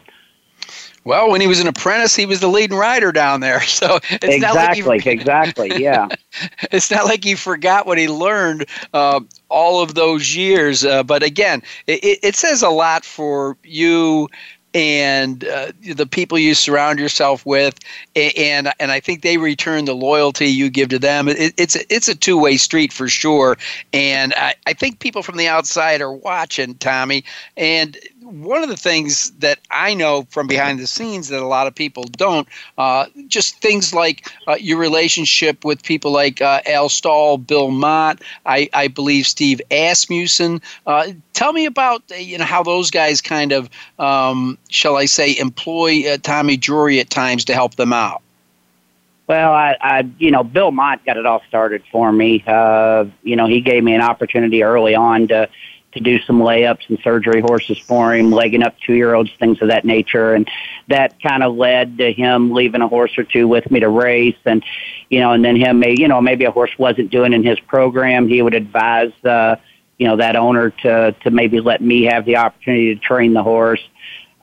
Well, 1.05 1.31
when 1.31 1.41
he 1.41 1.47
was 1.47 1.61
an 1.61 1.67
apprentice, 1.67 2.15
he 2.15 2.27
was 2.27 2.41
the 2.41 2.49
leading 2.49 2.77
rider 2.77 3.13
down 3.13 3.41
there. 3.41 3.61
So 3.73 3.99
it's 4.11 4.37
exactly, 4.37 4.83
not 4.83 4.89
like 4.89 5.07
exactly, 5.07 5.83
yeah. 5.83 6.09
it's 6.71 6.91
not 6.91 7.07
like 7.07 7.25
he 7.25 7.35
forgot 7.35 7.85
what 7.85 7.99
he 7.99 8.07
learned 8.07 8.67
uh, 8.93 9.21
all 9.49 9.83
of 9.83 9.95
those 9.95 10.37
years. 10.37 10.85
Uh, 10.85 11.03
but 11.03 11.25
again, 11.25 11.63
it, 11.89 12.21
it 12.23 12.37
says 12.37 12.63
a 12.63 12.69
lot 12.69 13.05
for 13.05 13.57
you 13.65 14.29
and 14.75 15.45
uh, 15.45 15.73
the 15.95 16.07
people 16.07 16.39
you 16.39 16.55
surround 16.55 16.99
yourself 16.99 17.45
with, 17.45 17.79
and 18.15 18.73
and 18.81 18.91
I 18.91 19.01
think 19.01 19.23
they 19.23 19.37
return 19.37 19.85
the 19.85 19.95
loyalty 19.95 20.47
you 20.47 20.71
give 20.71 20.89
to 20.91 20.99
them. 20.99 21.29
It, 21.29 21.55
it's 21.57 21.77
a, 21.77 21.95
it's 21.95 22.09
a 22.09 22.15
two 22.15 22.39
way 22.39 22.57
street 22.57 22.93
for 22.93 23.09
sure, 23.09 23.59
and 23.93 24.33
I, 24.35 24.55
I 24.67 24.73
think 24.73 25.01
people 25.01 25.23
from 25.23 25.37
the 25.37 25.49
outside 25.49 26.01
are 26.01 26.13
watching 26.13 26.75
Tommy, 26.77 27.25
and 27.57 27.99
one 28.33 28.63
of 28.63 28.69
the 28.69 28.77
things 28.77 29.31
that 29.33 29.59
I 29.71 29.93
know 29.95 30.27
from 30.31 30.47
behind 30.47 30.79
the 30.79 30.87
scenes 30.87 31.29
that 31.29 31.43
a 31.43 31.47
lot 31.47 31.67
of 31.67 31.75
people 31.75 32.05
don't, 32.05 32.49
uh, 32.79 33.07
just 33.29 33.61
things 33.61 33.93
like 33.93 34.31
uh, 34.49 34.57
your 34.59 34.79
relationship 34.79 35.65
with 35.65 35.83
people 35.83 36.11
like 36.11 36.41
uh, 36.41 36.61
Al 36.67 36.89
Stall, 36.89 37.39
Bill 37.39 37.71
Mott, 37.71 38.23
I, 38.47 38.69
I 38.73 38.89
believe 38.89 39.27
Steve 39.27 39.61
Asmussen. 39.71 40.63
Uh, 40.87 41.09
tell 41.35 41.53
me 41.53 41.67
about 41.67 42.03
uh, 42.11 42.15
you 42.15 42.39
know 42.39 42.45
how 42.45 42.63
those 42.63 42.91
guys 42.91 43.21
kind 43.21 43.53
of, 43.53 43.69
um, 43.99 44.57
shall 44.71 44.97
I 44.97 45.05
say, 45.05 45.37
employ 45.39 46.11
uh, 46.11 46.17
Tommy 46.23 46.57
Drury 46.57 47.01
at 47.01 47.11
times 47.11 47.45
to 47.47 47.55
help 47.55 47.75
them 47.75 47.93
out. 47.93 48.23
Well, 49.27 49.53
I, 49.53 49.77
I, 49.81 50.11
you 50.19 50.31
know, 50.31 50.43
Bill 50.43 50.73
Mott 50.73 51.05
got 51.07 51.17
it 51.17 51.27
all 51.27 51.43
started 51.49 51.83
for 51.93 52.13
me. 52.13 52.43
You 53.23 53.37
know, 53.37 53.47
he 53.47 53.61
gave 53.61 53.85
me 53.85 53.95
an 53.95 54.03
opportunity 54.03 54.63
early 54.63 54.95
on 54.95 55.29
to 55.29 55.49
to 55.93 56.01
do 56.01 56.21
some 56.23 56.41
layups 56.41 56.89
and 56.89 56.99
surgery 57.03 57.41
horses 57.41 57.79
for 57.79 58.15
him, 58.15 58.31
legging 58.31 58.63
up 58.63 58.75
two 58.81 58.95
year 58.95 59.15
olds, 59.15 59.31
things 59.39 59.61
of 59.63 59.69
that 59.69 59.85
nature. 59.85 60.35
And 60.35 60.49
that 60.89 61.21
kind 61.23 61.43
of 61.43 61.55
led 61.57 61.99
to 61.99 62.13
him 62.13 62.53
leaving 62.53 62.81
a 62.81 62.89
horse 62.89 63.17
or 63.19 63.25
two 63.25 63.47
with 63.47 63.71
me 63.71 63.81
to 63.81 63.89
race. 63.89 64.37
And, 64.45 64.65
you 65.09 65.21
know, 65.21 65.33
and 65.33 65.45
then 65.45 65.57
him, 65.57 65.83
you 65.85 66.09
know, 66.09 66.21
maybe 66.21 66.45
a 66.45 66.51
horse 66.51 66.73
wasn't 66.79 67.11
doing 67.11 67.33
in 67.33 67.45
his 67.45 67.61
program. 67.61 68.29
He 68.29 68.43
would 68.43 68.55
advise, 68.55 69.13
uh, 69.25 69.57
you 69.99 70.07
know, 70.07 70.17
that 70.17 70.37
owner 70.37 70.71
to 70.71 71.13
to 71.23 71.31
maybe 71.31 71.61
let 71.61 71.81
me 71.81 72.05
have 72.05 72.25
the 72.25 72.37
opportunity 72.37 72.95
to 72.95 73.01
train 73.01 73.35
the 73.35 73.43
horse. 73.43 73.83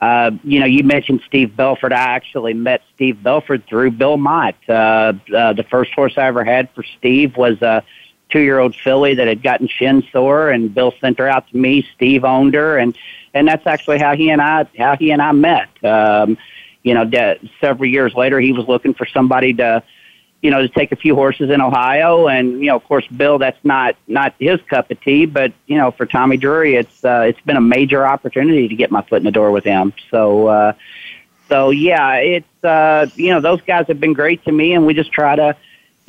Uh, 0.00 0.30
you 0.44 0.60
know, 0.60 0.66
you 0.66 0.82
mentioned 0.82 1.20
Steve 1.26 1.54
Belford. 1.54 1.92
I 1.92 2.00
actually 2.00 2.54
met 2.54 2.82
Steve 2.94 3.22
Belford 3.22 3.66
through 3.66 3.90
Bill 3.90 4.16
Mott. 4.16 4.54
Uh, 4.66 5.12
uh, 5.36 5.52
the 5.52 5.66
first 5.70 5.92
horse 5.92 6.14
I 6.16 6.22
ever 6.22 6.42
had 6.42 6.70
for 6.74 6.82
Steve 6.98 7.36
was 7.36 7.60
a 7.60 7.84
two-year-old 8.30 8.74
filly 8.74 9.14
that 9.14 9.28
had 9.28 9.42
gotten 9.42 9.68
shin 9.68 10.02
sore, 10.12 10.50
and 10.50 10.74
Bill 10.74 10.92
sent 11.00 11.18
her 11.18 11.28
out 11.28 11.48
to 11.48 11.56
me. 11.56 11.86
Steve 11.94 12.24
owned 12.24 12.54
her, 12.54 12.78
and 12.78 12.96
and 13.34 13.46
that's 13.46 13.66
actually 13.66 13.98
how 13.98 14.14
he 14.14 14.30
and 14.30 14.40
I 14.40 14.66
how 14.78 14.96
he 14.96 15.10
and 15.10 15.22
I 15.22 15.32
met. 15.32 15.68
Um, 15.84 16.38
you 16.82 16.94
know, 16.94 17.04
de- 17.04 17.38
several 17.60 17.88
years 17.88 18.14
later, 18.14 18.40
he 18.40 18.52
was 18.52 18.66
looking 18.66 18.94
for 18.94 19.06
somebody 19.06 19.52
to 19.54 19.82
you 20.42 20.50
know, 20.50 20.62
to 20.62 20.68
take 20.68 20.90
a 20.90 20.96
few 20.96 21.14
horses 21.14 21.50
in 21.50 21.60
Ohio, 21.60 22.26
and 22.26 22.60
you 22.60 22.66
know, 22.66 22.76
of 22.76 22.84
course, 22.84 23.06
Bill, 23.08 23.38
that's 23.38 23.62
not 23.62 23.96
not 24.06 24.34
his 24.38 24.60
cup 24.62 24.90
of 24.90 25.00
tea, 25.02 25.26
but 25.26 25.52
you 25.66 25.76
know, 25.76 25.90
for 25.90 26.06
Tommy 26.06 26.38
Drury, 26.38 26.76
it's 26.76 27.04
uh, 27.04 27.24
it's 27.28 27.40
been 27.42 27.56
a 27.56 27.60
major 27.60 28.06
opportunity 28.06 28.66
to 28.68 28.74
get 28.74 28.90
my 28.90 29.02
foot 29.02 29.18
in 29.18 29.24
the 29.24 29.30
door 29.30 29.50
with 29.50 29.64
him. 29.64 29.92
So, 30.10 30.46
uh, 30.46 30.72
so 31.48 31.70
yeah, 31.70 32.14
it's 32.16 32.64
uh, 32.64 33.06
you 33.16 33.30
know, 33.30 33.40
those 33.40 33.60
guys 33.62 33.86
have 33.88 34.00
been 34.00 34.14
great 34.14 34.42
to 34.44 34.52
me, 34.52 34.72
and 34.72 34.86
we 34.86 34.94
just 34.94 35.12
try 35.12 35.36
to, 35.36 35.56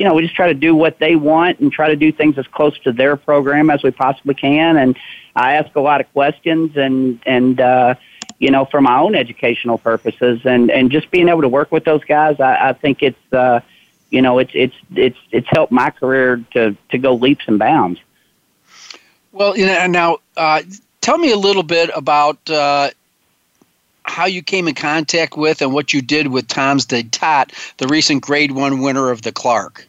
you 0.02 0.06
know, 0.08 0.16
we 0.16 0.24
just 0.24 0.34
try 0.34 0.48
to 0.48 0.56
do 0.56 0.76
what 0.76 0.98
they 0.98 1.16
want 1.16 1.60
and 1.60 1.72
try 1.72 1.90
to 1.90 1.96
do 1.96 2.12
things 2.12 2.36
as 2.40 2.48
close 2.48 2.76
to 2.80 2.92
their 2.92 3.16
program 3.16 3.70
as 3.70 3.84
we 3.84 3.92
possibly 3.92 4.34
can. 4.34 4.76
And 4.76 4.98
I 5.36 5.54
ask 5.54 5.76
a 5.76 5.80
lot 5.80 6.02
of 6.02 6.12
questions, 6.12 6.76
and 6.76 7.20
and 7.24 7.62
uh, 7.62 7.94
you 8.40 8.50
know, 8.50 8.66
for 8.66 8.82
my 8.82 8.98
own 8.98 9.14
educational 9.14 9.78
purposes, 9.78 10.42
and 10.44 10.72
and 10.72 10.90
just 10.90 11.12
being 11.12 11.30
able 11.30 11.44
to 11.44 11.50
work 11.50 11.72
with 11.72 11.84
those 11.84 12.04
guys, 12.04 12.40
I, 12.40 12.70
I 12.70 12.74
think 12.74 13.04
it's. 13.04 13.34
Uh, 13.34 13.62
you 14.10 14.22
know, 14.22 14.40
it's 14.40 14.52
it's 14.54 14.76
it's 14.94 15.18
it's 15.32 15.48
helped 15.52 15.72
my 15.72 15.90
career 15.90 16.44
to 16.52 16.76
to 16.90 16.98
go 16.98 17.14
leaps 17.14 17.46
and 17.48 17.58
bounds. 17.58 17.98
Well, 19.32 19.56
you 19.58 19.66
know, 19.66 19.88
now 19.88 20.18
uh, 20.36 20.64
tell 21.00 21.18
me 21.18 21.32
a 21.32 21.38
little 21.38 21.64
bit 21.64 21.90
about 21.96 22.50
uh, 22.50 22.90
how 24.04 24.26
you 24.26 24.42
came 24.42 24.68
in 24.68 24.76
contact 24.76 25.38
with 25.38 25.62
and 25.62 25.74
what 25.74 25.94
you 25.94 26.02
did 26.02 26.28
with 26.28 26.50
Tom's 26.50 26.86
D'Etat, 26.86 27.54
the 27.78 27.88
recent 27.88 28.22
Grade 28.22 28.52
One 28.52 28.82
winner 28.82 29.12
of 29.12 29.22
the 29.22 29.32
Clark. 29.32 29.88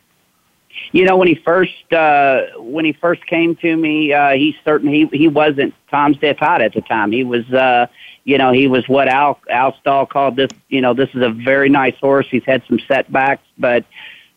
You 0.93 1.07
know, 1.07 1.17
when 1.17 1.27
he 1.27 1.35
first 1.35 1.93
uh, 1.93 2.43
when 2.59 2.85
he 2.85 2.93
first 2.93 3.27
came 3.27 3.57
to 3.57 3.77
me, 3.77 4.13
uh, 4.13 4.33
he 4.33 4.57
certainly 4.65 5.07
he, 5.11 5.19
he 5.19 5.29
wasn't 5.29 5.75
Tom's 5.91 6.19
D'Etat 6.19 6.61
at 6.61 6.75
the 6.75 6.83
time. 6.83 7.13
He 7.13 7.25
was. 7.25 7.51
Uh, 7.53 7.87
you 8.25 8.39
know, 8.39 8.53
he 8.53 8.69
was 8.69 8.89
what 8.89 9.09
Al 9.09 9.41
Al 9.51 9.77
Stall 9.81 10.07
called 10.07 10.37
this. 10.37 10.51
You 10.69 10.81
know, 10.81 10.95
this 10.95 11.09
is 11.15 11.23
a 11.23 11.31
very 11.31 11.69
nice 11.69 11.97
horse. 11.99 12.27
He's 12.31 12.45
had 12.45 12.63
some 12.69 12.79
setbacks, 12.87 13.43
but 13.59 13.85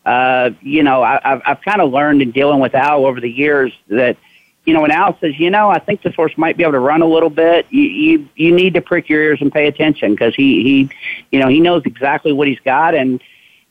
uh, 0.04 0.50
you 0.60 0.82
know, 0.82 1.02
I, 1.02 1.20
I've 1.22 1.42
I've 1.46 1.60
kind 1.62 1.80
of 1.80 1.92
learned 1.92 2.22
in 2.22 2.32
dealing 2.32 2.60
with 2.60 2.74
Al 2.74 3.06
over 3.06 3.20
the 3.20 3.30
years 3.30 3.72
that 3.88 4.16
you 4.64 4.74
know 4.74 4.80
when 4.80 4.90
Al 4.90 5.16
says, 5.20 5.38
you 5.38 5.50
know, 5.50 5.70
I 5.70 5.78
think 5.78 6.02
this 6.02 6.14
horse 6.14 6.36
might 6.36 6.56
be 6.56 6.64
able 6.64 6.72
to 6.72 6.80
run 6.80 7.02
a 7.02 7.06
little 7.06 7.30
bit. 7.30 7.66
You 7.70 7.82
you 7.82 8.28
you 8.34 8.52
need 8.52 8.74
to 8.74 8.80
prick 8.80 9.08
your 9.08 9.22
ears 9.22 9.38
and 9.40 9.52
pay 9.52 9.68
attention 9.68 10.12
because 10.12 10.34
he 10.34 10.62
he, 10.62 10.90
you 11.30 11.38
know, 11.38 11.48
he 11.48 11.60
knows 11.60 11.82
exactly 11.84 12.32
what 12.32 12.48
he's 12.48 12.60
got 12.60 12.94
and. 12.94 13.22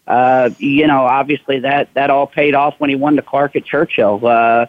Uh, 0.07 0.51
you 0.59 0.87
know, 0.87 1.01
obviously 1.05 1.59
that 1.59 1.93
that 1.95 2.09
all 2.09 2.27
paid 2.27 2.53
off 2.53 2.75
when 2.79 2.89
he 2.89 2.95
won 2.95 3.15
the 3.15 3.21
Clark 3.21 3.55
at 3.55 3.65
Churchill. 3.65 4.25
Uh, 4.25 4.67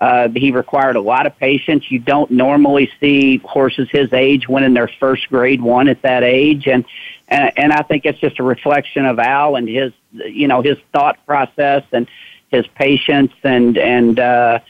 uh, 0.00 0.28
he 0.28 0.52
required 0.52 0.94
a 0.94 1.00
lot 1.00 1.26
of 1.26 1.36
patience. 1.36 1.90
You 1.90 1.98
don't 1.98 2.30
normally 2.30 2.90
see 3.00 3.38
horses 3.38 3.88
his 3.90 4.12
age 4.12 4.48
winning 4.48 4.74
their 4.74 4.86
first 5.00 5.28
grade 5.28 5.60
one 5.60 5.88
at 5.88 6.02
that 6.02 6.22
age, 6.22 6.68
and 6.68 6.84
and, 7.28 7.52
and 7.56 7.72
I 7.72 7.82
think 7.82 8.06
it's 8.06 8.20
just 8.20 8.38
a 8.38 8.44
reflection 8.44 9.04
of 9.04 9.18
Al 9.18 9.56
and 9.56 9.68
his 9.68 9.92
you 10.12 10.46
know 10.46 10.62
his 10.62 10.78
thought 10.92 11.18
process 11.26 11.82
and 11.90 12.06
his 12.50 12.66
patience 12.68 13.32
and 13.42 13.76
and 13.76 14.20
uh, 14.20 14.60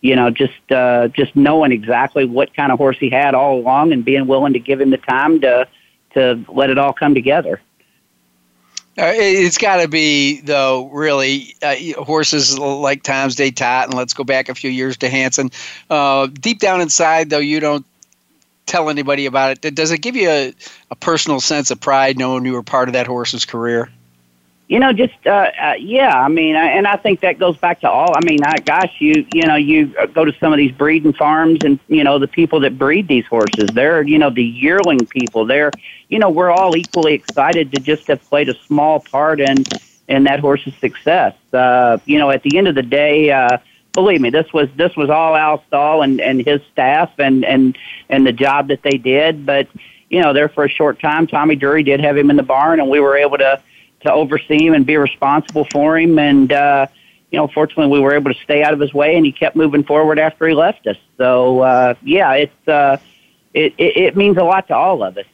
you 0.00 0.16
know 0.16 0.30
just 0.30 0.72
uh, 0.72 1.08
just 1.08 1.36
knowing 1.36 1.72
exactly 1.72 2.24
what 2.24 2.54
kind 2.54 2.72
of 2.72 2.78
horse 2.78 2.96
he 2.98 3.10
had 3.10 3.34
all 3.34 3.58
along 3.58 3.92
and 3.92 4.06
being 4.06 4.26
willing 4.26 4.54
to 4.54 4.58
give 4.58 4.80
him 4.80 4.88
the 4.88 4.96
time 4.96 5.40
to 5.42 5.68
to 6.14 6.42
let 6.48 6.70
it 6.70 6.78
all 6.78 6.94
come 6.94 7.14
together. 7.14 7.60
Uh, 8.98 9.12
it's 9.14 9.58
got 9.58 9.80
to 9.80 9.86
be 9.86 10.40
though, 10.40 10.88
really, 10.88 11.54
uh, 11.62 11.76
horses 12.02 12.58
like 12.58 13.04
Tom's 13.04 13.36
D'Etat, 13.36 13.84
and 13.84 13.94
let's 13.94 14.12
go 14.12 14.24
back 14.24 14.48
a 14.48 14.56
few 14.56 14.70
years 14.70 14.96
to 14.98 15.08
Hansen. 15.08 15.52
Uh, 15.88 16.26
deep 16.26 16.58
down 16.58 16.80
inside, 16.80 17.30
though, 17.30 17.38
you 17.38 17.60
don't 17.60 17.86
tell 18.66 18.90
anybody 18.90 19.26
about 19.26 19.64
it. 19.64 19.74
Does 19.74 19.92
it 19.92 19.98
give 19.98 20.16
you 20.16 20.28
a, 20.28 20.54
a 20.90 20.96
personal 20.96 21.38
sense 21.38 21.70
of 21.70 21.80
pride 21.80 22.18
knowing 22.18 22.44
you 22.44 22.54
were 22.54 22.64
part 22.64 22.88
of 22.88 22.94
that 22.94 23.06
horse's 23.06 23.44
career? 23.44 23.88
You 24.68 24.78
know, 24.78 24.92
just 24.92 25.14
uh, 25.26 25.50
uh, 25.60 25.74
yeah. 25.78 26.12
I 26.12 26.28
mean, 26.28 26.54
I, 26.54 26.66
and 26.72 26.86
I 26.86 26.96
think 26.96 27.20
that 27.20 27.38
goes 27.38 27.56
back 27.56 27.80
to 27.80 27.90
all. 27.90 28.14
I 28.14 28.20
mean, 28.20 28.44
I, 28.44 28.58
gosh, 28.58 28.94
you 28.98 29.26
you 29.32 29.46
know, 29.46 29.56
you 29.56 29.86
go 30.12 30.26
to 30.26 30.32
some 30.38 30.52
of 30.52 30.58
these 30.58 30.72
breeding 30.72 31.14
farms, 31.14 31.64
and 31.64 31.78
you 31.88 32.04
know, 32.04 32.18
the 32.18 32.28
people 32.28 32.60
that 32.60 32.76
breed 32.76 33.08
these 33.08 33.26
horses, 33.26 33.68
they're 33.72 34.02
you 34.02 34.18
know 34.18 34.28
the 34.28 34.44
yearling 34.44 35.06
people. 35.06 35.46
They're 35.46 35.72
you 36.08 36.18
know, 36.18 36.28
we're 36.28 36.50
all 36.50 36.76
equally 36.76 37.14
excited 37.14 37.72
to 37.72 37.80
just 37.80 38.06
have 38.08 38.22
played 38.28 38.50
a 38.50 38.54
small 38.66 39.00
part 39.00 39.40
in 39.40 39.64
in 40.06 40.24
that 40.24 40.40
horse's 40.40 40.74
success. 40.76 41.34
Uh, 41.52 41.98
you 42.04 42.18
know, 42.18 42.30
at 42.30 42.42
the 42.42 42.58
end 42.58 42.68
of 42.68 42.74
the 42.74 42.82
day, 42.82 43.30
uh, 43.30 43.58
believe 43.94 44.20
me, 44.20 44.28
this 44.28 44.52
was 44.52 44.68
this 44.76 44.94
was 44.96 45.08
all 45.08 45.34
Al 45.34 45.64
Stall 45.66 46.02
and 46.02 46.20
and 46.20 46.44
his 46.44 46.60
staff 46.72 47.10
and 47.18 47.44
and 47.44 47.76
and 48.10 48.26
the 48.26 48.32
job 48.32 48.68
that 48.68 48.82
they 48.82 48.98
did. 48.98 49.46
But 49.46 49.66
you 50.10 50.20
know, 50.20 50.32
there 50.34 50.48
for 50.48 50.64
a 50.64 50.68
short 50.68 51.00
time, 51.00 51.26
Tommy 51.26 51.56
Drury 51.56 51.82
did 51.82 52.00
have 52.00 52.16
him 52.18 52.30
in 52.30 52.36
the 52.36 52.42
barn, 52.42 52.80
and 52.80 52.90
we 52.90 53.00
were 53.00 53.16
able 53.16 53.38
to 53.38 53.62
to 54.00 54.12
oversee 54.12 54.66
him 54.66 54.74
and 54.74 54.86
be 54.86 54.96
responsible 54.96 55.64
for 55.64 55.98
him. 55.98 56.18
And 56.18 56.52
uh, 56.52 56.86
you 57.30 57.38
know, 57.38 57.48
fortunately, 57.48 57.92
we 57.92 58.00
were 58.00 58.14
able 58.14 58.32
to 58.32 58.40
stay 58.40 58.62
out 58.62 58.72
of 58.72 58.80
his 58.80 58.94
way, 58.94 59.16
and 59.16 59.24
he 59.24 59.32
kept 59.32 59.56
moving 59.56 59.84
forward 59.84 60.18
after 60.18 60.46
he 60.48 60.54
left 60.54 60.86
us. 60.86 60.96
So 61.16 61.60
uh, 61.60 61.94
yeah, 62.02 62.32
it's 62.34 62.68
uh, 62.68 62.98
it, 63.54 63.74
it 63.78 63.96
it 63.96 64.16
means 64.16 64.36
a 64.36 64.44
lot 64.44 64.68
to 64.68 64.74
all 64.74 65.02
of 65.02 65.18
us. 65.18 65.26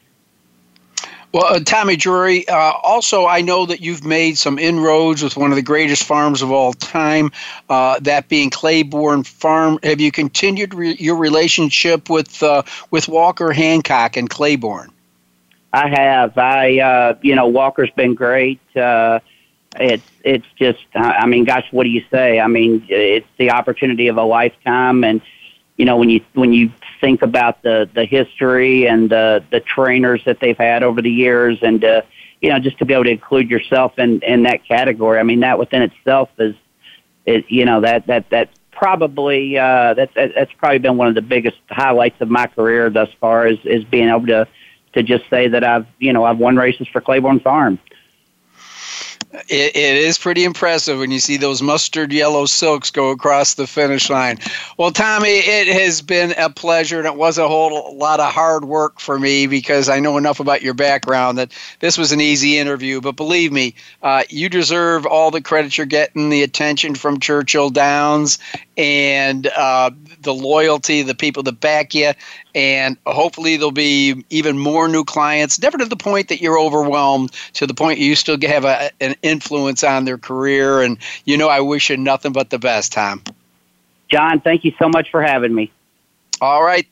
Well, 1.34 1.46
uh, 1.46 1.58
Tommy 1.58 1.96
Drury, 1.96 2.46
uh, 2.46 2.74
also, 2.84 3.26
I 3.26 3.40
know 3.40 3.66
that 3.66 3.80
you've 3.80 4.04
made 4.04 4.38
some 4.38 4.56
inroads 4.56 5.20
with 5.20 5.36
one 5.36 5.50
of 5.50 5.56
the 5.56 5.62
greatest 5.62 6.04
farms 6.04 6.42
of 6.42 6.52
all 6.52 6.74
time, 6.74 7.32
uh, 7.68 7.98
that 8.02 8.28
being 8.28 8.50
Claiborne 8.50 9.24
Farm. 9.24 9.80
Have 9.82 10.00
you 10.00 10.12
continued 10.12 10.74
re- 10.74 10.94
your 10.96 11.16
relationship 11.16 12.08
with 12.08 12.40
uh, 12.40 12.62
with 12.92 13.08
Walker 13.08 13.50
Hancock 13.50 14.16
and 14.16 14.30
Claiborne? 14.30 14.92
I 15.74 15.88
have. 15.88 16.38
I, 16.38 16.78
uh, 16.78 17.18
you 17.20 17.34
know, 17.34 17.48
Walker's 17.48 17.90
been 17.96 18.14
great. 18.14 18.60
Uh, 18.76 19.18
it's 19.76 20.06
it's 20.22 20.46
just, 20.56 20.84
I 20.94 21.26
mean, 21.26 21.44
gosh, 21.44 21.66
what 21.72 21.82
do 21.82 21.90
you 21.90 22.04
say? 22.12 22.38
I 22.38 22.46
mean, 22.46 22.86
it's 22.88 23.26
the 23.38 23.50
opportunity 23.50 24.06
of 24.06 24.16
a 24.16 24.22
lifetime, 24.22 25.02
and 25.02 25.20
you 25.76 25.84
know, 25.84 25.96
when 25.96 26.10
you 26.10 26.20
when 26.34 26.52
you 26.52 26.70
think 27.00 27.22
about 27.22 27.60
the 27.62 27.90
the 27.92 28.04
history 28.04 28.86
and 28.86 29.10
the 29.10 29.44
the 29.50 29.58
trainers 29.58 30.22
that 30.26 30.38
they've 30.38 30.56
had 30.56 30.84
over 30.84 31.02
the 31.02 31.10
years, 31.10 31.58
and 31.60 31.84
uh, 31.84 32.02
you 32.40 32.50
know, 32.50 32.60
just 32.60 32.78
to 32.78 32.84
be 32.84 32.94
able 32.94 33.04
to 33.04 33.10
include 33.10 33.50
yourself 33.50 33.98
in 33.98 34.20
in 34.20 34.44
that 34.44 34.64
category, 34.64 35.18
I 35.18 35.24
mean, 35.24 35.40
that 35.40 35.58
within 35.58 35.82
itself 35.82 36.28
is, 36.38 36.54
it, 37.26 37.46
you 37.48 37.64
know, 37.64 37.80
that 37.80 38.06
that 38.06 38.30
that 38.30 38.50
probably 38.70 39.58
uh, 39.58 39.94
that's 39.94 40.14
that's 40.14 40.52
probably 40.52 40.78
been 40.78 40.96
one 40.96 41.08
of 41.08 41.16
the 41.16 41.22
biggest 41.22 41.58
highlights 41.68 42.20
of 42.20 42.30
my 42.30 42.46
career 42.46 42.90
thus 42.90 43.08
far 43.20 43.48
is 43.48 43.58
is 43.64 43.82
being 43.82 44.08
able 44.08 44.28
to 44.28 44.46
to 44.94 45.02
just 45.02 45.28
say 45.28 45.48
that 45.48 45.62
I've 45.64 45.86
you 45.98 46.12
know 46.12 46.24
I've 46.24 46.38
won 46.38 46.56
races 46.56 46.88
for 46.88 47.00
Claiborne 47.00 47.40
Farm. 47.40 47.78
It, 49.48 49.74
it 49.74 49.96
is 49.96 50.16
pretty 50.16 50.44
impressive 50.44 51.00
when 51.00 51.10
you 51.10 51.18
see 51.18 51.36
those 51.36 51.60
mustard 51.60 52.12
yellow 52.12 52.46
silks 52.46 52.92
go 52.92 53.10
across 53.10 53.54
the 53.54 53.66
finish 53.66 54.08
line. 54.08 54.38
Well, 54.78 54.92
Tommy, 54.92 55.28
it 55.28 55.66
has 55.66 56.02
been 56.02 56.34
a 56.38 56.48
pleasure, 56.48 56.98
and 56.98 57.06
it 57.06 57.16
was 57.16 57.36
a 57.36 57.48
whole 57.48 57.96
lot 57.96 58.20
of 58.20 58.32
hard 58.32 58.64
work 58.64 59.00
for 59.00 59.18
me 59.18 59.48
because 59.48 59.88
I 59.88 59.98
know 59.98 60.18
enough 60.18 60.38
about 60.38 60.62
your 60.62 60.74
background 60.74 61.38
that 61.38 61.50
this 61.80 61.98
was 61.98 62.12
an 62.12 62.20
easy 62.20 62.58
interview. 62.58 63.00
But 63.00 63.16
believe 63.16 63.50
me, 63.50 63.74
uh, 64.04 64.22
you 64.28 64.48
deserve 64.48 65.04
all 65.04 65.32
the 65.32 65.42
credit 65.42 65.76
you're 65.76 65.86
getting, 65.86 66.30
the 66.30 66.44
attention 66.44 66.94
from 66.94 67.18
Churchill 67.18 67.70
Downs, 67.70 68.38
and 68.76 69.48
uh, 69.48 69.90
the 70.24 70.34
loyalty, 70.34 71.02
the 71.02 71.14
people 71.14 71.42
that 71.44 71.60
back 71.60 71.94
you, 71.94 72.12
and 72.54 72.96
hopefully 73.06 73.56
there'll 73.56 73.70
be 73.70 74.24
even 74.30 74.58
more 74.58 74.88
new 74.88 75.04
clients. 75.04 75.60
Never 75.60 75.78
to 75.78 75.84
the 75.84 75.96
point 75.96 76.28
that 76.28 76.40
you're 76.40 76.58
overwhelmed, 76.58 77.32
to 77.54 77.66
the 77.66 77.74
point 77.74 77.98
you 77.98 78.16
still 78.16 78.38
have 78.42 78.64
a, 78.64 78.90
an 79.00 79.14
influence 79.22 79.84
on 79.84 80.04
their 80.04 80.18
career. 80.18 80.82
And 80.82 80.98
you 81.24 81.36
know, 81.36 81.48
I 81.48 81.60
wish 81.60 81.90
you 81.90 81.96
nothing 81.96 82.32
but 82.32 82.50
the 82.50 82.58
best, 82.58 82.92
Tom. 82.92 83.22
John, 84.10 84.40
thank 84.40 84.64
you 84.64 84.72
so 84.78 84.88
much 84.88 85.10
for 85.10 85.22
having 85.22 85.54
me. 85.54 85.72
All 86.40 86.62
right. 86.64 86.86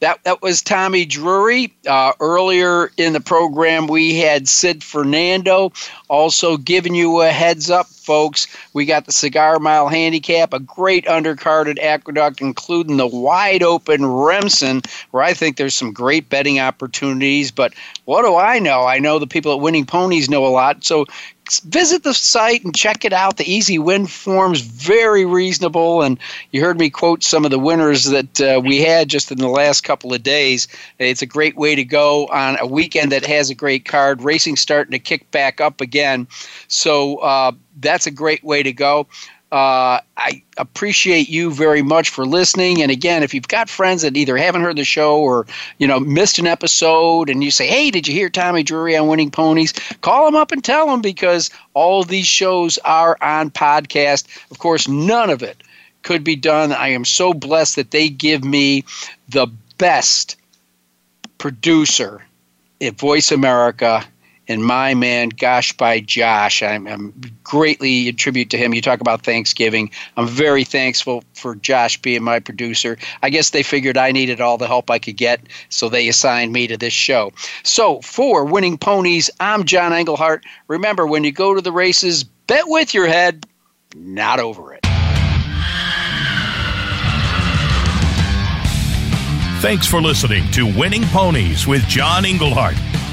That, 0.00 0.22
that 0.24 0.42
was 0.42 0.62
Tommy 0.62 1.04
Drury. 1.04 1.72
Uh, 1.86 2.12
earlier 2.20 2.92
in 2.96 3.12
the 3.12 3.20
program, 3.20 3.86
we 3.86 4.18
had 4.18 4.48
Sid 4.48 4.84
Fernando 4.84 5.72
also 6.08 6.56
giving 6.56 6.94
you 6.94 7.20
a 7.22 7.30
heads 7.30 7.70
up, 7.70 7.86
folks. 7.86 8.46
We 8.72 8.84
got 8.84 9.06
the 9.06 9.12
Cigar 9.12 9.58
Mile 9.58 9.88
Handicap, 9.88 10.52
a 10.52 10.60
great 10.60 11.06
undercarded 11.06 11.78
aqueduct, 11.80 12.40
including 12.40 12.98
the 12.98 13.06
wide 13.06 13.62
open 13.62 14.04
Remsen, 14.04 14.82
where 15.10 15.22
I 15.22 15.32
think 15.34 15.56
there's 15.56 15.74
some 15.74 15.92
great 15.92 16.28
betting 16.28 16.60
opportunities. 16.60 17.50
But 17.50 17.74
what 18.04 18.22
do 18.22 18.36
I 18.36 18.58
know? 18.58 18.86
I 18.86 18.98
know 18.98 19.18
the 19.18 19.26
people 19.26 19.52
at 19.52 19.60
Winning 19.60 19.86
Ponies 19.86 20.28
know 20.28 20.46
a 20.46 20.48
lot. 20.48 20.84
So 20.84 21.06
visit 21.64 22.02
the 22.02 22.14
site 22.14 22.64
and 22.64 22.74
check 22.74 23.04
it 23.04 23.12
out. 23.12 23.36
The 23.36 23.50
easy 23.50 23.78
win 23.78 24.06
form's 24.06 24.60
very 24.60 25.24
reasonable, 25.24 26.02
and 26.02 26.18
you 26.52 26.60
heard 26.60 26.78
me 26.78 26.90
quote 26.90 27.22
some 27.22 27.44
of 27.44 27.50
the 27.50 27.58
winners 27.58 28.04
that 28.04 28.40
uh, 28.40 28.60
we 28.64 28.80
had 28.80 29.08
just 29.08 29.30
in 29.30 29.38
the 29.38 29.48
last 29.48 29.82
couple 29.82 30.14
of 30.14 30.22
days. 30.22 30.68
It's 30.98 31.22
a 31.22 31.26
great 31.26 31.56
way 31.56 31.74
to 31.74 31.84
go 31.84 32.26
on 32.28 32.56
a 32.60 32.66
weekend 32.66 33.12
that 33.12 33.26
has 33.26 33.50
a 33.50 33.54
great 33.54 33.84
card. 33.84 34.22
Racing 34.22 34.56
starting 34.56 34.92
to 34.92 34.98
kick 34.98 35.30
back 35.30 35.60
up 35.60 35.80
again, 35.80 36.26
so 36.68 37.16
uh, 37.18 37.52
that's 37.80 38.06
a 38.06 38.10
great 38.10 38.42
way 38.44 38.62
to 38.62 38.72
go. 38.72 39.06
Uh, 39.54 40.00
I 40.16 40.42
appreciate 40.58 41.28
you 41.28 41.52
very 41.52 41.80
much 41.80 42.10
for 42.10 42.26
listening. 42.26 42.82
And 42.82 42.90
again, 42.90 43.22
if 43.22 43.32
you've 43.32 43.46
got 43.46 43.68
friends 43.70 44.02
that 44.02 44.16
either 44.16 44.36
haven't 44.36 44.62
heard 44.62 44.74
the 44.74 44.82
show 44.82 45.20
or 45.20 45.46
you 45.78 45.86
know 45.86 46.00
missed 46.00 46.40
an 46.40 46.48
episode, 46.48 47.30
and 47.30 47.44
you 47.44 47.52
say, 47.52 47.68
"Hey, 47.68 47.92
did 47.92 48.08
you 48.08 48.14
hear 48.14 48.28
Tommy 48.28 48.64
Drury 48.64 48.96
on 48.96 49.06
Winning 49.06 49.30
Ponies?" 49.30 49.72
Call 50.00 50.24
them 50.24 50.34
up 50.34 50.50
and 50.50 50.64
tell 50.64 50.88
them 50.88 51.00
because 51.00 51.50
all 51.72 52.02
these 52.02 52.26
shows 52.26 52.78
are 52.78 53.16
on 53.22 53.48
podcast. 53.52 54.24
Of 54.50 54.58
course, 54.58 54.88
none 54.88 55.30
of 55.30 55.40
it 55.40 55.62
could 56.02 56.24
be 56.24 56.34
done. 56.34 56.72
I 56.72 56.88
am 56.88 57.04
so 57.04 57.32
blessed 57.32 57.76
that 57.76 57.92
they 57.92 58.08
give 58.08 58.42
me 58.42 58.84
the 59.28 59.46
best 59.78 60.34
producer 61.38 62.24
at 62.80 62.98
Voice 62.98 63.30
America 63.30 64.04
and 64.48 64.64
my 64.64 64.94
man 64.94 65.30
Gosh 65.30 65.72
by 65.72 66.00
Josh. 66.00 66.62
I'm, 66.62 66.86
I'm, 66.86 67.12
greatly 67.42 68.08
in 68.08 68.16
tribute 68.16 68.50
to 68.50 68.56
him. 68.56 68.74
You 68.74 68.80
talk 68.80 69.00
about 69.00 69.22
Thanksgiving. 69.22 69.90
I'm 70.16 70.26
very 70.26 70.64
thankful 70.64 71.22
for 71.34 71.54
Josh 71.56 72.00
being 72.00 72.22
my 72.22 72.40
producer. 72.40 72.96
I 73.22 73.30
guess 73.30 73.50
they 73.50 73.62
figured 73.62 73.96
I 73.96 74.12
needed 74.12 74.40
all 74.40 74.58
the 74.58 74.66
help 74.66 74.90
I 74.90 74.98
could 74.98 75.16
get, 75.16 75.40
so 75.68 75.88
they 75.88 76.08
assigned 76.08 76.52
me 76.52 76.66
to 76.66 76.76
this 76.76 76.92
show. 76.92 77.32
So 77.62 78.00
for 78.00 78.44
Winning 78.44 78.78
Ponies, 78.78 79.30
I'm 79.40 79.64
John 79.64 79.92
Englehart. 79.92 80.44
Remember, 80.68 81.06
when 81.06 81.22
you 81.22 81.32
go 81.32 81.54
to 81.54 81.60
the 81.60 81.72
races, 81.72 82.24
bet 82.24 82.64
with 82.66 82.94
your 82.94 83.06
head, 83.06 83.46
not 83.94 84.40
over 84.40 84.74
it. 84.74 84.80
Thanks 89.60 89.86
for 89.86 90.02
listening 90.02 90.50
to 90.50 90.66
Winning 90.78 91.04
Ponies 91.04 91.66
with 91.66 91.86
John 91.88 92.24
Englehart. 92.26 92.76